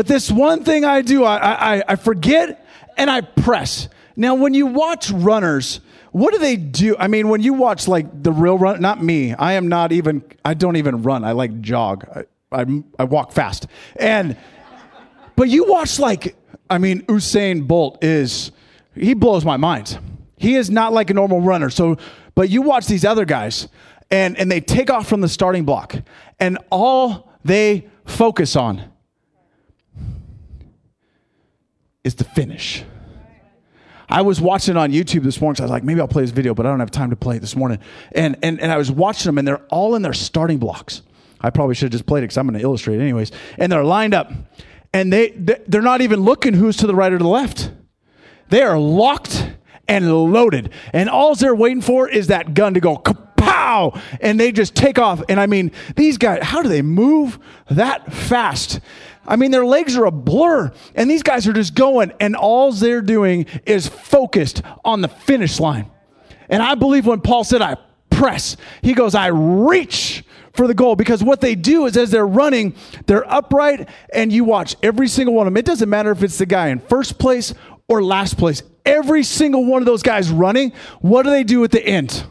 But 0.00 0.06
this 0.06 0.30
one 0.30 0.64
thing 0.64 0.82
I 0.82 1.02
do, 1.02 1.24
I, 1.24 1.36
I, 1.76 1.82
I 1.88 1.96
forget 1.96 2.66
and 2.96 3.10
I 3.10 3.20
press. 3.20 3.90
Now, 4.16 4.34
when 4.34 4.54
you 4.54 4.64
watch 4.64 5.10
runners, 5.10 5.82
what 6.12 6.32
do 6.32 6.38
they 6.38 6.56
do? 6.56 6.96
I 6.98 7.06
mean, 7.06 7.28
when 7.28 7.42
you 7.42 7.52
watch 7.52 7.86
like 7.86 8.22
the 8.22 8.32
real 8.32 8.56
run, 8.56 8.80
not 8.80 9.02
me, 9.02 9.34
I 9.34 9.52
am 9.52 9.68
not 9.68 9.92
even, 9.92 10.24
I 10.42 10.54
don't 10.54 10.76
even 10.76 11.02
run. 11.02 11.22
I 11.22 11.32
like 11.32 11.60
jog. 11.60 12.06
I, 12.14 12.24
I, 12.50 12.82
I 12.98 13.04
walk 13.04 13.32
fast. 13.32 13.66
And, 13.96 14.38
but 15.36 15.50
you 15.50 15.66
watch 15.66 15.98
like, 15.98 16.34
I 16.70 16.78
mean, 16.78 17.02
Usain 17.02 17.68
Bolt 17.68 18.02
is, 18.02 18.52
he 18.94 19.12
blows 19.12 19.44
my 19.44 19.58
mind. 19.58 19.98
He 20.38 20.54
is 20.54 20.70
not 20.70 20.94
like 20.94 21.10
a 21.10 21.14
normal 21.14 21.42
runner. 21.42 21.68
So, 21.68 21.98
but 22.34 22.48
you 22.48 22.62
watch 22.62 22.86
these 22.86 23.04
other 23.04 23.26
guys 23.26 23.68
and, 24.10 24.38
and 24.38 24.50
they 24.50 24.62
take 24.62 24.88
off 24.88 25.06
from 25.06 25.20
the 25.20 25.28
starting 25.28 25.66
block 25.66 25.94
and 26.38 26.56
all 26.70 27.30
they 27.44 27.86
focus 28.06 28.56
on 28.56 28.90
is 32.04 32.14
the 32.14 32.24
finish. 32.24 32.84
I 34.08 34.22
was 34.22 34.40
watching 34.40 34.76
on 34.76 34.90
YouTube 34.90 35.22
this 35.22 35.40
morning. 35.40 35.56
So 35.56 35.62
I 35.62 35.66
was 35.66 35.70
like, 35.70 35.84
maybe 35.84 36.00
I'll 36.00 36.08
play 36.08 36.22
this 36.22 36.32
video, 36.32 36.52
but 36.52 36.66
I 36.66 36.70
don't 36.70 36.80
have 36.80 36.90
time 36.90 37.10
to 37.10 37.16
play 37.16 37.36
it 37.36 37.40
this 37.40 37.54
morning. 37.54 37.78
And, 38.12 38.36
and, 38.42 38.60
and 38.60 38.72
I 38.72 38.76
was 38.76 38.90
watching 38.90 39.28
them, 39.28 39.38
and 39.38 39.46
they're 39.46 39.64
all 39.68 39.94
in 39.94 40.02
their 40.02 40.12
starting 40.12 40.58
blocks. 40.58 41.02
I 41.40 41.50
probably 41.50 41.74
should 41.76 41.86
have 41.86 41.92
just 41.92 42.06
played 42.06 42.20
it 42.20 42.22
because 42.22 42.36
I'm 42.36 42.46
going 42.46 42.58
to 42.58 42.64
illustrate 42.64 42.96
it 42.96 43.02
anyways. 43.02 43.30
And 43.56 43.70
they're 43.70 43.84
lined 43.84 44.14
up, 44.14 44.32
and 44.92 45.12
they, 45.12 45.30
they're 45.30 45.80
not 45.80 46.00
even 46.00 46.20
looking 46.20 46.54
who's 46.54 46.76
to 46.78 46.86
the 46.88 46.94
right 46.94 47.12
or 47.12 47.18
to 47.18 47.22
the 47.22 47.30
left. 47.30 47.70
They 48.48 48.62
are 48.62 48.78
locked 48.78 49.48
and 49.86 50.12
loaded. 50.32 50.72
And 50.92 51.08
all 51.08 51.34
they're 51.36 51.54
waiting 51.54 51.80
for 51.80 52.08
is 52.08 52.26
that 52.26 52.52
gun 52.54 52.74
to 52.74 52.80
go 52.80 52.96
kapow, 52.96 54.00
and 54.20 54.40
they 54.40 54.50
just 54.50 54.74
take 54.74 54.98
off. 54.98 55.22
And 55.28 55.38
I 55.38 55.46
mean, 55.46 55.70
these 55.94 56.18
guys, 56.18 56.42
how 56.42 56.62
do 56.62 56.68
they 56.68 56.82
move 56.82 57.38
that 57.70 58.12
fast? 58.12 58.80
I 59.30 59.36
mean, 59.36 59.52
their 59.52 59.64
legs 59.64 59.96
are 59.96 60.06
a 60.06 60.10
blur, 60.10 60.72
and 60.96 61.08
these 61.08 61.22
guys 61.22 61.46
are 61.46 61.52
just 61.52 61.76
going, 61.76 62.12
and 62.18 62.34
all 62.34 62.72
they're 62.72 63.00
doing 63.00 63.46
is 63.64 63.86
focused 63.86 64.60
on 64.84 65.02
the 65.02 65.08
finish 65.08 65.60
line. 65.60 65.88
And 66.48 66.60
I 66.60 66.74
believe 66.74 67.06
when 67.06 67.20
Paul 67.20 67.44
said, 67.44 67.62
I 67.62 67.76
press, 68.10 68.56
he 68.82 68.92
goes, 68.92 69.14
I 69.14 69.28
reach 69.28 70.24
for 70.52 70.66
the 70.66 70.74
goal 70.74 70.96
because 70.96 71.22
what 71.22 71.40
they 71.40 71.54
do 71.54 71.86
is 71.86 71.96
as 71.96 72.10
they're 72.10 72.26
running, 72.26 72.74
they're 73.06 73.32
upright, 73.32 73.88
and 74.12 74.32
you 74.32 74.42
watch 74.42 74.74
every 74.82 75.06
single 75.06 75.34
one 75.36 75.46
of 75.46 75.52
them. 75.52 75.58
It 75.58 75.64
doesn't 75.64 75.88
matter 75.88 76.10
if 76.10 76.24
it's 76.24 76.38
the 76.38 76.46
guy 76.46 76.68
in 76.68 76.80
first 76.80 77.16
place 77.16 77.54
or 77.86 78.02
last 78.02 78.36
place. 78.36 78.64
Every 78.84 79.22
single 79.22 79.64
one 79.64 79.80
of 79.80 79.86
those 79.86 80.02
guys 80.02 80.28
running, 80.28 80.72
what 81.00 81.22
do 81.22 81.30
they 81.30 81.44
do 81.44 81.62
at 81.62 81.70
the 81.70 81.86
end? 81.86 82.24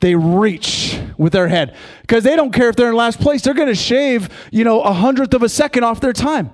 They 0.00 0.14
reach 0.14 0.98
with 1.18 1.32
their 1.32 1.48
head 1.48 1.76
because 2.02 2.24
they 2.24 2.34
don't 2.34 2.52
care 2.52 2.68
if 2.68 2.76
they're 2.76 2.88
in 2.88 2.96
last 2.96 3.20
place. 3.20 3.42
They're 3.42 3.54
going 3.54 3.68
to 3.68 3.74
shave, 3.74 4.28
you 4.50 4.64
know, 4.64 4.80
a 4.80 4.92
hundredth 4.92 5.34
of 5.34 5.42
a 5.42 5.48
second 5.48 5.84
off 5.84 6.00
their 6.00 6.12
time. 6.12 6.50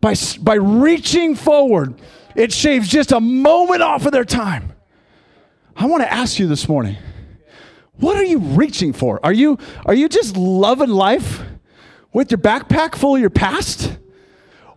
By, 0.00 0.14
by 0.40 0.54
reaching 0.54 1.34
forward, 1.34 2.00
it 2.34 2.52
shaves 2.52 2.88
just 2.88 3.12
a 3.12 3.20
moment 3.20 3.82
off 3.82 4.06
of 4.06 4.12
their 4.12 4.24
time. 4.24 4.72
I 5.76 5.86
want 5.86 6.02
to 6.02 6.12
ask 6.12 6.38
you 6.38 6.46
this 6.46 6.68
morning 6.68 6.96
what 7.96 8.16
are 8.16 8.24
you 8.24 8.38
reaching 8.38 8.94
for? 8.94 9.20
Are 9.22 9.32
you, 9.32 9.58
are 9.84 9.92
you 9.92 10.08
just 10.08 10.36
loving 10.36 10.88
life 10.88 11.42
with 12.14 12.30
your 12.30 12.38
backpack 12.38 12.94
full 12.94 13.14
of 13.14 13.20
your 13.20 13.30
past? 13.30 13.98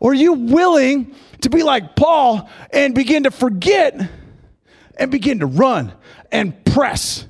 Or 0.01 0.11
are 0.11 0.15
you 0.15 0.33
willing 0.33 1.15
to 1.39 1.49
be 1.49 1.63
like 1.63 1.95
Paul 1.95 2.49
and 2.71 2.93
begin 2.93 3.23
to 3.23 3.31
forget 3.31 4.09
and 4.97 5.09
begin 5.09 5.39
to 5.39 5.45
run 5.45 5.93
and 6.33 6.65
press? 6.65 7.25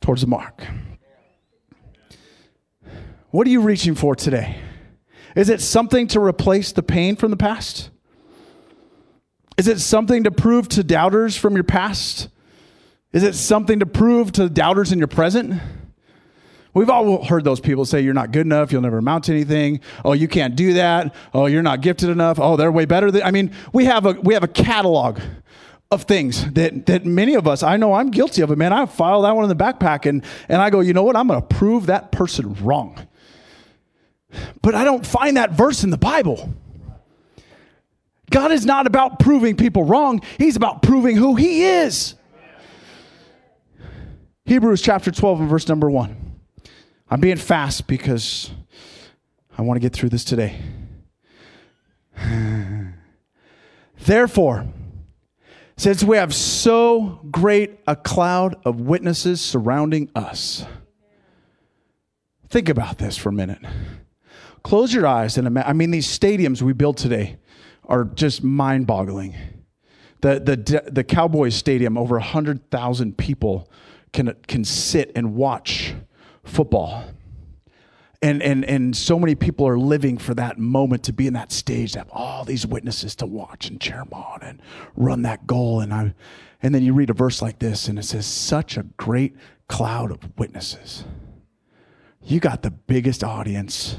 Towards 0.00 0.22
the 0.22 0.26
mark. 0.26 0.62
What 3.30 3.46
are 3.46 3.50
you 3.50 3.60
reaching 3.60 3.94
for 3.94 4.16
today? 4.16 4.60
Is 5.36 5.48
it 5.48 5.60
something 5.60 6.08
to 6.08 6.20
replace 6.20 6.72
the 6.72 6.82
pain 6.82 7.16
from 7.16 7.30
the 7.30 7.36
past? 7.36 7.90
Is 9.56 9.68
it 9.68 9.78
something 9.78 10.24
to 10.24 10.30
prove 10.30 10.68
to 10.70 10.82
doubters 10.82 11.36
from 11.36 11.54
your 11.54 11.64
past? 11.64 12.28
Is 13.12 13.22
it 13.22 13.34
something 13.34 13.80
to 13.80 13.86
prove 13.86 14.32
to 14.32 14.48
doubters 14.48 14.90
in 14.90 14.98
your 14.98 15.08
present? 15.08 15.60
We've 16.72 16.88
all 16.88 17.24
heard 17.24 17.42
those 17.44 17.60
people 17.60 17.84
say, 17.84 18.00
You're 18.00 18.14
not 18.14 18.30
good 18.32 18.46
enough. 18.46 18.70
You'll 18.70 18.82
never 18.82 18.98
amount 18.98 19.24
to 19.24 19.32
anything. 19.32 19.80
Oh, 20.04 20.12
you 20.12 20.28
can't 20.28 20.54
do 20.54 20.74
that. 20.74 21.14
Oh, 21.34 21.46
you're 21.46 21.62
not 21.62 21.80
gifted 21.80 22.08
enough. 22.08 22.38
Oh, 22.38 22.56
they're 22.56 22.70
way 22.70 22.84
better 22.84 23.10
than. 23.10 23.22
I 23.22 23.32
mean, 23.32 23.52
we 23.72 23.86
have 23.86 24.06
a, 24.06 24.12
we 24.12 24.34
have 24.34 24.44
a 24.44 24.48
catalog 24.48 25.18
of 25.92 26.04
things 26.04 26.48
that, 26.52 26.86
that 26.86 27.04
many 27.04 27.34
of 27.34 27.48
us, 27.48 27.64
I 27.64 27.76
know 27.76 27.94
I'm 27.94 28.12
guilty 28.12 28.42
of 28.42 28.52
it, 28.52 28.56
man. 28.56 28.72
I 28.72 28.86
file 28.86 29.22
that 29.22 29.34
one 29.34 29.44
in 29.44 29.48
the 29.48 29.56
backpack 29.56 30.06
and, 30.06 30.24
and 30.48 30.62
I 30.62 30.70
go, 30.70 30.78
you 30.78 30.92
know 30.92 31.02
what? 31.02 31.16
I'm 31.16 31.26
to 31.28 31.42
prove 31.42 31.86
that 31.86 32.12
person 32.12 32.54
wrong. 32.62 33.08
But 34.62 34.76
I 34.76 34.84
don't 34.84 35.04
find 35.04 35.36
that 35.36 35.50
verse 35.50 35.82
in 35.82 35.90
the 35.90 35.98
Bible. 35.98 36.54
God 38.30 38.52
is 38.52 38.64
not 38.64 38.86
about 38.86 39.18
proving 39.18 39.56
people 39.56 39.82
wrong, 39.82 40.22
He's 40.38 40.54
about 40.54 40.82
proving 40.82 41.16
who 41.16 41.34
He 41.34 41.64
is. 41.64 42.14
Hebrews 44.44 44.82
chapter 44.82 45.10
12 45.10 45.40
and 45.40 45.50
verse 45.50 45.66
number 45.66 45.90
1. 45.90 46.16
I'm 47.10 47.20
being 47.20 47.36
fast 47.36 47.88
because 47.88 48.52
I 49.58 49.62
want 49.62 49.74
to 49.76 49.80
get 49.80 49.92
through 49.92 50.10
this 50.10 50.22
today. 50.22 50.60
Therefore, 53.98 54.68
since 55.80 56.04
we 56.04 56.18
have 56.18 56.34
so 56.34 57.20
great 57.30 57.80
a 57.86 57.96
cloud 57.96 58.54
of 58.66 58.82
witnesses 58.82 59.40
surrounding 59.40 60.10
us, 60.14 60.66
think 62.50 62.68
about 62.68 62.98
this 62.98 63.16
for 63.16 63.30
a 63.30 63.32
minute. 63.32 63.62
Close 64.62 64.92
your 64.92 65.06
eyes 65.06 65.38
and 65.38 65.46
imagine. 65.46 65.70
I 65.70 65.72
mean, 65.72 65.90
these 65.90 66.06
stadiums 66.06 66.60
we 66.60 66.74
build 66.74 66.98
today 66.98 67.38
are 67.86 68.04
just 68.04 68.44
mind 68.44 68.86
boggling. 68.86 69.34
The, 70.20 70.38
the, 70.40 70.90
the 70.92 71.02
Cowboys 71.02 71.54
Stadium, 71.54 71.96
over 71.96 72.16
100,000 72.16 73.16
people 73.16 73.66
can, 74.12 74.36
can 74.46 74.66
sit 74.66 75.10
and 75.16 75.34
watch 75.34 75.94
football. 76.44 77.04
And, 78.22 78.42
and, 78.42 78.64
and 78.66 78.94
so 78.94 79.18
many 79.18 79.34
people 79.34 79.66
are 79.66 79.78
living 79.78 80.18
for 80.18 80.34
that 80.34 80.58
moment 80.58 81.04
to 81.04 81.12
be 81.12 81.26
in 81.26 81.32
that 81.34 81.52
stage, 81.52 81.92
to 81.92 82.00
have 82.00 82.10
all 82.10 82.44
these 82.44 82.66
witnesses 82.66 83.14
to 83.16 83.26
watch 83.26 83.68
and 83.68 83.80
cheer 83.80 83.96
them 83.96 84.12
on 84.12 84.40
and 84.42 84.60
run 84.94 85.22
that 85.22 85.46
goal. 85.46 85.80
And, 85.80 85.92
I, 85.94 86.14
and 86.62 86.74
then 86.74 86.82
you 86.82 86.92
read 86.92 87.08
a 87.08 87.14
verse 87.14 87.40
like 87.40 87.58
this, 87.60 87.88
and 87.88 87.98
it 87.98 88.02
says, 88.02 88.26
Such 88.26 88.76
a 88.76 88.82
great 88.98 89.36
cloud 89.68 90.10
of 90.10 90.18
witnesses. 90.38 91.04
You 92.22 92.40
got 92.40 92.60
the 92.60 92.70
biggest 92.70 93.24
audience 93.24 93.96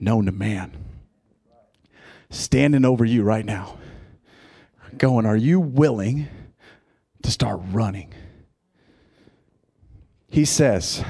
known 0.00 0.24
to 0.26 0.32
man 0.32 0.82
standing 2.32 2.84
over 2.84 3.04
you 3.04 3.22
right 3.22 3.44
now, 3.44 3.78
going, 4.96 5.26
Are 5.26 5.36
you 5.36 5.60
willing 5.60 6.28
to 7.22 7.30
start 7.30 7.60
running? 7.70 8.12
He 10.28 10.44
says, 10.44 11.04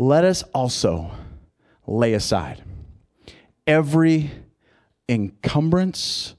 Let 0.00 0.24
us 0.24 0.42
also 0.54 1.10
lay 1.86 2.14
aside 2.14 2.62
every 3.66 4.30
encumbrance 5.10 6.36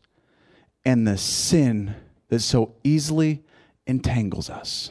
and 0.83 1.07
the 1.07 1.15
sin 1.15 1.93
that 2.29 2.39
so 2.39 2.73
easily 2.83 3.43
entangles 3.85 4.49
us. 4.49 4.89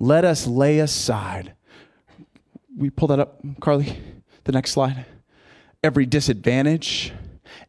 Let 0.00 0.24
us 0.24 0.48
lay 0.48 0.80
aside. 0.80 1.54
We 2.76 2.90
pull 2.90 3.06
that 3.06 3.20
up, 3.20 3.40
Carly? 3.60 3.96
The 4.42 4.50
next 4.50 4.72
slide. 4.72 5.06
Every 5.84 6.06
disadvantage, 6.06 7.12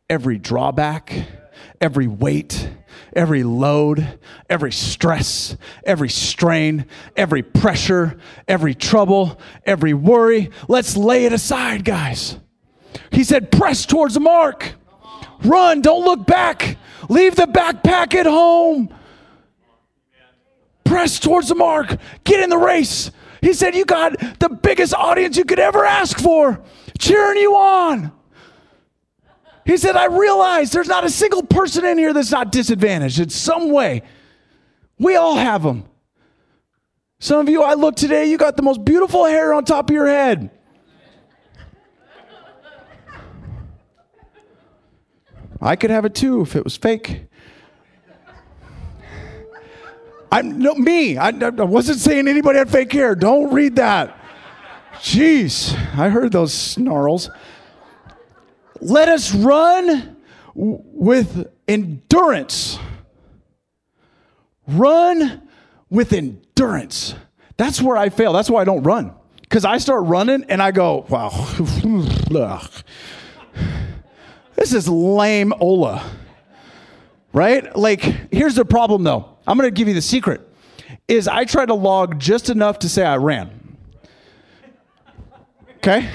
every 0.10 0.40
drawback, 0.40 1.14
every 1.80 2.08
weight, 2.08 2.70
every 3.14 3.44
load, 3.44 4.20
every 4.50 4.72
stress, 4.72 5.56
every 5.84 6.10
strain, 6.10 6.86
every 7.16 7.44
pressure, 7.44 8.20
every 8.48 8.76
trouble, 8.76 9.40
every 9.66 9.94
worry. 9.94 10.52
Let's 10.68 10.98
lay 10.98 11.26
it 11.26 11.34
aside, 11.34 11.84
guys. 11.86 12.38
He 13.12 13.24
said, 13.24 13.52
press 13.52 13.86
towards 13.86 14.16
the 14.16 14.20
mark. 14.20 14.74
Run, 15.44 15.82
don't 15.82 16.04
look 16.04 16.26
back. 16.26 16.78
Leave 17.10 17.36
the 17.36 17.46
backpack 17.46 18.16
at 18.16 18.26
home. 18.26 18.94
Press 20.84 21.20
towards 21.20 21.50
the 21.50 21.56
mark. 21.56 21.98
Get 22.24 22.40
in 22.40 22.50
the 22.50 22.58
race. 22.58 23.12
He 23.42 23.54
said, 23.54 23.76
You 23.76 23.86
got 23.86 24.20
the 24.40 24.50
biggest 24.50 24.94
audience 24.94 25.38
you 25.38 25.46
could 25.46 25.60
ever 25.60 25.86
ask 25.86 26.18
for 26.18 26.62
cheering 26.98 27.38
you 27.38 27.56
on. 27.56 28.12
He 29.68 29.76
said, 29.76 29.98
I 29.98 30.06
realize 30.06 30.72
there's 30.72 30.88
not 30.88 31.04
a 31.04 31.10
single 31.10 31.44
person 31.44 31.84
in 31.84 31.98
here 31.98 32.14
that's 32.14 32.32
not 32.32 32.54
disadvantaged 32.54 33.20
in 33.20 33.30
some 33.30 33.70
way. 33.70 34.02
We 34.98 35.18
all 35.18 35.36
have 35.36 35.62
them. 35.62 35.84
Some 37.20 37.42
of 37.42 37.50
you, 37.50 37.62
I 37.64 37.74
look 37.74 37.98
today, 37.98 38.28
you 38.28 38.38
got 38.38 38.56
the 38.56 38.62
most 38.62 38.86
beautiful 38.86 39.26
hair 39.26 39.54
on 39.54 39.66
top 39.66 39.90
of 39.90 39.94
your 39.94 40.08
head. 40.08 40.52
I 45.60 45.76
could 45.76 45.90
have 45.90 46.06
it 46.06 46.16
too 46.16 46.42
if 46.42 46.56
it 46.56 46.64
was 46.64 46.78
fake. 46.78 47.26
I'm 50.32 50.60
no 50.60 50.76
me. 50.76 51.18
I, 51.18 51.30
I 51.30 51.50
wasn't 51.50 52.00
saying 52.00 52.30
anybody 52.30 52.60
had 52.60 52.70
fake 52.70 52.94
hair. 52.94 53.16
Don't 53.16 53.54
read 53.54 53.76
that. 53.76 54.18
Jeez, 54.94 55.74
I 55.98 56.08
heard 56.08 56.32
those 56.32 56.54
snarls. 56.54 57.30
Let 58.82 59.10
us 59.10 59.34
run 59.34 60.18
with 60.56 61.52
endurance. 61.68 62.80
Run 64.68 65.42
with 65.90 66.14
endurance. 66.14 67.16
That's 67.58 67.82
where 67.82 67.98
I 67.98 68.10
fail. 68.10 68.34
That's 68.34 68.50
why 68.50 68.62
I 68.62 68.66
don't 68.66 68.84
run. 68.84 69.14
Because 69.42 69.66
I 69.66 69.78
start 69.78 70.06
running 70.06 70.46
and 70.50 70.62
I 70.62 70.72
go, 70.72 71.06
wow, 71.10 71.30
this 74.56 74.74
is 74.74 74.90
lame 74.90 75.54
Ola. 75.60 76.12
Right? 77.34 77.76
Like, 77.76 78.02
here's 78.32 78.56
the 78.56 78.66
problem 78.66 79.04
though. 79.04 79.38
I'm 79.46 79.58
going 79.58 79.68
to 79.68 79.76
give 79.76 79.88
you 79.88 79.94
the 79.94 80.02
secret. 80.02 80.42
Is 81.08 81.28
I 81.28 81.46
try 81.46 81.66
to 81.66 81.74
log 81.74 82.20
just 82.20 82.50
enough 82.50 82.80
to 82.80 82.90
say 82.90 83.06
I 83.06 83.16
ran. 83.16 83.78
Okay? 85.78 86.10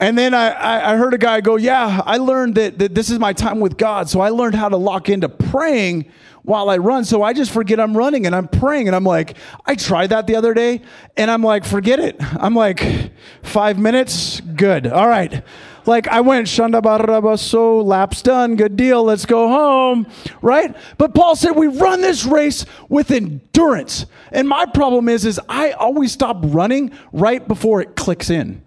And 0.00 0.16
then 0.16 0.32
I, 0.32 0.92
I 0.92 0.96
heard 0.96 1.12
a 1.12 1.18
guy 1.18 1.42
go, 1.42 1.56
Yeah, 1.56 2.02
I 2.04 2.16
learned 2.16 2.54
that, 2.54 2.78
that 2.78 2.94
this 2.94 3.10
is 3.10 3.18
my 3.18 3.34
time 3.34 3.60
with 3.60 3.76
God. 3.76 4.08
So 4.08 4.20
I 4.20 4.30
learned 4.30 4.54
how 4.54 4.70
to 4.70 4.76
lock 4.78 5.10
into 5.10 5.28
praying 5.28 6.10
while 6.42 6.70
I 6.70 6.78
run. 6.78 7.04
So 7.04 7.22
I 7.22 7.34
just 7.34 7.50
forget 7.50 7.78
I'm 7.78 7.94
running 7.94 8.24
and 8.24 8.34
I'm 8.34 8.48
praying. 8.48 8.88
And 8.88 8.96
I'm 8.96 9.04
like, 9.04 9.36
I 9.66 9.74
tried 9.74 10.08
that 10.08 10.26
the 10.26 10.36
other 10.36 10.54
day 10.54 10.80
and 11.18 11.30
I'm 11.30 11.42
like, 11.42 11.66
forget 11.66 12.00
it. 12.00 12.16
I'm 12.18 12.54
like, 12.54 13.12
five 13.42 13.78
minutes, 13.78 14.40
good. 14.40 14.86
All 14.86 15.06
right. 15.06 15.44
Like 15.86 16.08
I 16.08 16.20
went, 16.20 16.46
Shanda 16.46 17.38
so 17.38 17.80
laps 17.80 18.22
done, 18.22 18.56
good 18.56 18.76
deal, 18.76 19.02
let's 19.02 19.26
go 19.26 19.48
home, 19.48 20.06
right? 20.42 20.76
But 20.98 21.14
Paul 21.14 21.36
said 21.36 21.52
we 21.52 21.68
run 21.68 22.00
this 22.00 22.24
race 22.24 22.64
with 22.88 23.10
endurance. 23.10 24.06
And 24.30 24.48
my 24.48 24.66
problem 24.66 25.08
is, 25.08 25.24
is 25.24 25.40
I 25.48 25.72
always 25.72 26.12
stop 26.12 26.38
running 26.42 26.92
right 27.12 27.46
before 27.46 27.80
it 27.80 27.96
clicks 27.96 28.30
in. 28.30 28.62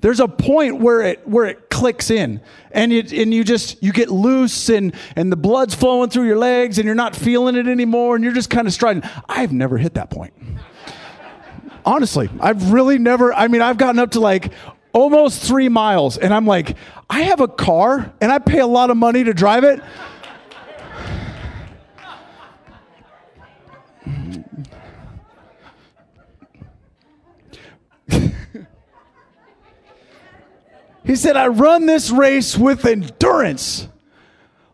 There's 0.00 0.20
a 0.20 0.28
point 0.28 0.80
where 0.80 1.02
it 1.02 1.26
where 1.26 1.46
it 1.46 1.70
clicks 1.70 2.10
in, 2.10 2.40
and 2.70 2.92
you 2.92 3.02
and 3.12 3.32
you 3.32 3.44
just 3.44 3.82
you 3.82 3.92
get 3.92 4.10
loose, 4.10 4.68
and 4.68 4.94
and 5.14 5.30
the 5.30 5.36
blood's 5.36 5.74
flowing 5.74 6.10
through 6.10 6.26
your 6.26 6.38
legs, 6.38 6.78
and 6.78 6.86
you're 6.86 6.94
not 6.94 7.14
feeling 7.14 7.56
it 7.56 7.66
anymore, 7.66 8.14
and 8.16 8.24
you're 8.24 8.34
just 8.34 8.50
kind 8.50 8.66
of 8.66 8.72
striding. 8.72 9.02
I've 9.28 9.52
never 9.52 9.78
hit 9.78 9.94
that 9.94 10.10
point. 10.10 10.34
Honestly, 11.84 12.28
I've 12.40 12.72
really 12.72 12.98
never. 12.98 13.32
I 13.32 13.48
mean, 13.48 13.62
I've 13.62 13.78
gotten 13.78 13.98
up 13.98 14.12
to 14.12 14.20
like 14.20 14.52
almost 14.92 15.42
three 15.42 15.68
miles, 15.68 16.18
and 16.18 16.32
I'm 16.32 16.46
like, 16.46 16.76
I 17.08 17.22
have 17.22 17.40
a 17.40 17.48
car, 17.48 18.12
and 18.20 18.32
I 18.32 18.38
pay 18.38 18.58
a 18.58 18.66
lot 18.66 18.90
of 18.90 18.96
money 18.96 19.24
to 19.24 19.34
drive 19.34 19.64
it. 19.64 19.80
He 31.06 31.14
said, 31.14 31.36
I 31.36 31.46
run 31.46 31.86
this 31.86 32.10
race 32.10 32.58
with 32.58 32.84
endurance. 32.84 33.86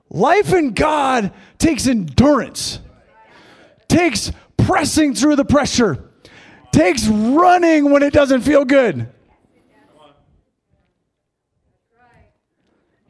Life 0.09 0.55
in 0.55 0.73
God 0.73 1.31
takes 1.59 1.87
endurance, 1.87 2.81
takes 3.87 4.33
pressing 4.57 5.15
through 5.15 5.37
the 5.37 5.45
pressure, 5.45 6.11
takes 6.73 7.07
running 7.07 7.91
when 7.91 8.03
it 8.03 8.15
doesn't 8.15 8.41
feel 8.41 8.65
good. 8.65 9.09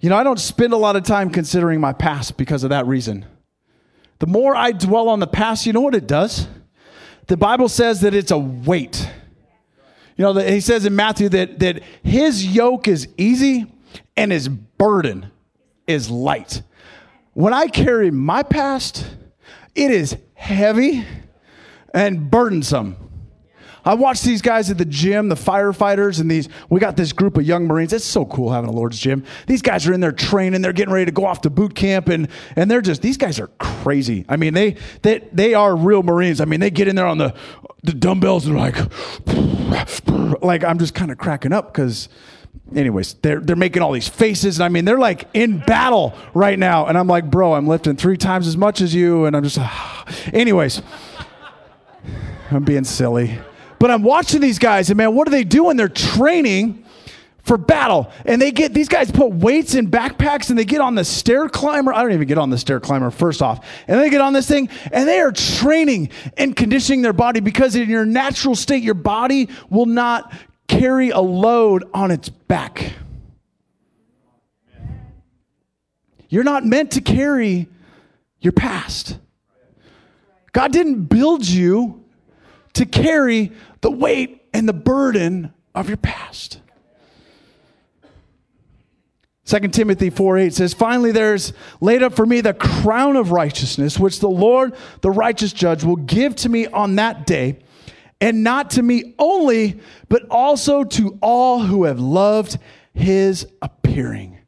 You 0.00 0.08
know, 0.10 0.16
I 0.16 0.24
don't 0.24 0.40
spend 0.40 0.72
a 0.72 0.76
lot 0.76 0.96
of 0.96 1.04
time 1.04 1.30
considering 1.30 1.80
my 1.80 1.92
past 1.92 2.36
because 2.36 2.64
of 2.64 2.70
that 2.70 2.86
reason. 2.86 3.24
The 4.18 4.26
more 4.26 4.56
I 4.56 4.72
dwell 4.72 5.08
on 5.08 5.20
the 5.20 5.28
past, 5.28 5.64
you 5.64 5.72
know 5.72 5.80
what 5.80 5.94
it 5.94 6.08
does? 6.08 6.48
The 7.28 7.36
Bible 7.36 7.68
says 7.68 8.00
that 8.00 8.14
it's 8.14 8.32
a 8.32 8.38
weight. 8.38 9.08
You 10.22 10.32
know, 10.32 10.40
he 10.40 10.60
says 10.60 10.86
in 10.86 10.94
Matthew 10.94 11.28
that, 11.30 11.58
that 11.58 11.82
his 12.04 12.46
yoke 12.46 12.86
is 12.86 13.08
easy 13.16 13.66
and 14.16 14.30
his 14.30 14.48
burden 14.48 15.32
is 15.88 16.08
light. 16.10 16.62
When 17.32 17.52
I 17.52 17.66
carry 17.66 18.12
my 18.12 18.44
past, 18.44 19.04
it 19.74 19.90
is 19.90 20.16
heavy 20.34 21.04
and 21.92 22.30
burdensome. 22.30 22.94
I 23.84 23.94
watch 23.94 24.22
these 24.22 24.42
guys 24.42 24.70
at 24.70 24.78
the 24.78 24.84
gym, 24.84 25.28
the 25.28 25.34
firefighters, 25.34 26.20
and 26.20 26.30
these. 26.30 26.48
We 26.68 26.80
got 26.80 26.96
this 26.96 27.12
group 27.12 27.36
of 27.36 27.44
young 27.44 27.66
Marines. 27.66 27.92
It's 27.92 28.04
so 28.04 28.24
cool 28.24 28.50
having 28.50 28.70
a 28.70 28.72
Lord's 28.72 28.98
gym. 28.98 29.24
These 29.46 29.62
guys 29.62 29.86
are 29.86 29.92
in 29.92 30.00
there 30.00 30.12
training. 30.12 30.62
They're 30.62 30.72
getting 30.72 30.94
ready 30.94 31.06
to 31.06 31.12
go 31.12 31.24
off 31.24 31.40
to 31.42 31.50
boot 31.50 31.74
camp, 31.74 32.08
and 32.08 32.28
and 32.56 32.70
they're 32.70 32.80
just 32.80 33.02
these 33.02 33.16
guys 33.16 33.40
are 33.40 33.48
crazy. 33.58 34.24
I 34.28 34.36
mean, 34.36 34.54
they 34.54 34.76
they 35.02 35.20
they 35.32 35.54
are 35.54 35.74
real 35.74 36.02
Marines. 36.02 36.40
I 36.40 36.44
mean, 36.44 36.60
they 36.60 36.70
get 36.70 36.88
in 36.88 36.96
there 36.96 37.06
on 37.06 37.18
the 37.18 37.34
the 37.82 37.92
dumbbells 37.92 38.46
and 38.46 38.56
like 38.56 38.76
like 40.42 40.64
I'm 40.64 40.78
just 40.78 40.94
kind 40.94 41.10
of 41.10 41.18
cracking 41.18 41.52
up 41.52 41.72
because 41.72 42.08
anyways, 42.74 43.14
they're 43.14 43.40
they're 43.40 43.56
making 43.56 43.82
all 43.82 43.92
these 43.92 44.08
faces, 44.08 44.58
and 44.58 44.64
I 44.64 44.68
mean, 44.68 44.84
they're 44.84 44.98
like 44.98 45.28
in 45.34 45.58
battle 45.58 46.14
right 46.34 46.58
now, 46.58 46.86
and 46.86 46.96
I'm 46.96 47.06
like, 47.06 47.30
bro, 47.30 47.54
I'm 47.54 47.66
lifting 47.66 47.96
three 47.96 48.16
times 48.16 48.46
as 48.46 48.56
much 48.56 48.80
as 48.80 48.94
you, 48.94 49.24
and 49.24 49.36
I'm 49.36 49.42
just, 49.42 49.58
ah. 49.58 50.04
anyways, 50.32 50.82
I'm 52.50 52.64
being 52.64 52.84
silly, 52.84 53.38
but 53.82 53.90
I'm 53.90 54.04
watching 54.04 54.40
these 54.40 54.60
guys, 54.60 54.90
and 54.90 54.96
man, 54.96 55.12
what 55.12 55.26
are 55.26 55.32
they 55.32 55.42
doing? 55.42 55.76
They're 55.76 55.88
training 55.88 56.84
for 57.42 57.58
battle. 57.58 58.12
And 58.24 58.40
they 58.40 58.52
get 58.52 58.72
these 58.72 58.86
guys 58.86 59.10
put 59.10 59.32
weights 59.32 59.74
in 59.74 59.90
backpacks 59.90 60.50
and 60.50 60.56
they 60.56 60.64
get 60.64 60.80
on 60.80 60.94
the 60.94 61.04
stair 61.04 61.48
climber. 61.48 61.92
I 61.92 62.00
don't 62.02 62.12
even 62.12 62.28
get 62.28 62.38
on 62.38 62.48
the 62.48 62.58
stair 62.58 62.78
climber 62.78 63.10
first 63.10 63.42
off. 63.42 63.66
And 63.88 63.98
they 63.98 64.08
get 64.08 64.20
on 64.20 64.34
this 64.34 64.46
thing 64.46 64.68
and 64.92 65.08
they 65.08 65.18
are 65.18 65.32
training 65.32 66.10
and 66.36 66.54
conditioning 66.54 67.02
their 67.02 67.12
body 67.12 67.40
because 67.40 67.74
in 67.74 67.90
your 67.90 68.04
natural 68.04 68.54
state, 68.54 68.84
your 68.84 68.94
body 68.94 69.48
will 69.68 69.86
not 69.86 70.32
carry 70.68 71.10
a 71.10 71.18
load 71.18 71.82
on 71.92 72.12
its 72.12 72.28
back. 72.28 72.92
You're 76.28 76.44
not 76.44 76.64
meant 76.64 76.92
to 76.92 77.00
carry 77.00 77.66
your 78.38 78.52
past. 78.52 79.18
God 80.52 80.70
didn't 80.70 81.06
build 81.06 81.44
you 81.44 82.01
to 82.74 82.86
carry 82.86 83.52
the 83.80 83.90
weight 83.90 84.42
and 84.52 84.68
the 84.68 84.72
burden 84.72 85.52
of 85.74 85.88
your 85.88 85.96
past. 85.96 86.60
2 89.44 89.58
Timothy 89.68 90.08
4 90.08 90.38
8 90.38 90.54
says, 90.54 90.72
Finally, 90.72 91.12
there's 91.12 91.52
laid 91.80 92.02
up 92.02 92.14
for 92.14 92.24
me 92.24 92.40
the 92.40 92.54
crown 92.54 93.16
of 93.16 93.32
righteousness, 93.32 93.98
which 93.98 94.20
the 94.20 94.28
Lord, 94.28 94.74
the 95.00 95.10
righteous 95.10 95.52
judge, 95.52 95.84
will 95.84 95.96
give 95.96 96.36
to 96.36 96.48
me 96.48 96.66
on 96.68 96.96
that 96.96 97.26
day 97.26 97.58
and 98.22 98.44
not 98.44 98.70
to 98.70 98.82
me 98.82 99.14
only, 99.18 99.80
but 100.08 100.22
also 100.30 100.84
to 100.84 101.18
all 101.20 101.60
who 101.60 101.84
have 101.84 101.98
loved 101.98 102.56
his 102.94 103.48
appearing. 103.60 104.38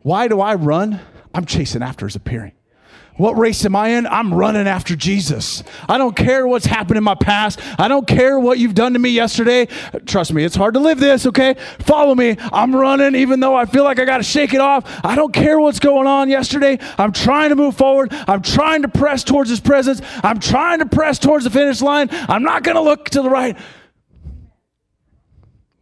Why 0.00 0.26
do 0.26 0.40
I 0.40 0.54
run? 0.54 1.00
I'm 1.34 1.44
chasing 1.44 1.82
after 1.82 2.06
his 2.06 2.16
appearing. 2.16 2.52
What 3.20 3.36
race 3.36 3.66
am 3.66 3.76
I 3.76 3.88
in? 3.88 4.06
I'm 4.06 4.32
running 4.32 4.66
after 4.66 4.96
Jesus. 4.96 5.62
I 5.86 5.98
don't 5.98 6.16
care 6.16 6.46
what's 6.46 6.64
happened 6.64 6.96
in 6.96 7.04
my 7.04 7.14
past. 7.14 7.60
I 7.78 7.86
don't 7.86 8.06
care 8.06 8.40
what 8.40 8.58
you've 8.58 8.74
done 8.74 8.94
to 8.94 8.98
me 8.98 9.10
yesterday. 9.10 9.68
Trust 10.06 10.32
me, 10.32 10.42
it's 10.42 10.56
hard 10.56 10.72
to 10.72 10.80
live 10.80 10.98
this, 10.98 11.26
okay? 11.26 11.56
Follow 11.80 12.14
me. 12.14 12.38
I'm 12.50 12.74
running 12.74 13.14
even 13.14 13.40
though 13.40 13.54
I 13.54 13.66
feel 13.66 13.84
like 13.84 13.98
I 13.98 14.06
got 14.06 14.16
to 14.16 14.22
shake 14.22 14.54
it 14.54 14.62
off. 14.62 14.86
I 15.04 15.16
don't 15.16 15.34
care 15.34 15.60
what's 15.60 15.80
going 15.80 16.06
on 16.06 16.30
yesterday. 16.30 16.78
I'm 16.96 17.12
trying 17.12 17.50
to 17.50 17.56
move 17.56 17.76
forward. 17.76 18.10
I'm 18.10 18.40
trying 18.40 18.80
to 18.82 18.88
press 18.88 19.22
towards 19.22 19.50
his 19.50 19.60
presence. 19.60 20.00
I'm 20.22 20.40
trying 20.40 20.78
to 20.78 20.86
press 20.86 21.18
towards 21.18 21.44
the 21.44 21.50
finish 21.50 21.82
line. 21.82 22.08
I'm 22.10 22.42
not 22.42 22.62
going 22.62 22.76
to 22.76 22.82
look 22.82 23.10
to 23.10 23.20
the 23.20 23.28
right. 23.28 23.54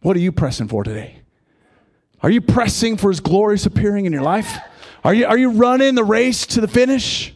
What 0.01 0.17
are 0.17 0.19
you 0.19 0.33
pressing 0.33 0.67
for 0.67 0.83
today? 0.83 1.21
Are 2.21 2.29
you 2.29 2.41
pressing 2.41 2.97
for 2.97 3.09
his 3.09 3.21
glorious 3.21 3.65
appearing 3.65 4.05
in 4.07 4.11
your 4.11 4.23
life? 4.23 4.57
Are 5.09 5.13
you, 5.15 5.25
are 5.25 5.39
you 5.39 5.49
running 5.53 5.95
the 5.95 6.03
race 6.03 6.45
to 6.45 6.61
the 6.61 6.67
finish? 6.67 7.33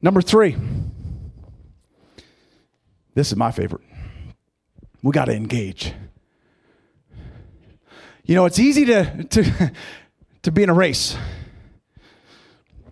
Number 0.00 0.22
three. 0.22 0.56
This 3.14 3.32
is 3.32 3.36
my 3.36 3.50
favorite. 3.50 3.82
We 5.02 5.10
got 5.10 5.24
to 5.24 5.32
engage. 5.34 5.92
You 8.24 8.36
know, 8.36 8.44
it's 8.44 8.60
easy 8.60 8.84
to, 8.84 9.24
to, 9.24 9.72
to 10.42 10.52
be 10.52 10.62
in 10.62 10.70
a 10.70 10.74
race, 10.74 11.16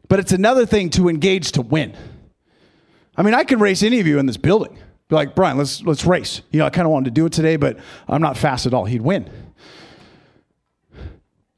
but 0.08 0.18
it's 0.18 0.32
another 0.32 0.66
thing 0.66 0.90
to 0.90 1.08
engage 1.08 1.52
to 1.52 1.62
win. 1.62 1.94
I 3.16 3.22
mean, 3.22 3.34
I 3.34 3.44
can 3.44 3.60
race 3.60 3.84
any 3.84 4.00
of 4.00 4.08
you 4.08 4.18
in 4.18 4.26
this 4.26 4.38
building. 4.38 4.76
Be 5.06 5.14
like, 5.14 5.36
Brian, 5.36 5.56
let's, 5.56 5.84
let's 5.84 6.04
race. 6.04 6.42
You 6.50 6.58
know, 6.58 6.66
I 6.66 6.70
kind 6.70 6.84
of 6.84 6.90
wanted 6.90 7.04
to 7.04 7.10
do 7.12 7.26
it 7.26 7.32
today, 7.32 7.54
but 7.54 7.78
I'm 8.08 8.22
not 8.22 8.36
fast 8.36 8.66
at 8.66 8.74
all. 8.74 8.86
He'd 8.86 9.02
win. 9.02 9.30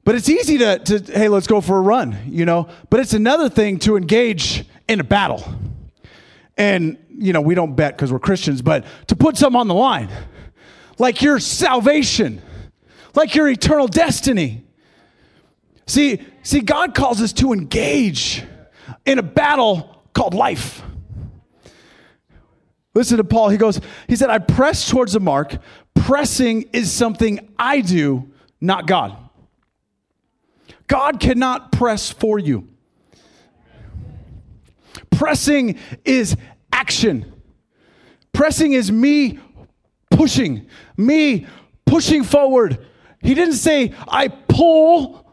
But 0.06 0.14
it's 0.14 0.28
easy 0.28 0.58
to, 0.58 0.78
to, 0.78 1.12
hey, 1.12 1.28
let's 1.28 1.48
go 1.48 1.60
for 1.60 1.76
a 1.76 1.80
run, 1.80 2.16
you 2.28 2.44
know. 2.44 2.68
But 2.90 3.00
it's 3.00 3.12
another 3.12 3.48
thing 3.48 3.80
to 3.80 3.96
engage 3.96 4.64
in 4.86 5.00
a 5.00 5.04
battle. 5.04 5.44
And, 6.56 6.96
you 7.10 7.32
know, 7.32 7.40
we 7.40 7.56
don't 7.56 7.74
bet 7.74 7.96
because 7.96 8.12
we're 8.12 8.20
Christians, 8.20 8.62
but 8.62 8.84
to 9.08 9.16
put 9.16 9.36
something 9.36 9.58
on 9.58 9.66
the 9.66 9.74
line, 9.74 10.08
like 10.98 11.22
your 11.22 11.40
salvation, 11.40 12.40
like 13.16 13.34
your 13.34 13.48
eternal 13.48 13.88
destiny. 13.88 14.62
See, 15.88 16.24
see, 16.44 16.60
God 16.60 16.94
calls 16.94 17.20
us 17.20 17.32
to 17.34 17.52
engage 17.52 18.44
in 19.06 19.18
a 19.18 19.24
battle 19.24 20.04
called 20.14 20.34
life. 20.34 20.82
Listen 22.94 23.16
to 23.16 23.24
Paul. 23.24 23.48
He 23.48 23.56
goes, 23.56 23.80
he 24.06 24.14
said, 24.14 24.30
I 24.30 24.38
press 24.38 24.88
towards 24.88 25.14
the 25.14 25.20
mark. 25.20 25.56
Pressing 25.96 26.62
is 26.72 26.92
something 26.92 27.52
I 27.58 27.80
do, 27.80 28.30
not 28.60 28.86
God. 28.86 29.24
God 30.86 31.20
cannot 31.20 31.72
press 31.72 32.10
for 32.10 32.38
you. 32.38 32.68
Pressing 35.10 35.78
is 36.04 36.36
action. 36.72 37.32
Pressing 38.32 38.72
is 38.72 38.92
me 38.92 39.38
pushing, 40.10 40.66
me 40.96 41.46
pushing 41.86 42.22
forward. 42.22 42.86
He 43.20 43.34
didn't 43.34 43.54
say, 43.54 43.94
I 44.06 44.28
pull. 44.28 45.26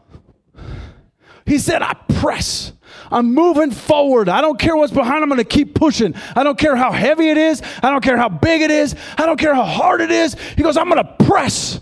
He 1.46 1.58
said, 1.58 1.82
I 1.82 1.92
press. 1.92 2.72
I'm 3.10 3.34
moving 3.34 3.70
forward. 3.70 4.28
I 4.28 4.40
don't 4.40 4.58
care 4.58 4.76
what's 4.76 4.92
behind. 4.92 5.22
I'm 5.22 5.28
going 5.28 5.38
to 5.38 5.44
keep 5.44 5.74
pushing. 5.74 6.14
I 6.34 6.42
don't 6.42 6.58
care 6.58 6.74
how 6.74 6.90
heavy 6.90 7.28
it 7.28 7.36
is. 7.36 7.62
I 7.82 7.90
don't 7.90 8.02
care 8.02 8.16
how 8.16 8.28
big 8.28 8.62
it 8.62 8.70
is. 8.70 8.96
I 9.18 9.26
don't 9.26 9.38
care 9.38 9.54
how 9.54 9.64
hard 9.64 10.00
it 10.00 10.10
is. 10.10 10.34
He 10.56 10.62
goes, 10.62 10.76
I'm 10.76 10.88
going 10.88 11.04
to 11.04 11.24
press 11.26 11.80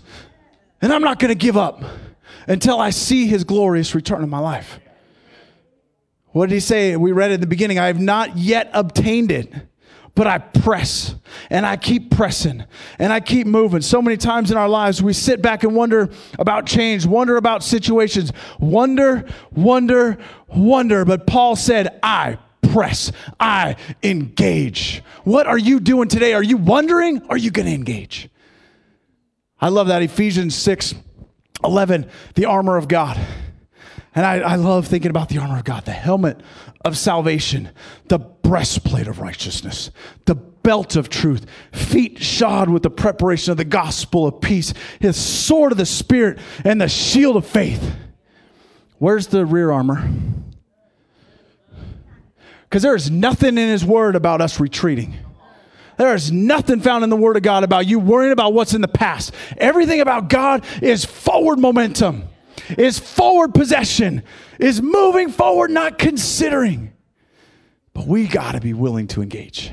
and 0.81 0.91
I'm 0.91 1.01
not 1.01 1.19
going 1.19 1.29
to 1.29 1.35
give 1.35 1.55
up 1.55 1.81
until 2.47 2.79
I 2.79 2.89
see 2.89 3.27
his 3.27 3.43
glorious 3.43 3.95
return 3.95 4.23
in 4.23 4.29
my 4.29 4.39
life. 4.39 4.79
What 6.27 6.49
did 6.49 6.55
he 6.55 6.59
say? 6.61 6.95
We 6.95 7.11
read 7.11 7.31
it 7.31 7.35
in 7.35 7.41
the 7.41 7.47
beginning 7.47 7.79
I 7.79 7.87
have 7.87 7.99
not 7.99 8.37
yet 8.37 8.69
obtained 8.73 9.31
it, 9.31 9.53
but 10.15 10.27
I 10.27 10.39
press 10.39 11.15
and 11.49 11.65
I 11.65 11.77
keep 11.77 12.11
pressing 12.11 12.65
and 12.97 13.13
I 13.13 13.19
keep 13.19 13.47
moving. 13.47 13.81
So 13.81 14.01
many 14.01 14.17
times 14.17 14.51
in 14.51 14.57
our 14.57 14.69
lives, 14.69 15.01
we 15.01 15.13
sit 15.13 15.41
back 15.41 15.63
and 15.63 15.75
wonder 15.75 16.09
about 16.39 16.65
change, 16.65 17.05
wonder 17.05 17.37
about 17.37 17.63
situations, 17.63 18.31
wonder, 18.59 19.27
wonder, 19.51 20.17
wonder. 20.47 21.05
But 21.05 21.27
Paul 21.27 21.55
said, 21.55 21.99
I 22.01 22.39
press, 22.71 23.11
I 23.39 23.75
engage. 24.01 25.03
What 25.23 25.45
are 25.45 25.57
you 25.57 25.79
doing 25.79 26.07
today? 26.07 26.33
Are 26.33 26.43
you 26.43 26.57
wondering? 26.57 27.21
Are 27.29 27.37
you 27.37 27.51
going 27.51 27.67
to 27.67 27.73
engage? 27.73 28.29
I 29.61 29.69
love 29.69 29.87
that 29.87 30.01
Ephesians 30.01 30.55
6 30.55 30.95
11, 31.63 32.09
the 32.35 32.45
armor 32.45 32.77
of 32.77 32.87
God. 32.87 33.19
And 34.15 34.25
I, 34.25 34.39
I, 34.39 34.55
love 34.55 34.87
thinking 34.87 35.09
about 35.09 35.29
the 35.29 35.39
armor 35.39 35.57
of 35.57 35.63
God, 35.63 35.85
the 35.85 35.91
helmet 35.91 36.39
of 36.85 36.97
salvation, 36.97 37.69
the 38.09 38.19
breastplate 38.19 39.07
of 39.07 39.19
righteousness, 39.19 39.89
the 40.25 40.35
belt 40.35 40.95
of 40.95 41.09
truth, 41.09 41.47
feet 41.71 42.21
shod 42.21 42.69
with 42.69 42.83
the 42.83 42.91
preparation 42.91 43.51
of 43.51 43.57
the 43.57 43.65
gospel 43.65 44.27
of 44.27 44.39
peace, 44.39 44.73
his 44.99 45.17
sword 45.17 45.71
of 45.71 45.79
the 45.79 45.85
Spirit, 45.85 46.37
and 46.63 46.79
the 46.79 46.87
shield 46.87 47.37
of 47.37 47.47
faith. 47.47 47.95
Where's 48.99 49.27
the 49.27 49.45
rear 49.45 49.71
armor? 49.71 50.07
Because 52.69 52.83
there 52.83 52.95
is 52.95 53.09
nothing 53.09 53.57
in 53.57 53.69
his 53.69 53.83
word 53.83 54.15
about 54.15 54.41
us 54.41 54.59
retreating. 54.59 55.15
There 55.97 56.15
is 56.15 56.31
nothing 56.31 56.79
found 56.79 57.03
in 57.03 57.09
the 57.09 57.15
Word 57.15 57.37
of 57.37 57.43
God 57.43 57.63
about 57.63 57.85
you 57.85 57.99
worrying 57.99 58.31
about 58.31 58.53
what's 58.53 58.73
in 58.73 58.81
the 58.81 58.87
past. 58.87 59.33
Everything 59.57 60.01
about 60.01 60.29
God 60.29 60.65
is 60.81 61.05
forward 61.05 61.59
momentum, 61.59 62.23
is 62.77 62.97
forward 62.97 63.53
possession, 63.53 64.23
is 64.59 64.81
moving 64.81 65.29
forward, 65.29 65.71
not 65.71 65.97
considering. 65.97 66.93
But 67.93 68.07
we 68.07 68.27
got 68.27 68.53
to 68.53 68.61
be 68.61 68.73
willing 68.73 69.07
to 69.09 69.21
engage. 69.21 69.71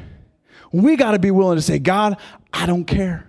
We 0.73 0.97
got 0.97 1.13
to 1.13 1.19
be 1.19 1.31
willing 1.31 1.57
to 1.57 1.63
say, 1.63 1.79
God, 1.79 2.19
I 2.53 2.67
don't 2.67 2.85
care. 2.85 3.27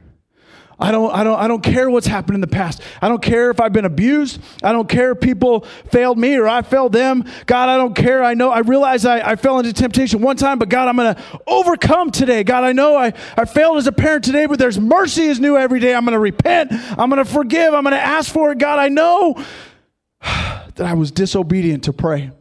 I 0.82 0.92
don't, 0.92 1.14
I 1.14 1.24
don't, 1.24 1.40
I 1.40 1.48
don't 1.48 1.62
care 1.62 1.92
what's 1.92 2.08
happened 2.08 2.34
in 2.34 2.42
the 2.42 2.48
past. 2.48 2.82
I 3.04 3.08
don't 3.08 3.22
care 3.22 3.52
if 3.52 3.62
I've 3.62 3.72
been 3.72 3.86
abused. 3.86 4.42
I 4.64 4.72
don't 4.72 4.90
care 4.90 5.12
if 5.12 5.20
people 5.20 5.62
failed 5.92 6.18
me 6.18 6.36
or 6.36 6.48
I 6.48 6.64
failed 6.64 6.92
them. 6.92 7.24
God, 7.46 7.70
I 7.70 7.78
don't 7.78 7.94
care. 7.94 8.24
I 8.24 8.34
know, 8.34 8.50
I 8.50 8.60
realize 8.60 9.06
I, 9.06 9.20
I 9.20 9.36
fell 9.36 9.60
into 9.60 9.74
temptation 9.74 10.22
one 10.22 10.38
time, 10.38 10.58
but 10.58 10.70
God, 10.70 10.88
I'm 10.88 10.96
going 10.96 11.14
to 11.14 11.42
overcome 11.46 12.10
today. 12.10 12.44
God, 12.44 12.64
I 12.64 12.72
know 12.72 12.98
I, 12.98 13.14
I 13.38 13.46
failed 13.46 13.78
as 13.78 13.86
a 13.86 13.92
parent 13.92 14.24
today, 14.24 14.48
but 14.48 14.58
there's 14.58 14.80
mercy 14.80 15.26
is 15.26 15.40
new 15.40 15.56
every 15.56 15.80
day. 15.80 15.94
I'm 15.94 16.04
going 16.04 16.14
to 16.14 16.20
repent. 16.20 16.72
I'm 16.72 17.12
going 17.12 17.24
to 17.24 17.32
forgive. 17.32 17.76
I'm 17.76 17.84
going 17.84 17.94
to 17.94 18.02
ask 18.02 18.34
for 18.34 18.52
it. 18.52 18.58
God, 18.58 18.80
I 18.80 18.90
know 18.90 19.36
that 20.22 20.82
I 20.82 20.96
was 20.96 21.12
disobedient 21.12 21.84
to 21.84 21.94
pray 21.94 22.32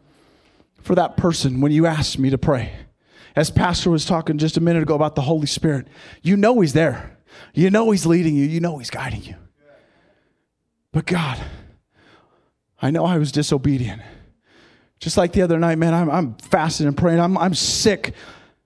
for 0.81 0.95
that 0.95 1.19
person 1.19 1.61
when 1.61 1.73
you 1.73 1.85
asked 1.85 2.19
me 2.19 2.31
to 2.31 2.39
pray. 2.39 2.73
As 3.37 3.51
Pastor 3.51 3.91
was 3.91 4.07
talking 4.07 4.39
just 4.39 4.57
a 4.57 4.61
minute 4.61 4.83
ago 4.83 4.95
about 4.95 5.15
the 5.15 5.23
Holy 5.23 5.47
Spirit, 5.47 5.89
you 6.23 6.39
know 6.39 6.59
He's 6.61 6.73
there. 6.73 7.19
You 7.55 7.71
know 7.71 7.91
He's 7.91 8.07
leading 8.07 8.35
you, 8.35 8.45
you 8.45 8.61
know 8.61 8.79
He's 8.79 8.91
guiding 8.91 9.23
you. 9.23 9.35
But 10.93 11.07
God, 11.07 11.41
I 12.83 12.91
know 12.91 13.05
I 13.05 13.19
was 13.19 13.33
disobedient. 13.33 14.03
Just 14.99 15.17
like 15.17 15.33
the 15.33 15.43
other 15.43 15.59
night, 15.59 15.79
man, 15.79 15.95
I'm, 15.95 16.11
I'm 16.11 16.35
fasting 16.35 16.87
and 16.87 16.97
praying. 16.97 17.21
I'm, 17.21 17.39
I'm 17.39 17.55
sick 17.55 18.15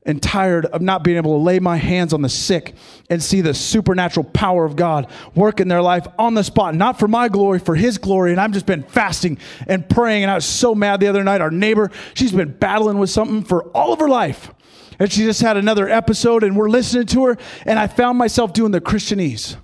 and 0.06 0.22
tired 0.22 0.66
of 0.66 0.82
not 0.82 1.02
being 1.02 1.16
able 1.16 1.38
to 1.38 1.42
lay 1.42 1.58
my 1.58 1.76
hands 1.76 2.12
on 2.12 2.22
the 2.22 2.28
sick 2.28 2.74
and 3.08 3.22
see 3.22 3.40
the 3.40 3.54
supernatural 3.54 4.24
power 4.24 4.64
of 4.64 4.76
God 4.76 5.10
work 5.34 5.60
in 5.60 5.68
their 5.68 5.80
life 5.80 6.06
on 6.18 6.34
the 6.34 6.44
spot, 6.44 6.74
not 6.74 6.98
for 6.98 7.08
my 7.08 7.28
glory, 7.28 7.58
for 7.58 7.74
His 7.74 7.98
glory. 7.98 8.32
And 8.32 8.40
I've 8.40 8.52
just 8.52 8.66
been 8.66 8.82
fasting 8.82 9.38
and 9.66 9.88
praying. 9.88 10.24
And 10.24 10.30
I 10.30 10.34
was 10.34 10.44
so 10.44 10.74
mad 10.74 11.00
the 11.00 11.06
other 11.06 11.24
night. 11.24 11.40
Our 11.40 11.50
neighbor, 11.50 11.90
she's 12.14 12.32
been 12.32 12.52
battling 12.52 12.98
with 12.98 13.10
something 13.10 13.44
for 13.44 13.64
all 13.68 13.92
of 13.92 14.00
her 14.00 14.08
life. 14.08 14.50
And 14.98 15.12
she 15.12 15.22
just 15.22 15.40
had 15.40 15.56
another 15.56 15.88
episode, 15.88 16.44
and 16.44 16.56
we're 16.56 16.68
listening 16.68 17.06
to 17.06 17.26
her. 17.26 17.38
And 17.66 17.78
I 17.78 17.86
found 17.86 18.18
myself 18.18 18.52
doing 18.52 18.72
the 18.72 18.80
Christianese. 18.80 19.56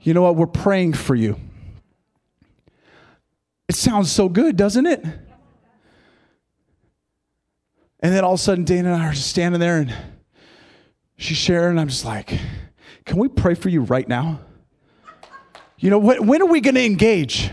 You 0.00 0.14
know 0.14 0.22
what? 0.22 0.36
We're 0.36 0.46
praying 0.46 0.94
for 0.94 1.14
you. 1.14 1.38
It 3.68 3.74
sounds 3.74 4.10
so 4.10 4.28
good, 4.28 4.56
doesn't 4.56 4.86
it? 4.86 5.04
And 8.00 8.14
then 8.14 8.24
all 8.24 8.34
of 8.34 8.40
a 8.40 8.42
sudden, 8.42 8.64
Dana 8.64 8.92
and 8.92 9.02
I 9.02 9.08
are 9.08 9.12
just 9.12 9.28
standing 9.28 9.60
there 9.60 9.78
and 9.78 9.94
she's 11.16 11.36
sharing. 11.36 11.70
And 11.70 11.80
I'm 11.80 11.88
just 11.88 12.04
like, 12.04 12.38
can 13.04 13.18
we 13.18 13.28
pray 13.28 13.54
for 13.54 13.68
you 13.68 13.82
right 13.82 14.08
now? 14.08 14.40
You 15.78 15.90
know, 15.90 15.98
when, 15.98 16.26
when 16.26 16.42
are 16.42 16.46
we 16.46 16.60
going 16.60 16.76
to 16.76 16.84
engage? 16.84 17.50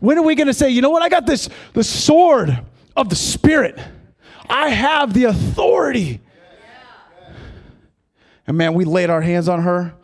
When 0.00 0.18
are 0.18 0.22
we 0.22 0.34
going 0.34 0.48
to 0.48 0.54
say, 0.54 0.70
you 0.70 0.82
know 0.82 0.90
what? 0.90 1.02
I 1.02 1.08
got 1.08 1.26
this, 1.26 1.48
the 1.72 1.84
sword 1.84 2.62
of 2.96 3.08
the 3.08 3.16
Spirit. 3.16 3.78
I 4.48 4.68
have 4.68 5.14
the 5.14 5.24
authority. 5.24 6.20
And 8.46 8.56
man, 8.56 8.74
we 8.74 8.84
laid 8.84 9.10
our 9.10 9.20
hands 9.20 9.48
on 9.48 9.62
her 9.62 9.94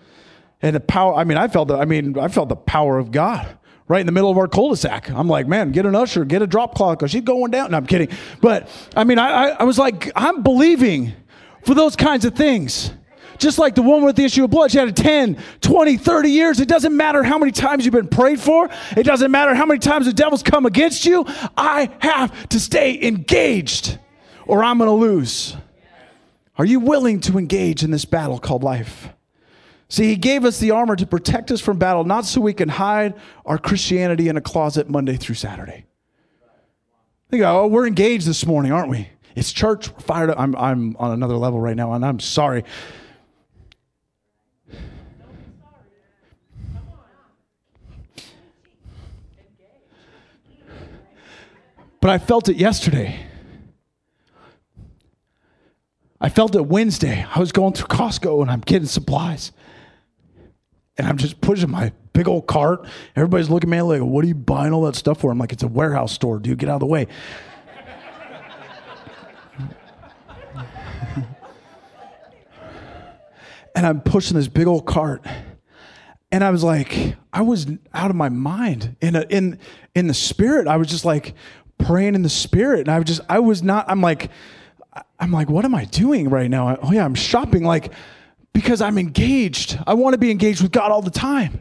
and 0.62 0.74
the 0.74 0.80
power. 0.80 1.14
I 1.14 1.24
mean, 1.24 1.38
I 1.38 1.48
felt 1.48 1.68
the, 1.68 1.76
I 1.76 1.84
mean, 1.84 2.18
I 2.18 2.28
felt 2.28 2.48
the 2.48 2.56
power 2.56 2.98
of 2.98 3.10
God 3.10 3.58
right 3.88 4.00
in 4.00 4.06
the 4.06 4.12
middle 4.12 4.30
of 4.30 4.38
our 4.38 4.48
cul-de-sac. 4.48 5.10
I'm 5.10 5.28
like, 5.28 5.46
man, 5.48 5.72
get 5.72 5.86
an 5.86 5.94
usher, 5.94 6.24
get 6.24 6.42
a 6.42 6.46
drop 6.46 6.74
cloth, 6.74 6.98
because 6.98 7.10
she's 7.10 7.22
going 7.22 7.50
down. 7.50 7.70
No, 7.70 7.78
I'm 7.78 7.86
kidding. 7.86 8.08
But 8.40 8.68
I 8.94 9.04
mean, 9.04 9.18
I, 9.18 9.28
I, 9.28 9.48
I 9.60 9.64
was 9.64 9.78
like, 9.78 10.12
I'm 10.14 10.42
believing 10.42 11.12
for 11.64 11.74
those 11.74 11.96
kinds 11.96 12.24
of 12.24 12.34
things. 12.34 12.92
Just 13.38 13.56
like 13.58 13.76
the 13.76 13.82
woman 13.82 14.04
with 14.04 14.16
the 14.16 14.24
issue 14.24 14.44
of 14.44 14.50
blood, 14.50 14.72
she 14.72 14.78
had 14.78 14.88
a 14.88 14.92
10, 14.92 15.38
20, 15.60 15.96
30 15.96 16.30
years. 16.30 16.58
It 16.58 16.68
doesn't 16.68 16.96
matter 16.96 17.22
how 17.22 17.38
many 17.38 17.52
times 17.52 17.84
you've 17.84 17.94
been 17.94 18.08
prayed 18.08 18.40
for. 18.40 18.68
It 18.96 19.04
doesn't 19.04 19.30
matter 19.30 19.54
how 19.54 19.64
many 19.64 19.78
times 19.78 20.06
the 20.06 20.12
devil's 20.12 20.42
come 20.42 20.66
against 20.66 21.06
you. 21.06 21.24
I 21.56 21.88
have 22.00 22.48
to 22.48 22.58
stay 22.58 23.00
engaged 23.00 23.98
or 24.48 24.64
I'm 24.64 24.78
going 24.78 24.88
to 24.88 24.94
lose. 24.94 25.56
Are 26.56 26.64
you 26.64 26.80
willing 26.80 27.20
to 27.20 27.38
engage 27.38 27.84
in 27.84 27.92
this 27.92 28.04
battle 28.04 28.40
called 28.40 28.64
life? 28.64 29.10
See, 29.88 30.08
he 30.08 30.16
gave 30.16 30.44
us 30.44 30.58
the 30.58 30.72
armor 30.72 30.96
to 30.96 31.06
protect 31.06 31.50
us 31.50 31.60
from 31.60 31.78
battle, 31.78 32.02
not 32.04 32.24
so 32.24 32.40
we 32.40 32.52
can 32.52 32.68
hide 32.68 33.14
our 33.46 33.56
Christianity 33.56 34.28
in 34.28 34.36
a 34.36 34.40
closet 34.40 34.90
Monday 34.90 35.16
through 35.16 35.36
Saturday. 35.36 35.84
Think, 37.30 37.42
oh, 37.44 37.66
we're 37.66 37.86
engaged 37.86 38.26
this 38.26 38.44
morning, 38.44 38.72
aren't 38.72 38.90
we? 38.90 39.08
It's 39.36 39.52
church. 39.52 39.92
We're 39.92 40.00
fired 40.00 40.30
up. 40.30 40.40
I'm, 40.40 40.56
I'm 40.56 40.96
on 40.98 41.12
another 41.12 41.36
level 41.36 41.60
right 41.60 41.76
now, 41.76 41.92
and 41.92 42.04
I'm 42.04 42.20
sorry. 42.20 42.64
But 52.00 52.10
I 52.10 52.18
felt 52.18 52.48
it 52.48 52.56
yesterday. 52.56 53.27
I 56.20 56.28
felt 56.28 56.56
it 56.56 56.66
Wednesday. 56.66 57.24
I 57.32 57.38
was 57.38 57.52
going 57.52 57.74
through 57.74 57.86
Costco 57.86 58.42
and 58.42 58.50
I'm 58.50 58.60
getting 58.60 58.88
supplies 58.88 59.52
and 60.98 61.06
I'm 61.06 61.16
just 61.16 61.40
pushing 61.40 61.70
my 61.70 61.92
big 62.12 62.26
old 62.26 62.48
cart. 62.48 62.84
Everybody's 63.14 63.48
looking 63.48 63.72
at 63.72 63.76
me 63.76 63.82
like, 63.82 64.02
what 64.02 64.24
are 64.24 64.28
you 64.28 64.34
buying 64.34 64.72
all 64.72 64.82
that 64.82 64.96
stuff 64.96 65.20
for? 65.20 65.30
I'm 65.30 65.38
like, 65.38 65.52
it's 65.52 65.62
a 65.62 65.68
warehouse 65.68 66.12
store, 66.12 66.40
dude. 66.40 66.58
Get 66.58 66.68
out 66.68 66.74
of 66.74 66.80
the 66.80 66.86
way. 66.86 67.06
and 73.76 73.86
I'm 73.86 74.00
pushing 74.00 74.36
this 74.36 74.48
big 74.48 74.66
old 74.66 74.86
cart. 74.86 75.24
And 76.32 76.42
I 76.42 76.50
was 76.50 76.64
like, 76.64 77.14
I 77.32 77.42
was 77.42 77.68
out 77.94 78.10
of 78.10 78.16
my 78.16 78.28
mind 78.28 78.96
in 79.00 79.14
a, 79.16 79.24
in 79.30 79.58
in 79.94 80.08
the 80.08 80.14
spirit. 80.14 80.66
I 80.66 80.76
was 80.76 80.88
just 80.88 81.06
like 81.06 81.32
praying 81.78 82.14
in 82.14 82.20
the 82.20 82.28
spirit, 82.28 82.80
and 82.80 82.90
I 82.90 82.98
was 82.98 83.06
just 83.06 83.22
I 83.30 83.38
was 83.38 83.62
not. 83.62 83.86
I'm 83.88 84.02
like, 84.02 84.30
I'm 85.18 85.32
like, 85.32 85.48
what 85.48 85.64
am 85.64 85.74
I 85.74 85.84
doing 85.84 86.28
right 86.28 86.50
now? 86.50 86.76
Oh 86.82 86.92
yeah, 86.92 87.04
I'm 87.04 87.14
shopping. 87.14 87.64
Like, 87.64 87.92
because 88.52 88.80
I'm 88.80 88.98
engaged. 88.98 89.78
I 89.86 89.94
want 89.94 90.14
to 90.14 90.18
be 90.18 90.30
engaged 90.30 90.62
with 90.62 90.72
God 90.72 90.90
all 90.90 91.02
the 91.02 91.10
time. 91.10 91.60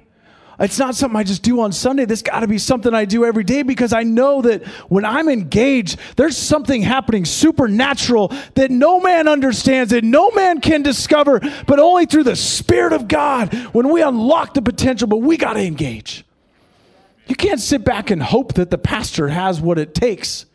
It's 0.60 0.80
not 0.80 0.95
something 0.95 1.15
I 1.15 1.23
just 1.23 1.43
do 1.43 1.62
on 1.62 1.71
Sunday. 1.71 2.06
This 2.06 2.23
got 2.23 2.39
to 2.39 2.47
be 2.47 2.58
something 2.58 2.91
I 2.91 3.06
do 3.06 3.26
every 3.26 3.43
day 3.43 3.62
because 3.62 3.93
I 3.93 4.02
know 4.02 4.41
that 4.41 4.65
when 4.89 5.06
I'm 5.06 5.30
engaged, 5.30 6.00
there's 6.15 6.36
something 6.36 6.82
happening 6.82 7.26
supernatural 7.26 8.34
that 8.56 8.71
no 8.71 9.00
man 9.00 9.28
understands, 9.28 9.91
that 9.91 10.04
no 10.04 10.32
man 10.32 10.60
can 10.60 10.82
discover, 10.82 11.39
but 11.67 11.80
only 11.80 12.08
through 12.08 12.23
the 12.23 12.36
Spirit 12.36 12.93
of 12.93 13.08
God 13.08 13.54
when 13.73 13.89
we 13.89 14.02
unlock 14.02 14.56
the 14.56 14.63
potential. 14.63 15.08
But 15.08 15.17
we 15.17 15.38
got 15.38 15.54
to 15.54 15.62
engage. 15.62 16.26
You 17.28 17.36
can't 17.36 17.60
sit 17.60 17.84
back 17.84 18.10
and 18.10 18.23
hope 18.23 18.54
that 18.54 18.71
the 18.71 18.78
pastor 18.80 19.28
has 19.28 19.62
what 19.62 19.78
it 19.78 19.93
takes. 19.93 20.45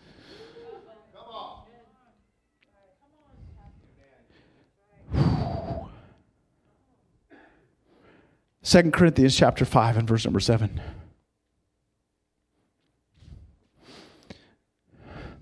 Second 8.63 8.93
Corinthians 8.93 9.37
chapter 9.37 9.65
5 9.65 9.97
and 9.97 10.09
verse 10.09 10.25
number 10.25 10.39
7. 10.39 10.81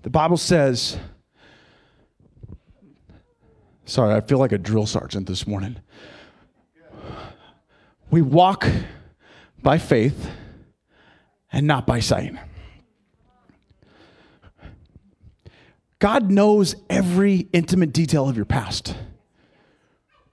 The 0.01 0.09
Bible 0.09 0.37
says, 0.37 0.97
sorry, 3.85 4.15
I 4.15 4.21
feel 4.21 4.39
like 4.39 4.51
a 4.51 4.57
drill 4.57 4.87
sergeant 4.87 5.27
this 5.27 5.45
morning. 5.45 5.77
We 8.09 8.23
walk 8.23 8.67
by 9.61 9.77
faith 9.77 10.31
and 11.51 11.67
not 11.67 11.85
by 11.85 11.99
sight. 11.99 12.33
God 15.99 16.31
knows 16.31 16.75
every 16.89 17.47
intimate 17.53 17.93
detail 17.93 18.27
of 18.27 18.35
your 18.35 18.45
past. 18.45 18.95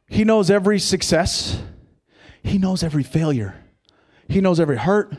He 0.08 0.24
knows 0.24 0.50
every 0.50 0.78
success. 0.78 1.60
He 2.42 2.58
knows 2.58 2.82
every 2.82 3.02
failure. 3.02 3.54
He 4.28 4.40
knows 4.40 4.60
every 4.60 4.76
hurt. 4.76 5.14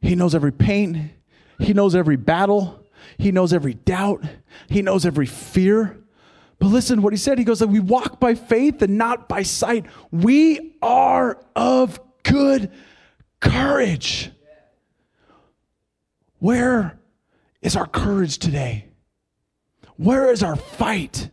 He 0.00 0.14
knows 0.14 0.34
every 0.34 0.52
pain. 0.52 1.10
He 1.58 1.72
knows 1.72 1.94
every 1.94 2.16
battle. 2.16 2.86
He 3.18 3.32
knows 3.32 3.52
every 3.52 3.74
doubt. 3.74 4.24
He 4.68 4.82
knows 4.82 5.04
every 5.04 5.26
fear. 5.26 5.98
But 6.58 6.68
listen 6.68 6.96
to 6.96 7.02
what 7.02 7.12
he 7.12 7.16
said. 7.16 7.38
He 7.38 7.44
goes, 7.44 7.58
that 7.60 7.68
we 7.68 7.80
walk 7.80 8.20
by 8.20 8.34
faith 8.34 8.82
and 8.82 8.98
not 8.98 9.28
by 9.28 9.42
sight. 9.42 9.86
We 10.10 10.76
are 10.82 11.42
of 11.56 11.98
good 12.22 12.70
courage. 13.40 14.30
Where 16.38 16.98
is 17.62 17.76
our 17.76 17.86
courage 17.86 18.38
today? 18.38 18.86
Where 19.96 20.30
is 20.30 20.42
our 20.42 20.56
fight? 20.56 21.30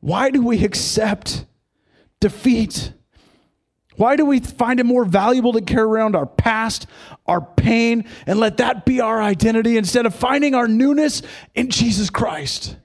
Why 0.00 0.30
do 0.30 0.42
we 0.42 0.64
accept 0.64 1.44
defeat? 2.20 2.92
Why 3.96 4.16
do 4.16 4.24
we 4.24 4.40
find 4.40 4.80
it 4.80 4.84
more 4.84 5.04
valuable 5.04 5.52
to 5.54 5.60
carry 5.60 5.82
around 5.82 6.16
our 6.16 6.26
past, 6.26 6.86
our 7.26 7.40
pain, 7.40 8.08
and 8.26 8.38
let 8.38 8.58
that 8.58 8.86
be 8.86 9.00
our 9.00 9.20
identity 9.20 9.76
instead 9.76 10.06
of 10.06 10.14
finding 10.14 10.54
our 10.54 10.68
newness 10.68 11.22
in 11.54 11.70
Jesus 11.70 12.08
Christ? 12.08 12.76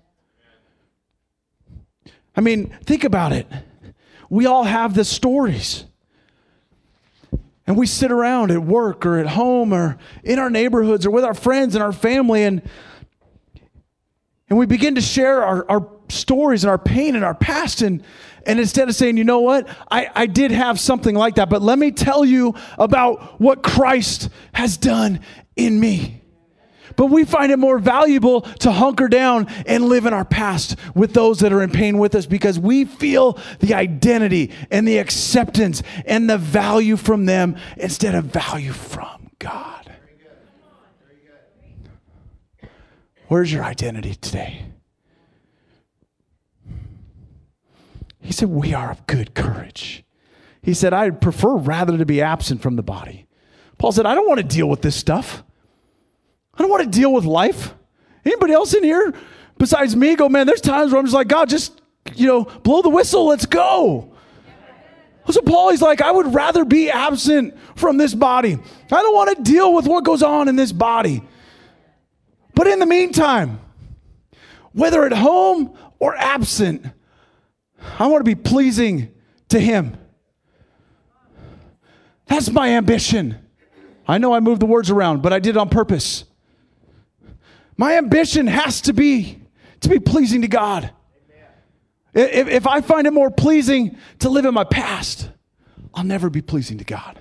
I 2.36 2.42
mean, 2.42 2.76
think 2.86 3.04
about 3.04 3.32
it. 3.32 3.48
We 4.30 4.46
all 4.46 4.66
have 4.66 4.94
the 4.94 5.06
stories. 5.06 5.86
And 7.68 7.78
we 7.78 7.88
sit 7.88 8.12
around 8.12 8.52
at 8.52 8.62
work 8.62 9.06
or 9.06 9.18
at 9.18 9.28
home 9.28 9.74
or 9.74 9.98
in 10.24 10.38
our 10.38 10.50
neighborhoods 10.50 11.06
or 11.06 11.12
with 11.12 11.24
our 11.24 11.34
friends 11.34 11.76
and 11.76 11.84
our 11.84 11.94
family 11.94 12.44
and 12.44 12.62
and 14.48 14.60
we 14.60 14.68
begin 14.68 14.94
to 14.94 15.02
share 15.02 15.44
our, 15.44 15.66
our 15.70 15.80
stories 16.10 16.64
and 16.64 16.72
our 16.72 16.78
pain 16.78 17.16
and 17.16 17.24
our 17.24 17.36
past 17.36 17.82
and 17.82 18.04
and 18.46 18.60
instead 18.60 18.88
of 18.90 18.96
saying, 18.96 19.18
you 19.18 19.24
know 19.24 19.40
what, 19.40 19.68
I, 19.90 20.08
I 20.14 20.26
did 20.28 20.52
have 20.52 20.80
something 20.80 21.16
like 21.16 21.36
that, 21.36 21.50
but 21.50 21.62
let 21.62 21.80
me 21.80 21.92
tell 21.92 22.24
you 22.24 22.54
about 22.78 23.42
what 23.42 23.64
Christ 23.64 24.30
has 24.54 24.78
done 24.78 25.20
in 25.56 25.80
me. 25.80 26.22
But 26.96 27.08
we 27.08 27.26
find 27.26 27.52
it 27.52 27.58
more 27.58 27.80
valuable 27.80 28.42
to 28.42 28.72
hunker 28.72 29.08
down 29.08 29.48
and 29.66 29.86
live 29.86 30.06
in 30.06 30.14
our 30.14 30.24
past 30.24 30.78
with 30.94 31.14
those 31.14 31.40
that 31.40 31.52
are 31.52 31.62
in 31.62 31.72
pain 31.72 31.98
with 31.98 32.16
us 32.16 32.26
because 32.26 32.60
we 32.60 32.86
feel 32.86 33.40
the 33.60 33.74
identity 33.74 34.52
and 34.72 34.88
the 34.88 35.00
acceptance 35.00 35.84
and 36.06 36.30
the 36.30 36.38
value 36.38 36.96
from 36.96 37.26
them 37.26 37.58
instead 37.78 38.16
of 38.16 38.26
value 38.26 38.72
from 38.72 39.32
God. 39.40 39.92
Where's 43.28 43.52
your 43.52 43.64
identity 43.64 44.14
today? 44.14 44.75
He 48.26 48.34
said, 48.34 48.50
We 48.50 48.74
are 48.74 48.92
of 48.92 49.08
good 49.08 49.34
courage. 49.34 50.04
He 50.62 50.74
said, 50.74 50.94
I'd 50.94 51.22
prefer 51.22 51.56
rather 51.56 51.98
to 51.98 52.06
be 52.06 52.22
absent 52.22 52.62
from 52.62 52.76
the 52.76 52.84
body. 52.84 53.28
Paul 53.78 53.92
said, 53.92 54.06
I 54.06 54.16
don't 54.16 54.28
want 54.28 54.40
to 54.40 54.46
deal 54.46 54.68
with 54.68 54.82
this 54.82 54.96
stuff. 54.96 55.44
I 56.54 56.62
don't 56.62 56.72
want 56.72 56.84
to 56.84 56.90
deal 56.90 57.14
with 57.14 57.26
life 57.26 57.76
Anybody 58.26 58.54
else 58.54 58.74
in 58.74 58.84
here 58.84 59.14
besides 59.58 59.96
me 59.96 60.16
go, 60.16 60.28
man, 60.28 60.48
there's 60.48 60.62
times 60.62 60.92
where 60.92 61.00
I'm 61.00 61.06
just 61.06 61.14
like, 61.14 61.28
God, 61.28 61.48
just, 61.48 61.80
you 62.16 62.28
know, 62.28 62.44
blow 62.44 62.82
the 62.82 62.90
whistle, 62.90 63.28
let's 63.28 63.46
go. 63.46 64.12
So 65.30 65.42
Paul, 65.42 65.72
he's 65.72 65.82
like, 65.82 66.02
I 66.02 66.12
would 66.12 66.34
rather 66.34 66.66
be 66.66 66.90
absent 66.90 67.58
from 67.76 67.98
this 67.98 68.14
body. 68.14 68.54
I 68.92 69.02
don't 69.02 69.16
want 69.16 69.36
to 69.36 69.44
deal 69.44 69.74
with 69.74 69.88
what 69.88 70.04
goes 70.04 70.22
on 70.22 70.48
in 70.48 70.56
this 70.56 70.72
body. 70.72 71.24
But 72.54 72.68
in 72.68 72.80
the 72.80 72.86
meantime, 72.86 73.60
whether 74.72 75.04
at 75.04 75.14
home 75.14 75.76
or 76.00 76.16
absent, 76.16 76.86
I 78.00 78.08
want 78.08 78.26
to 78.26 78.36
be 78.36 78.36
pleasing 78.36 79.14
to 79.50 79.60
him. 79.60 79.98
That's 82.28 82.50
my 82.50 82.70
ambition. 82.70 83.38
I 84.08 84.18
know 84.18 84.34
I 84.34 84.40
moved 84.40 84.62
the 84.62 84.66
words 84.66 84.90
around, 84.90 85.22
but 85.22 85.34
I 85.34 85.40
did 85.40 85.52
it 85.52 85.58
on 85.58 85.70
purpose. 85.70 86.26
My 87.78 87.98
ambition 87.98 88.48
has 88.48 88.82
to 88.82 88.94
be 88.94 89.42
to 89.82 89.90
be 89.90 90.00
pleasing 90.00 90.42
to 90.42 90.48
God. 90.48 90.92
If, 92.14 92.48
if 92.48 92.68
I 92.68 92.82
find 92.82 93.08
it 93.08 93.12
more 93.12 93.30
pleasing 93.30 93.98
to 94.20 94.30
live 94.30 94.46
in 94.46 94.54
my 94.54 94.64
past, 94.64 95.30
I'll 95.94 96.04
never 96.04 96.30
be 96.30 96.42
pleasing 96.42 96.78
to 96.78 96.84
God. 96.84 97.20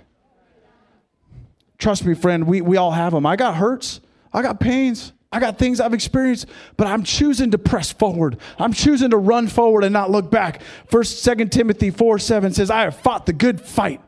Trust 1.78 2.04
me, 2.04 2.14
friend, 2.14 2.46
we, 2.46 2.60
we 2.60 2.76
all 2.76 2.92
have 2.92 3.12
them. 3.12 3.26
I 3.26 3.36
got 3.36 3.56
hurts, 3.56 4.00
I 4.32 4.42
got 4.42 4.60
pains, 4.60 5.12
I 5.34 5.40
got 5.40 5.58
things 5.58 5.80
I've 5.80 5.92
experienced, 5.92 6.46
but 6.76 6.86
I'm 6.86 7.02
choosing 7.02 7.50
to 7.50 7.58
press 7.58 7.92
forward. 7.92 8.38
I'm 8.56 8.72
choosing 8.72 9.10
to 9.10 9.16
run 9.16 9.48
forward 9.48 9.82
and 9.82 9.92
not 9.92 10.08
look 10.08 10.30
back. 10.30 10.62
First, 10.86 11.24
Second 11.24 11.50
Timothy 11.50 11.90
4 11.90 12.20
7 12.20 12.52
says, 12.52 12.70
I 12.70 12.82
have 12.82 12.96
fought 12.96 13.26
the 13.26 13.32
good 13.32 13.60
fight 13.60 14.00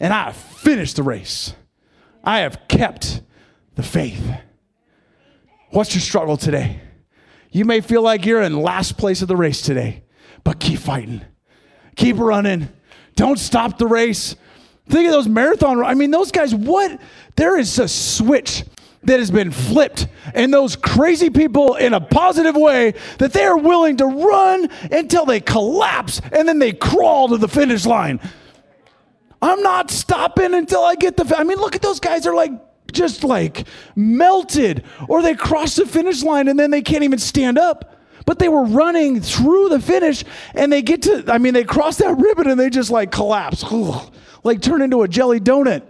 and 0.00 0.12
I 0.12 0.24
have 0.24 0.36
finished 0.36 0.96
the 0.96 1.04
race. 1.04 1.54
I 2.24 2.40
have 2.40 2.66
kept 2.66 3.22
the 3.76 3.84
faith. 3.84 4.20
What's 5.70 5.94
your 5.94 6.02
struggle 6.02 6.36
today? 6.36 6.80
You 7.52 7.64
may 7.64 7.80
feel 7.80 8.02
like 8.02 8.26
you're 8.26 8.42
in 8.42 8.60
last 8.60 8.98
place 8.98 9.22
of 9.22 9.28
the 9.28 9.36
race 9.36 9.62
today, 9.62 10.02
but 10.42 10.58
keep 10.58 10.80
fighting. 10.80 11.20
Keep 11.94 12.18
running. 12.18 12.68
Don't 13.14 13.38
stop 13.38 13.78
the 13.78 13.86
race. 13.86 14.34
Think 14.88 15.06
of 15.06 15.12
those 15.12 15.28
marathon. 15.28 15.84
I 15.84 15.94
mean, 15.94 16.10
those 16.10 16.32
guys, 16.32 16.52
what? 16.52 17.00
There 17.36 17.56
is 17.56 17.78
a 17.78 17.86
switch 17.86 18.64
that 19.06 19.18
has 19.18 19.30
been 19.30 19.50
flipped 19.50 20.08
and 20.34 20.52
those 20.52 20.76
crazy 20.76 21.30
people 21.30 21.74
in 21.74 21.94
a 21.94 22.00
positive 22.00 22.56
way 22.56 22.94
that 23.18 23.32
they 23.32 23.44
are 23.44 23.58
willing 23.58 23.96
to 23.98 24.06
run 24.06 24.68
until 24.90 25.26
they 25.26 25.40
collapse 25.40 26.20
and 26.32 26.48
then 26.48 26.58
they 26.58 26.72
crawl 26.72 27.28
to 27.28 27.36
the 27.36 27.48
finish 27.48 27.86
line. 27.86 28.20
I'm 29.42 29.62
not 29.62 29.90
stopping 29.90 30.54
until 30.54 30.82
I 30.82 30.94
get 30.94 31.16
the. 31.16 31.36
I 31.36 31.44
mean, 31.44 31.58
look 31.58 31.76
at 31.76 31.82
those 31.82 32.00
guys. 32.00 32.22
They're 32.22 32.34
like 32.34 32.52
just 32.92 33.24
like 33.24 33.66
melted, 33.94 34.84
or 35.08 35.20
they 35.20 35.34
cross 35.34 35.76
the 35.76 35.84
finish 35.84 36.22
line 36.22 36.48
and 36.48 36.58
then 36.58 36.70
they 36.70 36.80
can't 36.80 37.04
even 37.04 37.18
stand 37.18 37.58
up. 37.58 37.94
But 38.26 38.38
they 38.38 38.48
were 38.48 38.64
running 38.64 39.20
through 39.20 39.68
the 39.68 39.80
finish 39.80 40.24
and 40.54 40.72
they 40.72 40.80
get 40.80 41.02
to, 41.02 41.24
I 41.28 41.36
mean, 41.36 41.52
they 41.52 41.64
cross 41.64 41.98
that 41.98 42.16
ribbon 42.16 42.48
and 42.48 42.58
they 42.58 42.70
just 42.70 42.90
like 42.90 43.10
collapse, 43.10 43.62
like 44.44 44.62
turn 44.62 44.80
into 44.80 45.02
a 45.02 45.08
jelly 45.08 45.40
donut. 45.40 45.82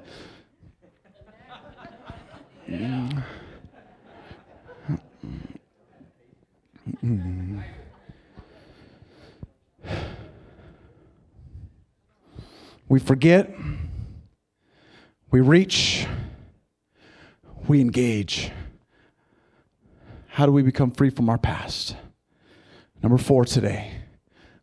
We 12.89 13.01
forget, 13.01 13.51
we 15.31 15.41
reach, 15.41 16.07
we 17.67 17.81
engage. 17.81 18.53
How 20.29 20.47
do 20.47 20.53
we 20.53 20.63
become 20.63 20.91
free 20.91 21.11
from 21.11 21.29
our 21.29 21.39
past? 21.39 21.97
Number 23.03 23.19
four 23.19 23.45
today, 23.45 23.93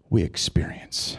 we 0.09 0.23
experience. 0.23 1.17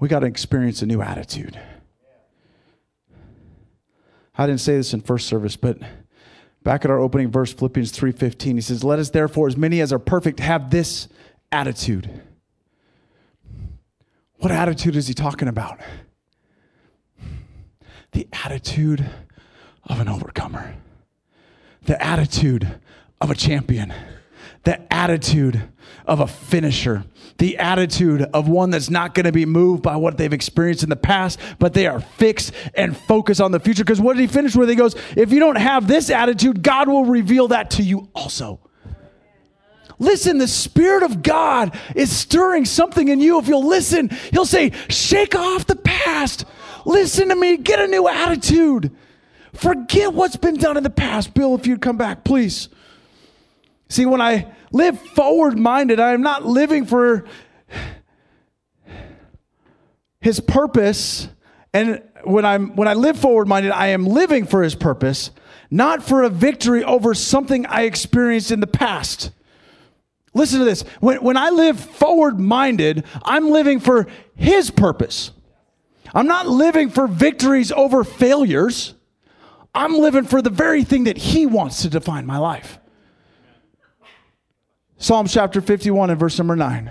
We 0.00 0.08
got 0.08 0.20
to 0.20 0.26
experience 0.26 0.82
a 0.82 0.86
new 0.86 1.02
attitude. 1.02 1.58
I 4.36 4.46
didn't 4.46 4.60
say 4.60 4.76
this 4.76 4.94
in 4.94 5.00
first 5.00 5.26
service, 5.26 5.56
but 5.56 5.78
back 6.62 6.84
at 6.84 6.90
our 6.90 7.00
opening 7.00 7.30
verse, 7.30 7.52
Philippians 7.52 7.90
3:15, 7.90 8.56
he 8.56 8.60
says, 8.60 8.84
"Let 8.84 9.00
us 9.00 9.10
therefore, 9.10 9.48
as 9.48 9.56
many 9.56 9.80
as 9.80 9.92
are 9.92 9.98
perfect, 9.98 10.38
have 10.38 10.70
this 10.70 11.08
attitude." 11.50 12.22
What 14.36 14.52
attitude 14.52 14.94
is 14.94 15.08
he 15.08 15.14
talking 15.14 15.48
about? 15.48 15.80
The 18.12 18.28
attitude 18.32 19.04
of 19.84 19.98
an 19.98 20.08
overcomer, 20.08 20.76
the 21.82 22.00
attitude 22.00 22.78
of 23.20 23.30
a 23.30 23.34
champion, 23.34 23.92
the 24.64 24.92
attitude 24.92 25.62
of 26.06 26.20
a 26.20 26.26
finisher, 26.26 27.04
the 27.38 27.58
attitude 27.58 28.22
of 28.32 28.48
one 28.48 28.70
that's 28.70 28.90
not 28.90 29.14
going 29.14 29.26
to 29.26 29.32
be 29.32 29.46
moved 29.46 29.82
by 29.82 29.96
what 29.96 30.16
they've 30.18 30.32
experienced 30.32 30.82
in 30.82 30.88
the 30.88 30.96
past, 30.96 31.38
but 31.58 31.74
they 31.74 31.86
are 31.86 32.00
fixed 32.00 32.52
and 32.74 32.96
focused 32.96 33.40
on 33.40 33.52
the 33.52 33.60
future. 33.60 33.84
Because 33.84 34.00
what 34.00 34.16
did 34.16 34.22
he 34.22 34.26
finish 34.26 34.56
with? 34.56 34.68
He 34.68 34.74
goes, 34.74 34.96
If 35.16 35.32
you 35.32 35.38
don't 35.38 35.56
have 35.56 35.86
this 35.86 36.10
attitude, 36.10 36.62
God 36.62 36.88
will 36.88 37.04
reveal 37.04 37.48
that 37.48 37.70
to 37.72 37.82
you 37.82 38.08
also. 38.14 38.60
Listen, 40.00 40.38
the 40.38 40.48
Spirit 40.48 41.02
of 41.02 41.22
God 41.22 41.76
is 41.94 42.14
stirring 42.14 42.64
something 42.64 43.08
in 43.08 43.20
you. 43.20 43.38
If 43.38 43.48
you'll 43.48 43.66
listen, 43.66 44.10
He'll 44.30 44.46
say, 44.46 44.72
Shake 44.88 45.34
off 45.34 45.66
the 45.66 45.76
past. 45.76 46.44
Listen 46.84 47.28
to 47.28 47.36
me. 47.36 47.56
Get 47.56 47.80
a 47.80 47.86
new 47.86 48.08
attitude. 48.08 48.94
Forget 49.52 50.12
what's 50.12 50.36
been 50.36 50.56
done 50.56 50.76
in 50.76 50.84
the 50.84 50.90
past. 50.90 51.34
Bill, 51.34 51.54
if 51.54 51.66
you'd 51.66 51.82
come 51.82 51.96
back, 51.96 52.24
please. 52.24 52.68
See, 53.88 54.04
when 54.04 54.20
I 54.20 54.52
live 54.70 55.00
forward 55.00 55.58
minded, 55.58 55.98
I 55.98 56.12
am 56.12 56.22
not 56.22 56.44
living 56.44 56.84
for 56.84 57.24
His 60.20 60.40
purpose. 60.40 61.28
And 61.72 62.02
when, 62.24 62.44
I'm, 62.44 62.76
when 62.76 62.88
I 62.88 62.94
live 62.94 63.18
forward 63.18 63.48
minded, 63.48 63.72
I 63.72 63.88
am 63.88 64.06
living 64.06 64.44
for 64.44 64.62
His 64.62 64.74
purpose, 64.74 65.30
not 65.70 66.02
for 66.02 66.22
a 66.22 66.28
victory 66.28 66.84
over 66.84 67.14
something 67.14 67.64
I 67.66 67.82
experienced 67.82 68.50
in 68.50 68.60
the 68.60 68.66
past. 68.66 69.30
Listen 70.34 70.58
to 70.58 70.64
this. 70.64 70.82
When, 71.00 71.22
when 71.22 71.36
I 71.36 71.50
live 71.50 71.80
forward 71.80 72.38
minded, 72.38 73.04
I'm 73.22 73.50
living 73.50 73.80
for 73.80 74.06
His 74.34 74.70
purpose. 74.70 75.30
I'm 76.14 76.26
not 76.26 76.46
living 76.46 76.90
for 76.90 77.06
victories 77.06 77.72
over 77.72 78.04
failures. 78.04 78.94
I'm 79.74 79.96
living 79.98 80.24
for 80.24 80.42
the 80.42 80.50
very 80.50 80.84
thing 80.84 81.04
that 81.04 81.16
He 81.16 81.46
wants 81.46 81.82
to 81.82 81.88
define 81.88 82.26
my 82.26 82.38
life. 82.38 82.78
Psalm 85.00 85.28
chapter 85.28 85.60
51 85.60 86.10
and 86.10 86.18
verse 86.18 86.36
number 86.38 86.56
9. 86.56 86.90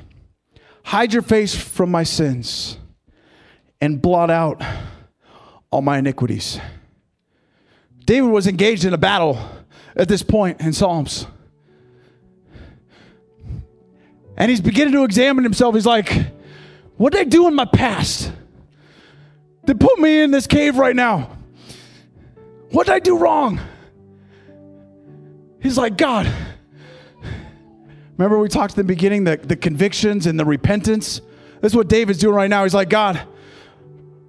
Hide 0.85 1.11
your 1.11 1.21
face 1.21 1.53
from 1.53 1.91
my 1.91 2.03
sins 2.03 2.77
and 3.81 4.01
blot 4.01 4.31
out 4.31 4.63
all 5.69 5.81
my 5.81 5.97
iniquities. 5.97 6.57
David 8.05 8.29
was 8.29 8.47
engaged 8.47 8.85
in 8.85 8.93
a 8.93 8.97
battle 8.97 9.37
at 9.97 10.07
this 10.07 10.23
point 10.23 10.61
in 10.61 10.71
Psalms. 10.71 11.27
And 14.37 14.49
he's 14.49 14.61
beginning 14.61 14.93
to 14.93 15.03
examine 15.03 15.43
himself. 15.43 15.75
He's 15.75 15.85
like, 15.85 16.27
What 16.95 17.11
did 17.11 17.21
I 17.21 17.25
do 17.25 17.49
in 17.49 17.55
my 17.55 17.65
past? 17.65 18.31
They 19.65 19.73
put 19.73 19.99
me 19.99 20.21
in 20.21 20.31
this 20.31 20.47
cave 20.47 20.77
right 20.77 20.95
now. 20.95 21.37
What 22.71 22.85
did 22.85 22.93
I 22.93 22.99
do 22.99 23.17
wrong? 23.17 23.59
He's 25.61 25.77
like, 25.77 25.97
God, 25.97 26.31
remember 28.17 28.39
we 28.39 28.49
talked 28.49 28.73
at 28.73 28.77
the 28.77 28.83
beginning, 28.83 29.23
the, 29.23 29.37
the 29.37 29.55
convictions 29.55 30.25
and 30.25 30.39
the 30.39 30.45
repentance? 30.45 31.21
This 31.61 31.71
is 31.71 31.75
what 31.75 31.87
David's 31.87 32.19
doing 32.19 32.35
right 32.35 32.49
now. 32.49 32.63
He's 32.63 32.73
like, 32.73 32.89
God, 32.89 33.21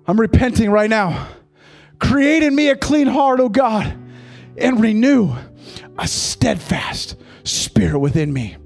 I'm 0.06 0.18
repenting 0.18 0.70
right 0.70 0.90
now. 0.90 1.28
Create 1.98 2.42
in 2.42 2.54
me 2.54 2.68
a 2.68 2.76
clean 2.76 3.06
heart, 3.06 3.40
oh 3.40 3.48
God, 3.48 3.96
and 4.56 4.80
renew 4.80 5.34
a 5.98 6.06
steadfast 6.06 7.16
spirit 7.44 7.98
within 7.98 8.32
me 8.32 8.56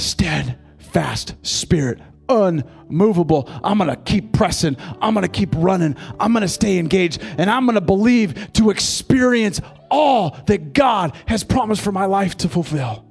steadfast 0.00 1.34
spirit, 1.42 2.00
unmovable. 2.28 3.48
I'm 3.62 3.78
going 3.78 3.90
to 3.90 3.96
keep 3.96 4.32
pressing. 4.32 4.76
I'm 5.00 5.14
going 5.14 5.26
to 5.26 5.32
keep 5.32 5.54
running. 5.56 5.96
I'm 6.18 6.32
going 6.32 6.42
to 6.42 6.48
stay 6.48 6.78
engaged. 6.78 7.22
And 7.38 7.50
I'm 7.50 7.66
going 7.66 7.74
to 7.74 7.80
believe 7.80 8.52
to 8.54 8.70
experience 8.70 9.60
all 9.90 10.36
that 10.46 10.72
God 10.72 11.14
has 11.26 11.44
promised 11.44 11.82
for 11.82 11.92
my 11.92 12.06
life 12.06 12.36
to 12.38 12.48
fulfill. 12.48 13.04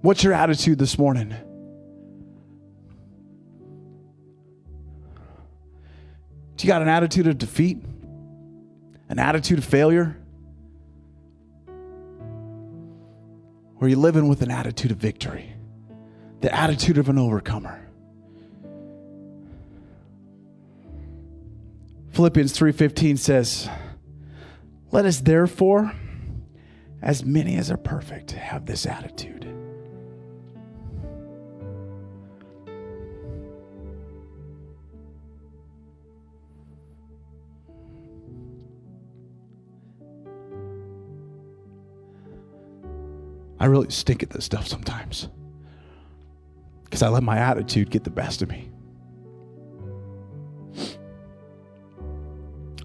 What's 0.00 0.22
your 0.22 0.32
attitude 0.32 0.78
this 0.78 0.96
morning? 0.96 1.34
Do 6.56 6.66
you 6.66 6.68
got 6.68 6.82
an 6.82 6.88
attitude 6.88 7.26
of 7.26 7.36
defeat? 7.36 7.82
An 9.08 9.18
attitude 9.18 9.58
of 9.58 9.64
failure? 9.64 10.16
Or 13.76 13.86
are 13.86 13.88
you 13.88 13.96
living 13.96 14.28
with 14.28 14.42
an 14.42 14.52
attitude 14.52 14.92
of 14.92 14.98
victory? 14.98 15.52
The 16.42 16.54
attitude 16.54 16.98
of 16.98 17.08
an 17.08 17.18
overcomer. 17.18 17.80
Philippians 22.10 22.52
3:15 22.52 23.16
says, 23.16 23.68
"Let 24.92 25.06
us 25.06 25.20
therefore 25.20 25.92
as 27.02 27.24
many 27.24 27.56
as 27.56 27.70
are 27.70 27.76
perfect 27.76 28.32
have 28.32 28.66
this 28.66 28.86
attitude." 28.86 29.57
I 43.60 43.66
really 43.66 43.90
stink 43.90 44.22
at 44.22 44.30
this 44.30 44.44
stuff 44.44 44.66
sometimes 44.66 45.28
because 46.84 47.02
I 47.02 47.08
let 47.08 47.22
my 47.22 47.38
attitude 47.38 47.90
get 47.90 48.04
the 48.04 48.10
best 48.10 48.42
of 48.42 48.48
me. 48.48 48.70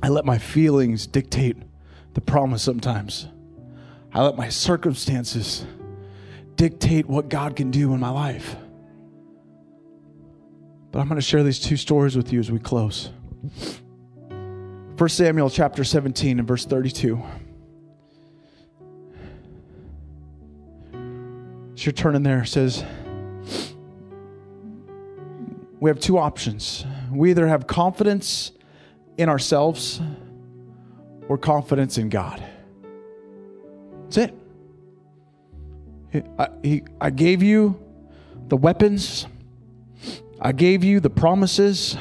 I 0.01 0.09
let 0.09 0.25
my 0.25 0.37
feelings 0.37 1.07
dictate 1.07 1.57
the 2.13 2.21
promise 2.21 2.61
sometimes. 2.61 3.27
I 4.13 4.21
let 4.21 4.35
my 4.35 4.49
circumstances 4.49 5.65
dictate 6.55 7.07
what 7.07 7.29
God 7.29 7.55
can 7.55 7.71
do 7.71 7.93
in 7.93 7.99
my 7.99 8.09
life. 8.09 8.55
But 10.91 10.99
I'm 10.99 11.07
going 11.07 11.19
to 11.19 11.25
share 11.25 11.41
these 11.41 11.59
two 11.59 11.77
stories 11.77 12.15
with 12.15 12.31
you 12.33 12.39
as 12.39 12.51
we 12.51 12.59
close. 12.59 13.11
1 14.97 15.09
Samuel 15.09 15.49
chapter 15.49 15.83
17 15.83 16.37
and 16.37 16.47
verse 16.47 16.65
32. 16.65 17.21
As 21.73 21.85
you're 21.85 21.93
turning 21.93 22.23
there, 22.23 22.45
says, 22.45 22.83
We 25.79 25.89
have 25.89 25.99
two 25.99 26.17
options. 26.17 26.85
We 27.11 27.31
either 27.31 27.47
have 27.47 27.67
confidence 27.67 28.51
in 29.17 29.29
ourselves 29.29 30.01
or 31.27 31.37
confidence 31.37 31.97
in 31.97 32.09
God. 32.09 32.43
That's 34.03 34.17
it. 34.17 34.35
I, 36.37 36.49
he, 36.61 36.83
I 37.01 37.09
gave 37.09 37.41
you 37.41 37.79
the 38.47 38.57
weapons, 38.57 39.25
I 40.39 40.51
gave 40.51 40.83
you 40.83 40.99
the 40.99 41.09
promises, 41.09 41.97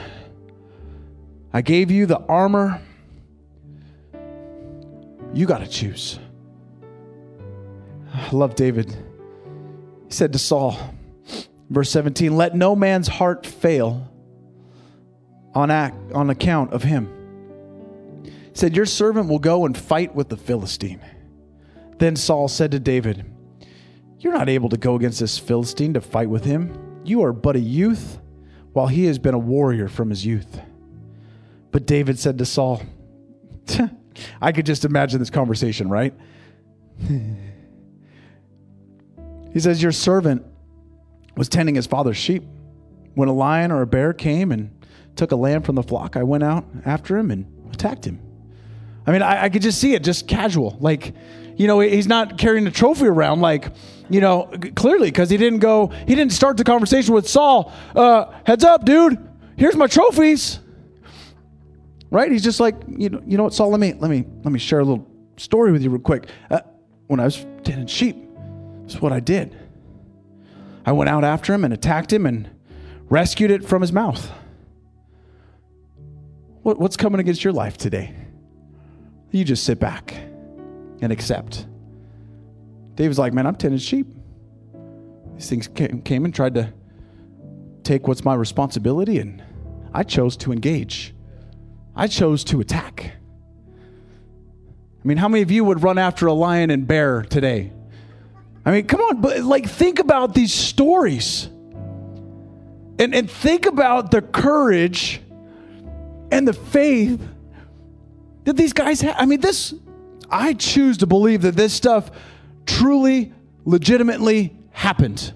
I 1.52 1.62
gave 1.62 1.90
you 1.90 2.06
the 2.06 2.18
armor. 2.18 2.80
You 5.34 5.46
got 5.46 5.58
to 5.58 5.66
choose. 5.66 6.18
I 8.12 8.30
love 8.32 8.54
David. 8.54 8.94
He 10.12 10.16
said 10.16 10.34
to 10.34 10.38
Saul, 10.38 10.76
verse 11.70 11.88
17, 11.88 12.36
Let 12.36 12.54
no 12.54 12.76
man's 12.76 13.08
heart 13.08 13.46
fail 13.46 14.12
on, 15.54 15.70
act, 15.70 16.12
on 16.12 16.28
account 16.28 16.74
of 16.74 16.82
him. 16.82 18.20
He 18.22 18.30
said, 18.52 18.76
Your 18.76 18.84
servant 18.84 19.30
will 19.30 19.38
go 19.38 19.64
and 19.64 19.74
fight 19.74 20.14
with 20.14 20.28
the 20.28 20.36
Philistine. 20.36 21.00
Then 21.96 22.14
Saul 22.14 22.48
said 22.48 22.72
to 22.72 22.78
David, 22.78 23.24
You're 24.18 24.34
not 24.34 24.50
able 24.50 24.68
to 24.68 24.76
go 24.76 24.96
against 24.96 25.20
this 25.20 25.38
Philistine 25.38 25.94
to 25.94 26.02
fight 26.02 26.28
with 26.28 26.44
him. 26.44 27.00
You 27.04 27.22
are 27.24 27.32
but 27.32 27.56
a 27.56 27.60
youth, 27.60 28.20
while 28.74 28.88
he 28.88 29.06
has 29.06 29.18
been 29.18 29.32
a 29.32 29.38
warrior 29.38 29.88
from 29.88 30.10
his 30.10 30.26
youth. 30.26 30.60
But 31.70 31.86
David 31.86 32.18
said 32.18 32.36
to 32.36 32.44
Saul, 32.44 32.82
I 34.42 34.52
could 34.52 34.66
just 34.66 34.84
imagine 34.84 35.20
this 35.20 35.30
conversation, 35.30 35.88
right? 35.88 36.12
he 39.52 39.60
says, 39.60 39.82
Your 39.82 39.92
servant 39.92 40.44
was 41.36 41.48
tending 41.48 41.74
his 41.74 41.86
father's 41.86 42.16
sheep 42.16 42.44
when 43.14 43.28
a 43.28 43.32
lion 43.32 43.70
or 43.70 43.82
a 43.82 43.86
bear 43.86 44.12
came 44.12 44.52
and 44.52 44.70
took 45.16 45.32
a 45.32 45.36
lamb 45.36 45.62
from 45.62 45.74
the 45.74 45.82
flock. 45.82 46.16
I 46.16 46.22
went 46.22 46.42
out 46.42 46.64
after 46.84 47.16
him 47.16 47.30
and 47.30 47.46
attacked 47.72 48.04
him. 48.04 48.20
I 49.06 49.12
mean, 49.12 49.22
I, 49.22 49.44
I 49.44 49.48
could 49.48 49.62
just 49.62 49.80
see 49.80 49.94
it, 49.94 50.04
just 50.04 50.28
casual. 50.28 50.76
Like, 50.80 51.14
you 51.56 51.66
know, 51.66 51.80
he's 51.80 52.06
not 52.06 52.38
carrying 52.38 52.66
a 52.66 52.70
trophy 52.70 53.06
around, 53.06 53.40
like, 53.40 53.68
you 54.08 54.20
know, 54.20 54.50
clearly, 54.74 55.08
because 55.08 55.28
he 55.28 55.36
didn't 55.36 55.58
go, 55.58 55.88
he 55.88 56.14
didn't 56.14 56.32
start 56.32 56.56
the 56.56 56.64
conversation 56.64 57.14
with 57.14 57.28
Saul, 57.28 57.72
uh, 57.94 58.26
heads 58.44 58.64
up, 58.64 58.84
dude, 58.84 59.18
here's 59.56 59.76
my 59.76 59.86
trophies. 59.86 60.60
Right? 62.10 62.30
He's 62.30 62.44
just 62.44 62.60
like, 62.60 62.76
you 62.88 63.08
know, 63.08 63.22
you 63.26 63.36
know 63.36 63.44
what, 63.44 63.54
Saul, 63.54 63.70
let 63.70 63.80
me, 63.80 63.94
let 63.94 64.10
me, 64.10 64.24
let 64.44 64.52
me 64.52 64.58
share 64.58 64.80
a 64.80 64.84
little 64.84 65.08
story 65.38 65.72
with 65.72 65.82
you 65.82 65.90
real 65.90 66.00
quick. 66.00 66.28
Uh, 66.50 66.60
when 67.06 67.20
I 67.20 67.24
was 67.24 67.46
tending 67.64 67.86
sheep, 67.86 68.21
what 69.00 69.12
I 69.12 69.20
did. 69.20 69.56
I 70.84 70.92
went 70.92 71.08
out 71.08 71.24
after 71.24 71.54
him 71.54 71.64
and 71.64 71.72
attacked 71.72 72.12
him 72.12 72.26
and 72.26 72.50
rescued 73.08 73.50
it 73.50 73.64
from 73.64 73.82
his 73.82 73.92
mouth. 73.92 74.30
What, 76.62 76.78
what's 76.78 76.96
coming 76.96 77.20
against 77.20 77.44
your 77.44 77.52
life 77.52 77.76
today? 77.76 78.14
You 79.30 79.44
just 79.44 79.64
sit 79.64 79.78
back 79.78 80.14
and 81.00 81.10
accept. 81.12 81.66
David's 82.94 83.18
like, 83.18 83.32
man, 83.32 83.46
I'm 83.46 83.56
tending 83.56 83.78
sheep. 83.78 84.06
These 85.34 85.48
things 85.48 85.68
came 85.68 86.24
and 86.24 86.34
tried 86.34 86.54
to 86.54 86.72
take 87.82 88.06
what's 88.06 88.24
my 88.24 88.34
responsibility, 88.34 89.18
and 89.18 89.42
I 89.92 90.02
chose 90.02 90.36
to 90.38 90.52
engage. 90.52 91.14
I 91.96 92.06
chose 92.06 92.44
to 92.44 92.60
attack. 92.60 93.12
I 95.02 95.08
mean, 95.08 95.16
how 95.16 95.28
many 95.28 95.42
of 95.42 95.50
you 95.50 95.64
would 95.64 95.82
run 95.82 95.98
after 95.98 96.26
a 96.26 96.32
lion 96.32 96.70
and 96.70 96.86
bear 96.86 97.22
today? 97.22 97.72
I 98.64 98.72
mean, 98.72 98.86
come 98.86 99.00
on, 99.00 99.20
but 99.20 99.40
like 99.40 99.68
think 99.68 99.98
about 99.98 100.34
these 100.34 100.52
stories. 100.52 101.46
And, 102.98 103.14
and 103.14 103.30
think 103.30 103.66
about 103.66 104.10
the 104.10 104.22
courage 104.22 105.20
and 106.30 106.46
the 106.46 106.52
faith 106.52 107.20
that 108.44 108.56
these 108.56 108.72
guys 108.72 109.00
have. 109.00 109.16
I 109.18 109.26
mean, 109.26 109.40
this, 109.40 109.74
I 110.30 110.54
choose 110.54 110.98
to 110.98 111.06
believe 111.06 111.42
that 111.42 111.56
this 111.56 111.72
stuff 111.72 112.10
truly, 112.66 113.32
legitimately 113.64 114.56
happened. 114.70 115.32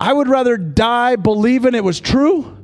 I 0.00 0.12
would 0.12 0.28
rather 0.28 0.56
die 0.56 1.16
believing 1.16 1.74
it 1.74 1.84
was 1.84 2.00
true 2.00 2.56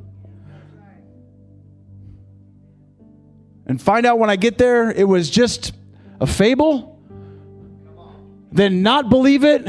and 3.67 3.81
find 3.81 4.05
out 4.05 4.17
when 4.17 4.29
I 4.29 4.37
get 4.37 4.57
there 4.57 4.89
it 4.89 5.07
was 5.07 5.29
just 5.29 5.73
a 6.19 6.25
fable 6.25 6.96
than 8.57 8.81
not 8.81 9.07
believe 9.07 9.43
it 9.43 9.67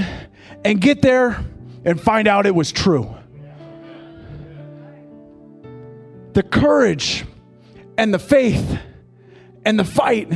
and 0.65 0.81
get 0.81 1.03
there 1.03 1.45
and 1.85 2.01
find 2.01 2.27
out 2.27 2.47
it 2.47 2.55
was 2.55 2.73
true. 2.73 3.15
The 6.33 6.43
courage 6.43 7.27
and 7.99 8.15
the 8.15 8.19
faith 8.19 8.79
and 9.67 9.79
the 9.79 9.85
fight 9.85 10.33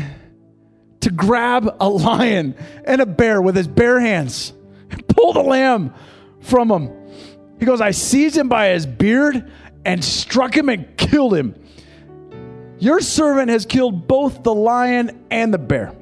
to 1.00 1.10
grab 1.10 1.76
a 1.80 1.88
lion 1.88 2.54
and 2.84 3.00
a 3.00 3.06
bear 3.06 3.40
with 3.40 3.56
his 3.56 3.68
bare 3.68 3.98
hands 3.98 4.52
and 4.90 5.06
pull 5.08 5.32
the 5.32 5.42
lamb 5.42 5.94
from 6.40 6.70
him. 6.70 6.92
He 7.58 7.64
goes, 7.64 7.80
I 7.80 7.92
seized 7.92 8.36
him 8.36 8.50
by 8.50 8.68
his 8.68 8.84
beard 8.84 9.50
and 9.86 10.04
struck 10.04 10.54
him 10.54 10.68
and 10.68 10.94
killed 10.98 11.34
him. 11.34 11.54
Your 12.78 13.00
servant 13.00 13.48
has 13.48 13.64
killed 13.64 14.06
both 14.06 14.42
the 14.42 14.54
lion 14.54 15.24
and 15.30 15.54
the 15.54 15.58
bear. 15.58 15.94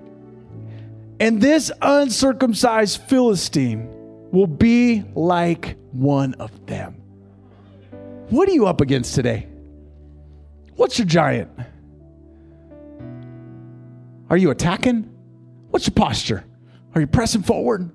And 1.21 1.39
this 1.39 1.71
uncircumcised 1.83 3.03
Philistine 3.03 3.89
will 4.33 4.47
be 4.47 5.05
like 5.15 5.77
one 5.93 6.33
of 6.35 6.67
them. 6.67 6.95
What 8.31 8.49
are 8.49 8.53
you 8.53 8.67
up 8.67 8.81
against 8.81 9.15
today? 9.15 9.47
What's 10.77 10.99
your 10.99 11.07
giant? 11.07 11.51
Are 14.31 14.37
you 14.39 14.51
attacking? 14.51 15.13
What's 15.69 15.87
your 15.87 15.95
posture? 15.95 16.45
Are 16.95 17.03
you 17.03 17.07
pressing 17.07 17.43
forward? 17.43 17.91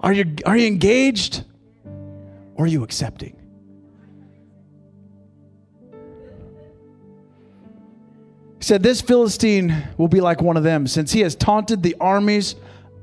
Are 0.00 0.12
you, 0.12 0.34
are 0.44 0.56
you 0.56 0.66
engaged? 0.66 1.44
Or 2.56 2.64
are 2.64 2.68
you 2.68 2.82
accepting? 2.82 3.35
Said, 8.66 8.82
This 8.82 9.00
Philistine 9.00 9.88
will 9.96 10.08
be 10.08 10.20
like 10.20 10.42
one 10.42 10.56
of 10.56 10.62
them, 10.62 10.86
since 10.86 11.12
he 11.12 11.20
has 11.20 11.34
taunted 11.34 11.82
the 11.82 11.96
armies 12.00 12.56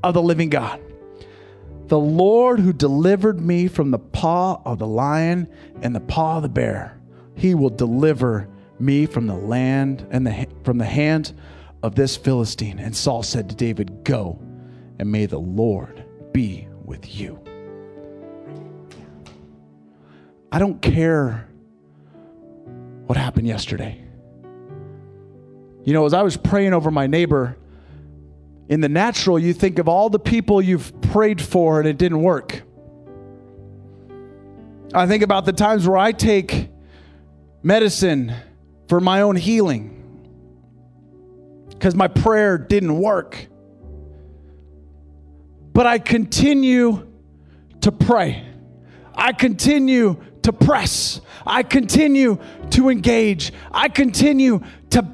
of 0.03 0.13
the 0.13 0.21
living 0.21 0.49
God. 0.49 0.81
The 1.87 1.99
Lord 1.99 2.59
who 2.59 2.73
delivered 2.73 3.39
me 3.39 3.67
from 3.67 3.91
the 3.91 3.99
paw 3.99 4.61
of 4.65 4.79
the 4.79 4.87
lion 4.87 5.47
and 5.81 5.95
the 5.95 6.01
paw 6.01 6.37
of 6.37 6.43
the 6.43 6.49
bear 6.49 6.99
he 7.35 7.55
will 7.55 7.69
deliver 7.69 8.47
me 8.79 9.05
from 9.05 9.27
the 9.27 9.35
land 9.35 10.05
and 10.11 10.25
the, 10.25 10.47
from 10.63 10.77
the 10.77 10.85
hand 10.85 11.33
of 11.81 11.95
this 11.95 12.15
Philistine. 12.15 12.79
And 12.79 12.95
Saul 12.95 13.23
said 13.23 13.49
to 13.49 13.55
David, 13.55 14.03
Go, 14.03 14.39
and 14.99 15.11
may 15.11 15.25
the 15.25 15.39
Lord 15.39 16.05
be 16.31 16.67
with 16.85 17.15
you. 17.15 17.39
I 20.51 20.59
don't 20.59 20.81
care 20.81 21.47
what 23.07 23.17
happened 23.17 23.47
yesterday. 23.47 24.02
You 25.83 25.93
know, 25.93 26.05
as 26.05 26.13
I 26.13 26.21
was 26.21 26.37
praying 26.37 26.73
over 26.73 26.91
my 26.91 27.07
neighbor, 27.07 27.57
in 28.69 28.79
the 28.79 28.89
natural, 28.89 29.37
you 29.37 29.53
think 29.53 29.79
of 29.79 29.87
all 29.87 30.09
the 30.09 30.19
people 30.19 30.61
you've 30.61 31.01
prayed 31.01 31.41
for 31.41 31.79
and 31.79 31.87
it 31.87 31.97
didn't 31.97 32.21
work. 32.21 32.63
I 34.93 35.07
think 35.07 35.23
about 35.23 35.45
the 35.45 35.53
times 35.53 35.87
where 35.87 35.97
I 35.97 36.11
take 36.11 36.69
medicine 37.61 38.33
for 38.87 38.99
my 38.99 39.21
own 39.21 39.35
healing 39.35 39.89
because 41.69 41.95
my 41.95 42.07
prayer 42.07 42.57
didn't 42.57 42.97
work. 42.97 43.47
But 45.73 45.87
I 45.87 45.99
continue 45.99 47.07
to 47.81 47.91
pray. 47.91 48.45
I 49.15 49.33
continue 49.33 50.23
to 50.43 50.53
press. 50.53 51.19
I 51.45 51.63
continue 51.63 52.39
to 52.71 52.89
engage. 52.89 53.51
I 53.71 53.89
continue 53.89 54.61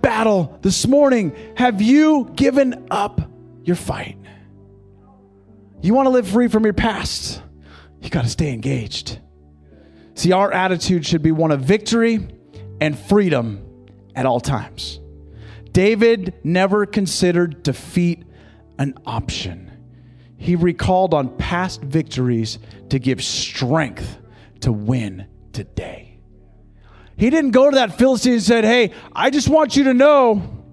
battle. 0.10 0.58
This 0.64 0.88
morning, 0.88 1.36
have 1.56 1.84
you 1.84 2.32
given 2.36 2.88
up 2.90 3.22
your 3.64 3.76
fight? 3.76 4.18
You 5.84 5.94
want 5.94 6.08
to 6.08 6.10
live 6.10 6.28
free 6.28 6.48
from 6.48 6.64
your 6.64 6.74
past? 6.74 7.44
You 8.02 8.10
got 8.10 8.24
to 8.24 8.30
stay 8.30 8.52
engaged. 8.52 9.20
See, 10.16 10.32
our 10.32 10.52
attitude 10.52 11.06
should 11.06 11.22
be 11.22 11.32
one 11.32 11.52
of 11.52 11.62
victory 11.62 12.28
and 12.82 12.98
freedom 12.98 13.64
at 14.16 14.26
all 14.26 14.40
times. 14.40 15.00
David 15.74 16.34
never 16.44 16.88
considered 16.88 17.62
defeat 17.62 18.24
an 18.80 18.96
option. 19.06 19.72
He 20.38 20.56
recalled 20.56 21.14
on 21.14 21.38
past 21.38 21.84
victories 21.84 22.58
to 22.90 22.98
give 22.98 23.24
strength 23.24 24.18
to 24.62 24.72
win 24.72 25.28
today. 25.54 26.09
He 27.20 27.30
didn't 27.30 27.52
go 27.52 27.70
to 27.70 27.76
that 27.76 27.98
Philistine 27.98 28.34
and 28.34 28.42
said, 28.42 28.64
Hey, 28.64 28.94
I 29.14 29.30
just 29.30 29.50
want 29.50 29.76
you 29.76 29.84
to 29.86 29.94
know, 29.94 30.64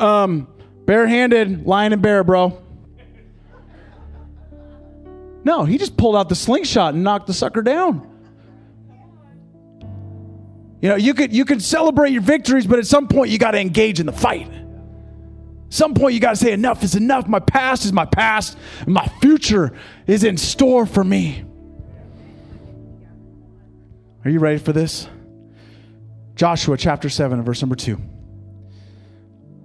um, 0.00 0.48
barehanded, 0.86 1.66
lion 1.66 1.92
and 1.92 2.00
bear, 2.00 2.24
bro. 2.24 2.58
No, 5.44 5.64
he 5.64 5.76
just 5.76 5.98
pulled 5.98 6.16
out 6.16 6.30
the 6.30 6.34
slingshot 6.34 6.94
and 6.94 7.04
knocked 7.04 7.26
the 7.26 7.34
sucker 7.34 7.60
down. 7.60 8.06
You 10.80 10.88
know, 10.88 10.96
you 10.96 11.12
could 11.12 11.34
you 11.34 11.44
could 11.44 11.62
celebrate 11.62 12.12
your 12.12 12.22
victories, 12.22 12.66
but 12.66 12.78
at 12.78 12.86
some 12.86 13.06
point 13.06 13.30
you 13.30 13.38
got 13.38 13.50
to 13.50 13.60
engage 13.60 14.00
in 14.00 14.06
the 14.06 14.12
fight. 14.12 14.50
Some 15.68 15.92
point 15.92 16.14
you 16.14 16.20
got 16.20 16.30
to 16.30 16.36
say 16.36 16.52
enough 16.52 16.82
is 16.82 16.94
enough. 16.94 17.28
My 17.28 17.40
past 17.40 17.84
is 17.84 17.92
my 17.92 18.06
past, 18.06 18.56
and 18.80 18.94
my 18.94 19.06
future 19.20 19.76
is 20.06 20.24
in 20.24 20.38
store 20.38 20.86
for 20.86 21.04
me. 21.04 21.44
Are 24.24 24.30
you 24.30 24.38
ready 24.38 24.58
for 24.58 24.72
this? 24.72 25.08
Joshua 26.38 26.78
chapter 26.78 27.08
7 27.08 27.42
verse 27.42 27.60
number 27.60 27.74
2. 27.74 28.00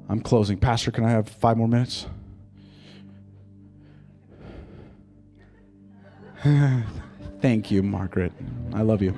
I'm 0.10 0.20
closing. 0.22 0.58
Pastor, 0.58 0.90
can 0.90 1.06
I 1.06 1.12
have 1.12 1.30
5 1.30 1.56
more 1.56 1.68
minutes? 1.68 2.08
Thank 7.42 7.70
you, 7.70 7.84
Margaret. 7.84 8.34
I 8.74 8.82
love 8.82 9.04
you. 9.04 9.16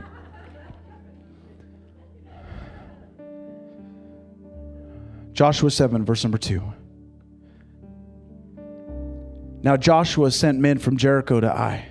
Joshua 5.31 5.71
7, 5.71 6.03
verse 6.03 6.25
number 6.25 6.37
2. 6.37 6.61
Now 9.61 9.77
Joshua 9.77 10.29
sent 10.29 10.59
men 10.59 10.77
from 10.77 10.97
Jericho 10.97 11.39
to 11.39 11.49
Ai, 11.49 11.87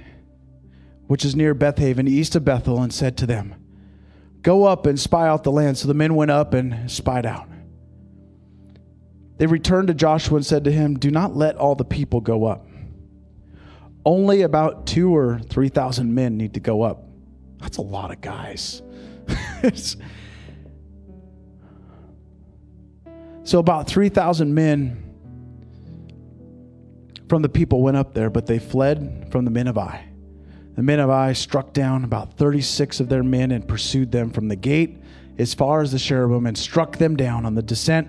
which 1.07 1.25
is 1.25 1.35
near 1.35 1.55
Bethaven, 1.55 2.07
east 2.07 2.37
of 2.37 2.45
Bethel, 2.45 2.83
and 2.83 2.93
said 2.93 3.17
to 3.17 3.25
them, 3.27 3.64
Go 4.45 4.63
up 4.63 4.87
and 4.87 4.99
spy 4.99 5.27
out 5.27 5.43
the 5.43 5.51
land. 5.51 5.77
So 5.77 5.89
the 5.89 5.95
men 5.95 6.15
went 6.15 6.31
up 6.31 6.55
and 6.55 6.89
spied 6.89 7.27
out. 7.27 7.49
They 9.39 9.47
returned 9.47 9.89
to 9.89 9.95
Joshua 9.95 10.37
and 10.37 10.47
said 10.47 10.63
to 10.65 10.71
him, 10.71 10.97
Do 10.97 11.11
not 11.11 11.35
let 11.35 11.57
all 11.57 11.75
the 11.75 11.85
people 11.85 12.21
go 12.21 12.45
up. 12.45 12.65
Only 14.05 14.43
about 14.43 14.87
two 14.87 15.17
or 15.17 15.41
three 15.41 15.69
thousand 15.69 16.15
men 16.15 16.37
need 16.37 16.55
to 16.55 16.61
go 16.61 16.83
up. 16.83 17.09
That's 17.59 17.79
a 17.79 17.83
lot 17.83 18.13
of 18.13 18.21
guys. 18.21 18.83
So 23.45 23.59
about 23.59 23.87
3,000 23.87 24.55
men 24.55 25.03
from 27.29 27.43
the 27.43 27.49
people 27.49 27.83
went 27.83 27.99
up 27.99 28.15
there, 28.15 28.31
but 28.31 28.47
they 28.47 28.59
fled 28.59 29.29
from 29.31 29.45
the 29.45 29.51
men 29.51 29.69
of 29.69 29.77
Ai. 29.77 30.09
The 30.75 30.83
men 30.83 30.99
of 30.99 31.11
Ai 31.11 31.33
struck 31.33 31.73
down 31.73 32.05
about 32.05 32.37
36 32.37 33.01
of 33.01 33.09
their 33.09 33.23
men 33.23 33.53
and 33.53 33.67
pursued 33.67 34.11
them 34.11 34.31
from 34.31 34.49
the 34.49 34.57
gate 34.57 34.99
as 35.39 35.55
far 35.55 35.83
as 35.83 35.93
the 35.93 35.99
Shebarim 35.99 36.49
and 36.49 36.57
struck 36.57 36.99
them 36.99 37.17
down 37.17 37.47
on 37.47 37.55
the 37.55 37.63
descent. 37.63 38.09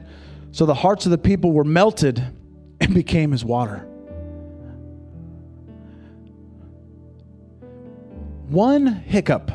So 0.52 0.66
the 0.66 0.74
hearts 0.74 1.06
of 1.06 1.12
the 1.12 1.18
people 1.18 1.52
were 1.52 1.64
melted 1.64 2.24
and 2.82 2.94
became 2.94 3.34
as 3.34 3.46
water. 3.46 3.88
One 8.50 8.88
hiccup 8.88 9.52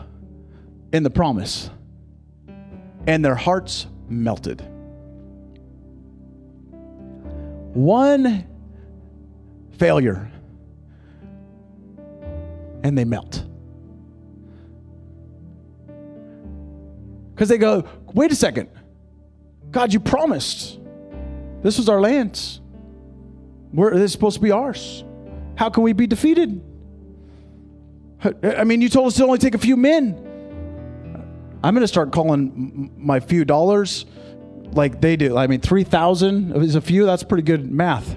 in 0.93 1.03
the 1.03 1.11
promise, 1.11 1.71
and 3.07 3.25
their 3.25 3.37
hearts 3.37 3.87
melted. 4.09 4.61
One 7.73 8.47
failure, 9.79 10.31
and 12.83 12.97
they 12.97 13.05
melt. 13.05 13.45
Because 17.35 17.49
they 17.49 17.59
go, 17.59 17.85
wait 18.13 18.31
a 18.33 18.35
second. 18.35 18.69
God, 19.71 19.93
you 19.93 20.01
promised. 20.01 20.79
This 21.63 21.79
was 21.79 21.89
our 21.89 22.01
land. 22.01 22.61
Where 23.71 23.93
this 23.93 24.03
is 24.03 24.13
supposed 24.13 24.37
to 24.37 24.43
be 24.43 24.51
ours. 24.51 25.05
How 25.57 25.71
can 25.71 25.83
we 25.83 25.93
be 25.93 26.07
defeated? 26.07 26.61
I 28.43 28.65
mean, 28.65 28.83
you 28.83 28.89
told 28.89 29.07
us 29.07 29.17
to 29.17 29.25
only 29.25 29.39
take 29.39 29.55
a 29.55 29.59
few 29.59 29.77
men. 29.77 30.27
I'm 31.63 31.75
going 31.75 31.83
to 31.83 31.89
start 31.89 32.13
calling 32.13 32.91
my 32.97 33.21
few 33.21 33.45
dollars 33.45 34.07
like 34.73 35.01
they 35.01 35.17
do. 35.17 35.37
I 35.37 35.47
mean, 35.47 35.61
3,000 35.61 36.57
is 36.63 36.75
a 36.75 36.81
few. 36.81 37.07
That's 37.07 37.23
pretty 37.23 37.43
good 37.43 37.71
math. 37.71 38.17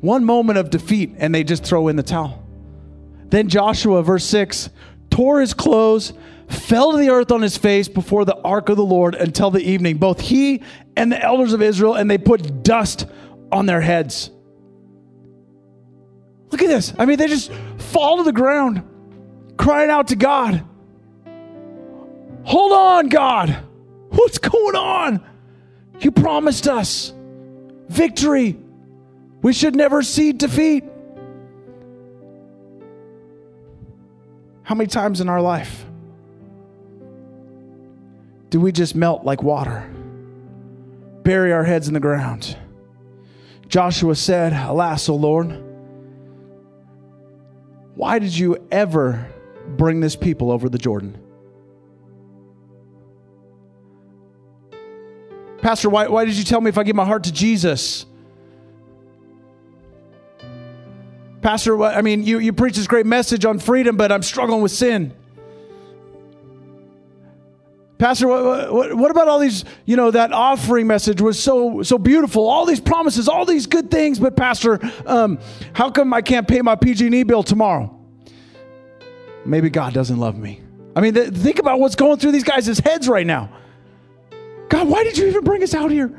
One 0.00 0.24
moment 0.24 0.58
of 0.58 0.70
defeat, 0.70 1.14
and 1.18 1.34
they 1.34 1.44
just 1.44 1.64
throw 1.64 1.88
in 1.88 1.96
the 1.96 2.02
towel. 2.02 2.44
Then 3.30 3.48
Joshua, 3.48 4.02
verse 4.02 4.24
6, 4.24 4.70
tore 5.10 5.40
his 5.40 5.54
clothes, 5.54 6.12
fell 6.48 6.92
to 6.92 6.98
the 6.98 7.10
earth 7.10 7.30
on 7.30 7.42
his 7.42 7.58
face 7.58 7.88
before 7.88 8.24
the 8.24 8.36
ark 8.36 8.68
of 8.68 8.76
the 8.76 8.84
Lord 8.84 9.14
until 9.14 9.50
the 9.50 9.60
evening, 9.60 9.98
both 9.98 10.20
he 10.20 10.62
and 10.96 11.12
the 11.12 11.22
elders 11.22 11.52
of 11.52 11.60
Israel, 11.60 11.94
and 11.94 12.10
they 12.10 12.18
put 12.18 12.62
dust 12.62 13.06
on 13.52 13.66
their 13.66 13.80
heads. 13.80 14.30
Look 16.50 16.62
at 16.62 16.68
this. 16.68 16.94
I 16.98 17.04
mean, 17.04 17.18
they 17.18 17.26
just 17.26 17.52
fall 17.76 18.18
to 18.18 18.22
the 18.22 18.32
ground, 18.32 18.82
crying 19.56 19.90
out 19.90 20.08
to 20.08 20.16
God. 20.16 20.64
Hold 22.44 22.72
on, 22.72 23.08
God. 23.08 23.50
What's 24.08 24.38
going 24.38 24.76
on? 24.76 25.26
You 26.00 26.10
promised 26.10 26.66
us 26.66 27.12
victory. 27.88 28.56
We 29.42 29.52
should 29.52 29.76
never 29.76 30.02
see 30.02 30.32
defeat. 30.32 30.84
How 34.62 34.74
many 34.74 34.88
times 34.88 35.20
in 35.20 35.28
our 35.28 35.40
life 35.40 35.86
do 38.50 38.60
we 38.60 38.72
just 38.72 38.94
melt 38.94 39.24
like 39.24 39.42
water, 39.42 39.90
bury 41.22 41.52
our 41.52 41.64
heads 41.64 41.88
in 41.88 41.94
the 41.94 42.00
ground? 42.00 42.56
Joshua 43.68 44.14
said, 44.14 44.52
Alas, 44.52 45.08
O 45.08 45.14
Lord, 45.14 45.64
why 47.94 48.18
did 48.18 48.36
you 48.36 48.56
ever 48.70 49.26
bring 49.66 50.00
this 50.00 50.16
people 50.16 50.50
over 50.50 50.68
the 50.68 50.78
Jordan? 50.78 51.18
Pastor, 55.60 55.90
why, 55.90 56.06
why 56.08 56.24
did 56.24 56.34
you 56.34 56.44
tell 56.44 56.60
me 56.60 56.68
if 56.68 56.78
I 56.78 56.82
give 56.82 56.96
my 56.96 57.04
heart 57.04 57.24
to 57.24 57.32
Jesus? 57.32 58.06
Pastor, 61.40 61.82
I 61.82 62.02
mean, 62.02 62.24
you, 62.24 62.38
you 62.38 62.52
preach 62.52 62.76
this 62.76 62.86
great 62.86 63.06
message 63.06 63.44
on 63.44 63.58
freedom, 63.58 63.96
but 63.96 64.10
I'm 64.10 64.22
struggling 64.22 64.60
with 64.60 64.72
sin. 64.72 65.14
Pastor, 67.98 68.28
what, 68.28 68.72
what, 68.72 68.94
what, 68.94 69.10
about 69.10 69.26
all 69.26 69.40
these, 69.40 69.64
you 69.84 69.96
know, 69.96 70.12
that 70.12 70.32
offering 70.32 70.86
message 70.86 71.20
was 71.20 71.40
so, 71.42 71.82
so 71.82 71.98
beautiful, 71.98 72.48
all 72.48 72.64
these 72.64 72.80
promises, 72.80 73.28
all 73.28 73.44
these 73.44 73.66
good 73.66 73.90
things, 73.90 74.20
but 74.20 74.36
Pastor, 74.36 74.78
um, 75.04 75.40
how 75.72 75.90
come 75.90 76.14
I 76.14 76.22
can't 76.22 76.46
pay 76.46 76.62
my 76.62 76.76
PG&E 76.76 77.24
bill 77.24 77.42
tomorrow? 77.42 77.92
Maybe 79.44 79.68
God 79.68 79.94
doesn't 79.94 80.18
love 80.18 80.38
me. 80.38 80.60
I 80.94 81.00
mean, 81.00 81.14
th- 81.14 81.30
think 81.30 81.58
about 81.58 81.80
what's 81.80 81.96
going 81.96 82.18
through 82.18 82.32
these 82.32 82.44
guys' 82.44 82.78
heads 82.78 83.08
right 83.08 83.26
now. 83.26 83.50
God, 84.68 84.88
why 84.88 85.02
did 85.02 85.18
you 85.18 85.26
even 85.26 85.42
bring 85.42 85.62
us 85.64 85.74
out 85.74 85.90
here? 85.90 86.12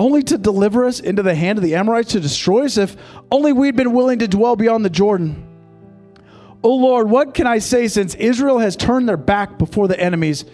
Only 0.00 0.22
to 0.22 0.38
deliver 0.38 0.86
us 0.86 0.98
into 0.98 1.22
the 1.22 1.34
hand 1.34 1.58
of 1.58 1.62
the 1.62 1.74
Amorites 1.74 2.12
to 2.12 2.20
destroy 2.20 2.64
us 2.64 2.78
if 2.78 2.96
only 3.30 3.52
we'd 3.52 3.76
been 3.76 3.92
willing 3.92 4.20
to 4.20 4.28
dwell 4.28 4.56
beyond 4.56 4.82
the 4.82 4.88
Jordan. 4.88 5.46
Oh 6.64 6.74
Lord, 6.74 7.10
what 7.10 7.34
can 7.34 7.46
I 7.46 7.58
say 7.58 7.86
since 7.86 8.14
Israel 8.14 8.60
has 8.60 8.76
turned 8.76 9.06
their 9.06 9.18
back 9.18 9.58
before 9.58 9.88
the 9.88 10.00
enemies? 10.00 10.46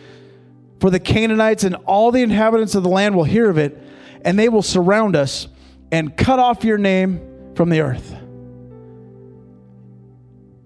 For 0.81 0.91
the 0.91 0.99
Canaanites 0.99 1.63
and 1.63 1.77
all 1.87 2.11
the 2.11 2.23
inhabitants 2.23 2.75
of 2.75 2.83
the 2.83 2.89
land 2.89 3.15
will 3.15 3.23
hear 3.23 3.49
of 3.49 3.57
it, 3.57 3.81
and 4.25 4.37
they 4.37 4.49
will 4.49 4.63
surround 4.63 5.15
us 5.15 5.47
and 5.93 6.17
cut 6.17 6.41
off 6.41 6.65
your 6.65 6.77
name 6.77 7.21
from 7.55 7.71
the 7.71 7.83
earth. 7.83 8.15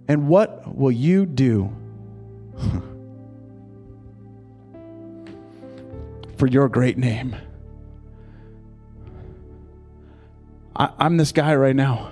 And 0.09 0.27
what 0.27 0.75
will 0.75 0.91
you 0.91 1.27
do 1.27 1.71
for 6.39 6.47
your 6.47 6.71
great 6.71 6.97
name? 6.97 7.37
I, 10.81 11.07
am 11.07 11.19
this 11.19 11.33
guy 11.33 11.55
right 11.57 11.77
now. 11.77 12.11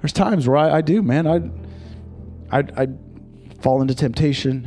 There's 0.00 0.14
times 0.14 0.48
where 0.48 0.56
I, 0.56 0.78
I 0.78 0.80
do, 0.80 1.02
man. 1.02 1.26
I, 1.26 2.58
I, 2.58 2.64
I 2.74 2.88
fall 3.60 3.82
into 3.82 3.94
temptation. 3.94 4.66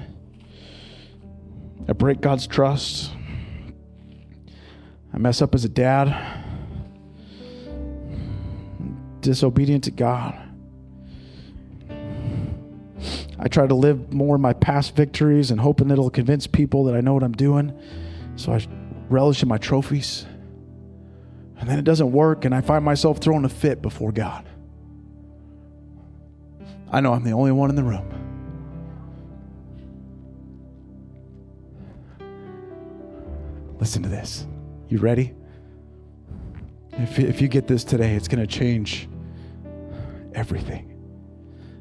I 1.89 1.93
break 1.93 2.21
God's 2.21 2.45
trust. 2.45 3.11
I 5.11 5.17
mess 5.17 5.41
up 5.41 5.55
as 5.55 5.65
a 5.65 5.69
dad. 5.69 6.15
Disobedient 9.21 9.85
to 9.85 9.91
God. 9.91 10.39
I 13.39 13.47
try 13.47 13.65
to 13.65 13.73
live 13.73 14.13
more 14.13 14.35
in 14.35 14.41
my 14.41 14.53
past 14.53 14.95
victories 14.95 15.49
and 15.49 15.59
hoping 15.59 15.89
it'll 15.89 16.11
convince 16.11 16.45
people 16.45 16.83
that 16.83 16.95
I 16.95 17.01
know 17.01 17.15
what 17.15 17.23
I'm 17.23 17.33
doing. 17.33 17.75
So 18.35 18.53
I 18.53 18.63
relish 19.09 19.41
in 19.41 19.49
my 19.49 19.57
trophies. 19.57 20.27
And 21.63 21.69
then 21.69 21.79
it 21.79 21.85
doesn't 21.85 22.11
work, 22.11 22.43
and 22.43 22.53
I 22.53 22.59
find 22.59 22.83
myself 22.83 23.19
throwing 23.19 23.45
a 23.45 23.49
fit 23.49 23.81
before 23.81 24.11
God. 24.11 24.45
I 26.91 26.99
know 26.99 27.13
I'm 27.13 27.23
the 27.23 27.31
only 27.31 27.53
one 27.53 27.69
in 27.69 27.77
the 27.77 27.83
room. 27.83 28.05
Listen 33.79 34.03
to 34.03 34.09
this. 34.09 34.45
You 34.89 34.97
ready? 34.97 35.33
If, 36.91 37.17
if 37.17 37.39
you 37.39 37.47
get 37.47 37.65
this 37.65 37.85
today, 37.85 38.13
it's 38.13 38.27
going 38.27 38.45
to 38.45 38.53
change 38.59 39.07
everything. 40.35 40.89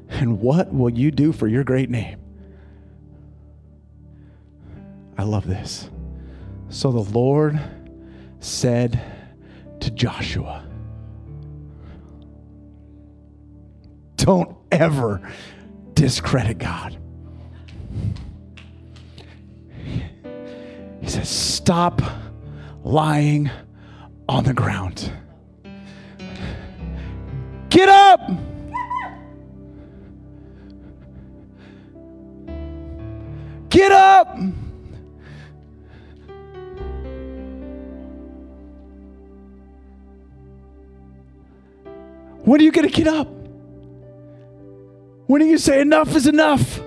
And 0.07 0.39
what 0.39 0.73
will 0.73 0.91
you 0.91 1.11
do 1.11 1.33
for 1.33 1.49
your 1.49 1.65
great 1.65 1.89
name? 1.89 2.21
I 5.17 5.23
love 5.23 5.45
this. 5.45 5.89
So 6.69 6.89
the 6.93 7.11
Lord 7.11 7.59
said 8.39 9.12
to 9.83 9.91
Joshua, 9.91 10.65
Don't 14.23 14.55
ever 14.71 15.21
discredit 15.95 16.57
God. 16.57 16.97
He 21.01 21.09
says, 21.09 21.27
Stop 21.27 22.01
lying 22.85 23.51
on 24.29 24.45
the 24.45 24.53
ground. 24.53 25.11
Get 27.69 27.89
up! 27.89 28.31
Get 33.69 33.91
up! 33.91 34.37
When 42.43 42.59
are 42.59 42.63
you 42.63 42.71
going 42.71 42.87
to 42.87 42.93
get 42.93 43.07
up? 43.07 43.27
When 45.27 45.41
are 45.41 45.45
you 45.45 45.57
say 45.57 45.81
enough 45.81 46.15
is 46.15 46.27
enough? 46.27 46.79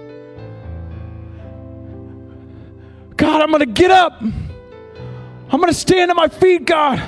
God, 3.16 3.40
I'm 3.40 3.48
going 3.50 3.60
to 3.60 3.66
get 3.66 3.90
up. 3.90 4.20
I'm 4.20 5.60
going 5.60 5.68
to 5.68 5.74
stand 5.74 6.10
on 6.10 6.16
my 6.16 6.28
feet, 6.28 6.66
God. 6.66 7.02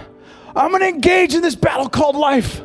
I'm 0.57 0.71
going 0.71 0.81
to 0.81 0.89
engage 0.89 1.35
in 1.35 1.43
this 1.43 1.55
battle 1.55 1.89
called 1.89 2.17
life. 2.17 2.63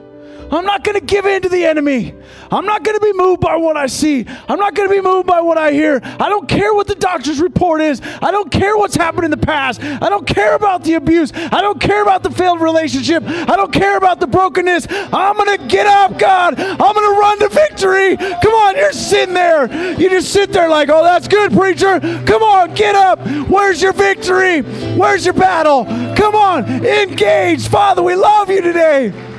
I'm 0.51 0.65
not 0.65 0.83
going 0.83 0.99
to 0.99 1.05
give 1.05 1.25
in 1.25 1.41
to 1.41 1.49
the 1.49 1.65
enemy. 1.65 2.13
I'm 2.51 2.65
not 2.65 2.83
going 2.83 2.97
to 2.97 3.03
be 3.03 3.13
moved 3.13 3.41
by 3.41 3.55
what 3.55 3.77
I 3.77 3.87
see. 3.87 4.25
I'm 4.47 4.59
not 4.59 4.75
going 4.75 4.87
to 4.87 4.93
be 4.93 5.01
moved 5.01 5.27
by 5.27 5.41
what 5.41 5.57
I 5.57 5.71
hear. 5.71 5.99
I 6.03 6.29
don't 6.29 6.47
care 6.47 6.73
what 6.73 6.87
the 6.87 6.95
doctor's 6.95 7.39
report 7.39 7.81
is. 7.81 8.01
I 8.21 8.31
don't 8.31 8.51
care 8.51 8.77
what's 8.77 8.95
happened 8.95 9.25
in 9.25 9.31
the 9.31 9.37
past. 9.37 9.81
I 9.81 10.09
don't 10.09 10.27
care 10.27 10.55
about 10.55 10.83
the 10.83 10.93
abuse. 10.93 11.31
I 11.33 11.61
don't 11.61 11.79
care 11.79 12.03
about 12.03 12.23
the 12.23 12.29
failed 12.29 12.61
relationship. 12.61 13.23
I 13.23 13.55
don't 13.55 13.73
care 13.73 13.97
about 13.97 14.19
the 14.19 14.27
brokenness. 14.27 14.87
I'm 14.89 15.35
going 15.37 15.57
to 15.57 15.67
get 15.67 15.87
up, 15.87 16.19
God. 16.19 16.59
I'm 16.59 16.77
going 16.77 17.15
to 17.15 17.19
run 17.19 17.39
to 17.39 17.49
victory. 17.49 18.17
Come 18.17 18.53
on, 18.53 18.75
you're 18.75 18.91
sitting 18.91 19.33
there. 19.33 19.65
You 19.99 20.09
just 20.09 20.31
sit 20.31 20.51
there 20.51 20.69
like, 20.69 20.89
oh, 20.89 21.03
that's 21.03 21.27
good, 21.27 21.51
preacher. 21.51 21.99
Come 21.99 22.43
on, 22.43 22.73
get 22.75 22.95
up. 22.95 23.19
Where's 23.49 23.81
your 23.81 23.93
victory? 23.93 24.61
Where's 24.95 25.25
your 25.25 25.33
battle? 25.33 25.85
Come 26.15 26.35
on, 26.35 26.85
engage. 26.85 27.67
Father, 27.67 28.03
we 28.03 28.15
love 28.15 28.49
you 28.49 28.61
today. 28.61 29.32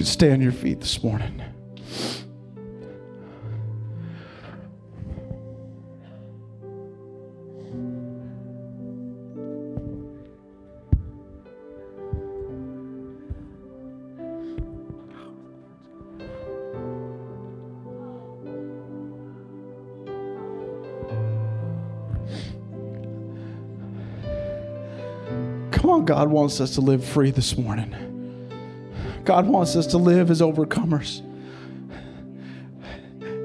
Could 0.00 0.06
stay 0.06 0.32
on 0.32 0.40
your 0.40 0.50
feet 0.50 0.80
this 0.80 1.02
morning. 1.02 1.42
Come 25.70 25.90
on, 25.90 26.06
God 26.06 26.30
wants 26.30 26.58
us 26.62 26.76
to 26.76 26.80
live 26.80 27.04
free 27.04 27.30
this 27.30 27.58
morning. 27.58 28.09
God 29.30 29.46
wants 29.46 29.76
us 29.76 29.86
to 29.86 29.96
live 29.96 30.28
as 30.32 30.40
overcomers. 30.40 31.22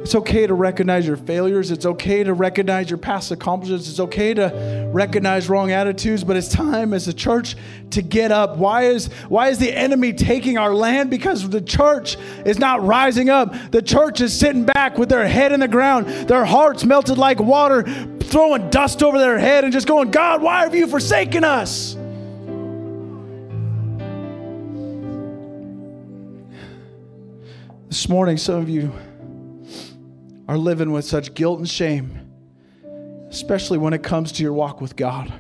It's 0.02 0.16
okay 0.16 0.48
to 0.48 0.56
recognize 0.56 1.06
your 1.06 1.16
failures. 1.16 1.70
It's 1.70 1.86
okay 1.86 2.24
to 2.24 2.34
recognize 2.34 2.90
your 2.90 2.98
past 2.98 3.30
accomplishments. 3.30 3.88
It's 3.88 4.00
okay 4.00 4.34
to 4.34 4.90
recognize 4.92 5.48
wrong 5.48 5.70
attitudes, 5.70 6.24
but 6.24 6.38
it's 6.38 6.48
time 6.48 6.92
as 6.92 7.08
a 7.08 7.14
church 7.14 7.56
to 7.92 8.02
get 8.02 8.32
up. 8.32 8.58
Why 8.58 8.86
is, 8.86 9.14
why 9.30 9.50
is 9.50 9.60
the 9.60 9.72
enemy 9.72 10.12
taking 10.12 10.58
our 10.58 10.74
land? 10.74 11.12
Because 11.12 11.48
the 11.48 11.62
church 11.62 12.18
is 12.48 12.58
not 12.58 12.82
rising 12.84 13.30
up. 13.30 13.54
The 13.70 13.84
church 13.84 14.22
is 14.22 14.34
sitting 14.34 14.66
back 14.66 14.98
with 14.98 15.10
their 15.10 15.28
head 15.28 15.52
in 15.52 15.60
the 15.60 15.68
ground, 15.68 16.08
their 16.28 16.46
hearts 16.46 16.84
melted 16.84 17.20
like 17.20 17.40
water, 17.40 17.84
throwing 18.22 18.72
dust 18.72 19.04
over 19.04 19.20
their 19.20 19.38
head 19.38 19.64
and 19.64 19.72
just 19.72 19.88
going, 19.88 20.10
God, 20.10 20.42
why 20.42 20.64
have 20.64 20.74
you 20.74 20.88
forsaken 20.88 21.44
us? 21.44 21.96
This 27.88 28.10
morning, 28.10 28.38
some 28.38 28.56
of 28.56 28.68
you 28.68 28.92
are 30.48 30.58
living 30.58 30.92
with 30.92 31.06
such 31.06 31.36
guilt 31.36 31.60
and 31.60 31.70
shame, 31.70 32.20
especially 33.30 33.78
when 33.78 33.94
it 33.94 34.02
comes 34.02 34.32
to 34.34 34.44
your 34.44 34.54
walk 34.54 34.82
with 34.82 34.96
God. 34.96 35.32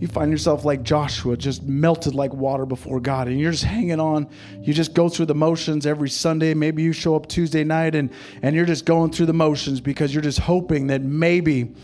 You 0.00 0.08
find 0.08 0.32
yourself 0.32 0.64
like 0.64 0.82
Joshua, 0.82 1.36
just 1.36 1.62
melted 1.62 2.16
like 2.16 2.32
water 2.32 2.66
before 2.66 2.98
God, 2.98 3.28
and 3.28 3.38
you're 3.38 3.52
just 3.52 3.64
hanging 3.64 4.00
on. 4.00 4.28
You 4.60 4.74
just 4.74 4.92
go 4.92 5.08
through 5.08 5.26
the 5.26 5.34
motions 5.36 5.86
every 5.86 6.10
Sunday. 6.10 6.52
Maybe 6.52 6.82
you 6.82 6.92
show 6.92 7.14
up 7.14 7.28
Tuesday 7.28 7.62
night 7.62 7.94
and, 7.94 8.10
and 8.42 8.56
you're 8.56 8.66
just 8.66 8.84
going 8.84 9.12
through 9.12 9.26
the 9.26 9.34
motions 9.34 9.80
because 9.80 10.12
you're 10.12 10.22
just 10.22 10.40
hoping 10.40 10.88
that 10.88 11.02
maybe 11.02 11.74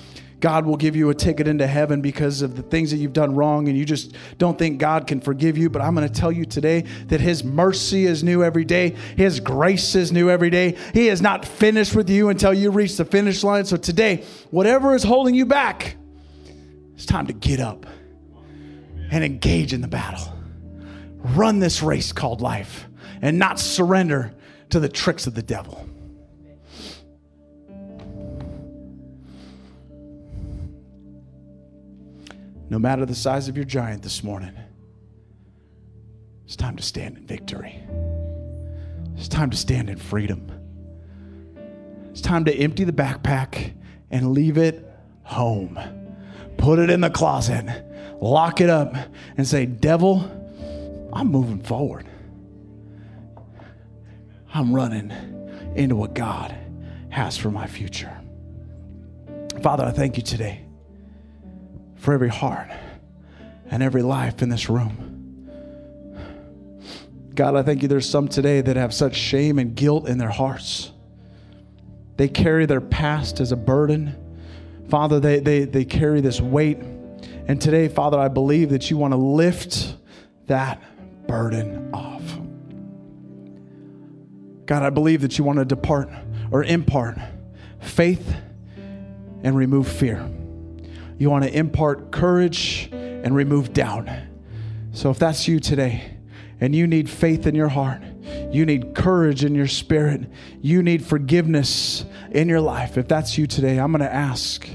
God 0.41 0.67
will 0.67 0.77
give 0.77 0.95
you 0.95 1.09
a 1.09 1.15
ticket 1.15 1.49
into 1.49 1.67
heaven 1.67 2.03
because 2.03 2.43
of 2.43 2.57
the 2.57 2.63
things 2.63 2.91
that 2.91 2.99
you've 2.99 3.15
done 3.15 3.35
wrong 3.35 3.69
and 3.69 3.77
you 3.77 3.85
just 3.85 4.15
don't 4.37 4.59
think 4.59 4.79
God 4.79 5.07
can 5.07 5.21
forgive 5.21 5.57
you. 5.57 5.71
But 5.71 5.83
I'm 5.83 5.95
going 5.95 6.07
to 6.07 6.13
tell 6.13 6.31
you 6.31 6.45
today 6.45 6.83
that 7.07 7.21
His 7.21 7.43
mercy 7.43 8.05
is 8.05 8.23
new 8.23 8.45
every 8.45 8.65
day, 8.65 8.97
His 9.17 9.41
grace 9.41 9.95
is 9.95 10.13
new 10.13 10.31
every 10.31 10.51
day. 10.51 10.77
He 10.93 11.09
is 11.09 11.23
not 11.23 11.45
finished 11.45 11.95
with 11.95 12.11
you 12.11 12.29
until 12.29 12.53
you 12.53 12.71
reach 12.71 12.97
the 12.97 13.05
finish 13.05 13.43
line. 13.43 13.65
So 13.65 13.77
today, 13.77 14.25
whatever 14.51 14.95
is 14.95 15.03
holding 15.03 15.35
you 15.35 15.47
back, 15.47 15.97
it's 16.95 17.07
time 17.07 17.27
to 17.29 17.33
get 17.33 17.61
up 17.61 17.87
and 19.11 19.25
engage 19.25 19.73
in 19.73 19.81
the 19.81 19.89
battle. 19.89 20.33
Run 21.19 21.59
this 21.59 21.83
race 21.83 22.13
called 22.13 22.41
life 22.41 22.87
and 23.23 23.39
not 23.39 23.59
surrender 23.59 24.35
to 24.71 24.81
the 24.81 24.89
tricks 24.89 25.27
of 25.27 25.35
the 25.35 25.43
devil. 25.43 25.87
No 32.69 32.79
matter 32.79 33.07
the 33.07 33.15
size 33.15 33.49
of 33.49 33.57
your 33.57 33.65
giant 33.65 34.03
this 34.03 34.23
morning, 34.25 34.57
it's 36.45 36.57
time 36.57 36.77
to 36.77 36.83
stand 36.83 37.17
in 37.17 37.27
victory. 37.27 37.83
It's 39.17 39.29
time 39.29 39.51
to 39.51 39.57
stand 39.57 39.89
in 39.89 39.99
freedom. 39.99 40.51
It's 42.11 42.21
time 42.21 42.45
to 42.45 42.55
empty 42.55 42.85
the 42.85 42.93
backpack 42.93 43.75
and 44.11 44.33
leave 44.33 44.59
it 44.59 44.85
home. 45.23 45.79
Put 46.57 46.79
it 46.79 46.91
in 46.91 47.01
the 47.01 47.11
closet, 47.11 47.85
lock 48.21 48.61
it 48.61 48.71
up, 48.71 48.95
and 49.37 49.47
say, 49.47 49.67
Devil, 49.67 50.31
I'm 51.13 51.29
moving 51.29 51.61
forward. 51.61 52.07
I'm 54.53 54.75
running 54.75 55.13
into 55.75 55.97
what 55.97 56.15
God 56.15 56.57
has 57.11 57.37
for 57.37 57.51
my 57.51 57.67
future. 57.67 58.17
Father, 59.63 59.85
I 59.85 59.91
thank 59.91 60.17
you 60.17 60.23
today 60.23 60.66
for 61.97 62.15
every 62.15 62.29
heart 62.29 62.69
and 63.71 63.83
every 63.83 64.03
life 64.03 64.43
in 64.43 64.49
this 64.49 64.69
room. 64.69 65.17
God, 67.35 67.55
I 67.55 67.63
thank 67.63 67.83
you. 67.83 67.89
There's 67.89 68.09
some 68.09 68.29
today 68.29 68.63
that 68.63 68.77
have 68.77 68.95
such 68.95 69.15
shame 69.15 69.59
and 69.59 69.75
guilt 69.75 70.09
in 70.09 70.17
their 70.19 70.31
hearts. 70.31 70.91
They 72.17 72.29
carry 72.29 72.65
their 72.65 72.81
past 72.81 73.41
as 73.41 73.53
a 73.53 73.57
burden. 73.57 74.17
Father, 74.89 75.21
they, 75.21 75.41
they, 75.41 75.65
they 75.65 75.85
carry 75.85 76.23
this 76.23 76.41
weight. 76.41 76.79
And 77.47 77.61
today, 77.61 77.89
Father, 77.89 78.19
I 78.19 78.29
believe 78.29 78.71
that 78.71 78.91
you 78.91 78.97
want 78.97 79.13
to 79.13 79.19
lift 79.19 79.97
that 80.47 80.83
burden 81.27 81.91
off. 81.93 82.23
God, 84.65 84.83
I 84.83 84.91
believe 84.91 85.21
that 85.21 85.37
you 85.37 85.45
want 85.45 85.59
to 85.59 85.65
depart 85.65 86.09
or 86.51 86.65
impart 86.65 87.19
faith 87.81 88.35
and 89.43 89.55
remove 89.55 89.87
fear. 89.87 90.29
You 91.19 91.31
want 91.31 91.45
to 91.45 91.57
impart 91.57 92.11
courage 92.11 92.89
and 92.93 93.35
remove 93.35 93.73
doubt. 93.73 94.09
So 94.93 95.11
if 95.11 95.19
that's 95.19 95.49
you 95.49 95.61
today, 95.61 96.17
and 96.61 96.75
you 96.75 96.87
need 96.87 97.09
faith 97.09 97.47
in 97.47 97.55
your 97.55 97.69
heart, 97.69 98.03
you 98.51 98.65
need 98.65 98.95
courage 98.95 99.45
in 99.45 99.55
your 99.55 99.67
spirit, 99.67 100.29
you 100.61 100.83
need 100.83 101.05
forgiveness 101.05 102.05
in 102.31 102.49
your 102.49 102.61
life. 102.61 102.97
If 102.97 103.09
that's 103.09 103.37
you 103.37 103.47
today, 103.47 103.79
I'm 103.79 103.93
going 103.93 104.01
to 104.01 104.13
ask 104.13 104.67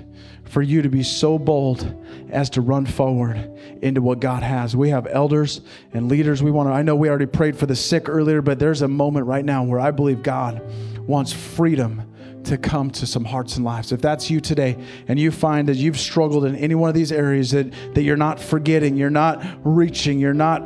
for 0.46 0.62
you 0.62 0.82
to 0.82 0.90
be 0.90 1.02
so 1.02 1.40
bold 1.40 1.96
as 2.30 2.50
to 2.52 2.62
run 2.62 2.86
forward 2.86 3.38
into 3.82 4.02
what 4.02 4.20
God 4.20 4.44
has. 4.44 4.76
We 4.76 4.90
have 4.90 5.08
elders 5.08 5.62
and 5.94 6.10
leaders. 6.10 6.44
We 6.44 6.52
want 6.52 6.70
to, 6.70 6.74
I 6.74 6.82
know 6.82 6.96
we 6.96 7.10
already 7.10 7.26
prayed 7.26 7.58
for 7.58 7.66
the 7.66 7.76
sick 7.76 8.10
earlier, 8.10 8.42
but 8.42 8.60
there's 8.60 8.82
a 8.82 8.88
moment 8.88 9.28
right 9.28 9.46
now 9.46 9.64
where 9.64 9.80
I 9.80 9.92
believe 9.92 10.22
God 10.22 10.62
wants 11.08 11.32
freedom 11.32 12.11
to 12.46 12.58
come 12.58 12.90
to 12.92 13.06
some 13.06 13.26
hearts 13.26 13.56
and 13.56 13.66
lives. 13.66 13.92
If 13.92 14.02
that's 14.02 14.30
you 14.30 14.40
today 14.40 14.78
and 15.08 15.20
you 15.20 15.32
find 15.32 15.68
that 15.70 15.78
you've 15.78 16.00
struggled 16.00 16.46
in 16.46 16.56
any 16.56 16.76
one 16.76 16.90
of 16.90 16.96
these 16.96 17.12
areas 17.12 17.52
that, 17.52 17.72
that 17.94 18.04
you're 18.04 18.18
not 18.18 18.40
forgetting, 18.40 18.98
you're 18.98 19.10
not 19.10 19.44
reaching, 19.64 20.20
you're 20.20 20.34
not 20.34 20.62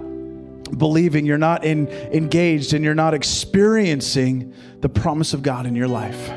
believing, 0.77 1.25
you're 1.25 1.37
not 1.37 1.63
in, 1.63 1.87
engaged, 1.87 2.73
and 2.73 2.83
you're 2.83 2.95
not 2.95 3.13
experiencing 3.13 4.53
the 4.81 4.89
promise 4.89 5.33
of 5.33 5.43
God 5.43 5.65
in 5.65 5.75
your 5.75 5.87
life, 5.87 6.31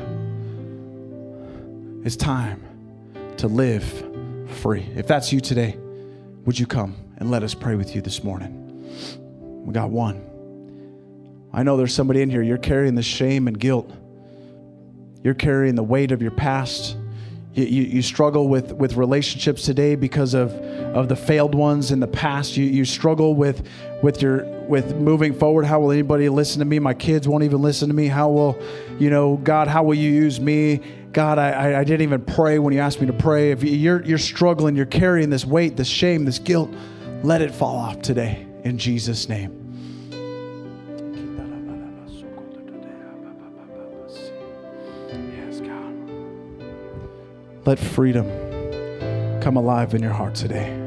it's 2.05 2.15
time 2.15 2.63
to 3.37 3.47
live 3.47 3.83
free. 4.61 4.87
If 4.95 5.07
that's 5.07 5.31
you 5.33 5.39
today, 5.39 5.77
would 6.45 6.57
you 6.57 6.65
come 6.65 6.95
and 7.17 7.29
let 7.29 7.43
us 7.43 7.53
pray 7.53 7.75
with 7.75 7.95
you 7.95 8.01
this 8.01 8.23
morning? 8.23 8.55
We 9.65 9.73
got 9.73 9.89
one. 9.89 10.25
I 11.51 11.63
know 11.63 11.77
there's 11.77 11.93
somebody 11.93 12.21
in 12.21 12.29
here, 12.29 12.41
you're 12.41 12.57
carrying 12.57 12.95
the 12.95 13.03
shame 13.03 13.47
and 13.47 13.59
guilt. 13.59 13.91
You're 15.23 15.33
carrying 15.33 15.75
the 15.75 15.83
weight 15.83 16.11
of 16.11 16.21
your 16.21 16.31
past. 16.31 16.95
You, 17.53 17.65
you, 17.65 17.83
you, 17.83 18.01
struggle 18.01 18.47
with, 18.47 18.73
with 18.73 18.95
relationships 18.95 19.63
today 19.63 19.95
because 19.95 20.33
of, 20.33 20.53
of 20.53 21.09
the 21.09 21.15
failed 21.15 21.55
ones 21.55 21.91
in 21.91 21.99
the 21.99 22.07
past. 22.07 22.55
You, 22.55 22.65
you 22.65 22.85
struggle 22.85 23.35
with, 23.35 23.67
with, 24.01 24.21
your, 24.21 24.45
with 24.67 24.95
moving 24.95 25.33
forward. 25.33 25.65
How 25.65 25.79
will 25.79 25.91
anybody 25.91 26.29
listen 26.29 26.59
to 26.59 26.65
me? 26.65 26.79
My 26.79 26.93
kids 26.93 27.27
won't 27.27 27.43
even 27.43 27.61
listen 27.61 27.89
to 27.89 27.95
me. 27.95 28.07
How 28.07 28.29
will, 28.29 28.61
you 28.99 29.09
know, 29.09 29.37
God, 29.37 29.67
how 29.67 29.83
will 29.83 29.95
you 29.95 30.11
use 30.11 30.39
me? 30.39 30.79
God, 31.11 31.39
I, 31.39 31.79
I 31.79 31.83
didn't 31.83 32.03
even 32.03 32.23
pray 32.23 32.59
when 32.59 32.73
you 32.73 32.79
asked 32.79 33.01
me 33.01 33.07
to 33.07 33.13
pray. 33.13 33.51
If 33.51 33.63
you're, 33.63 34.03
you're 34.03 34.19
struggling, 34.19 34.75
you're 34.75 34.85
carrying 34.85 35.29
this 35.31 35.43
weight, 35.43 35.75
this 35.75 35.87
shame, 35.87 36.23
this 36.23 36.39
guilt, 36.39 36.69
let 37.23 37.41
it 37.41 37.51
fall 37.51 37.77
off 37.77 38.01
today 38.01 38.45
in 38.63 38.77
Jesus' 38.77 39.27
name. 39.27 39.68
Let 47.69 47.77
freedom 47.77 48.25
come 49.41 49.55
alive 49.55 49.93
in 49.93 50.01
your 50.01 50.11
heart 50.11 50.33
today. 50.33 50.78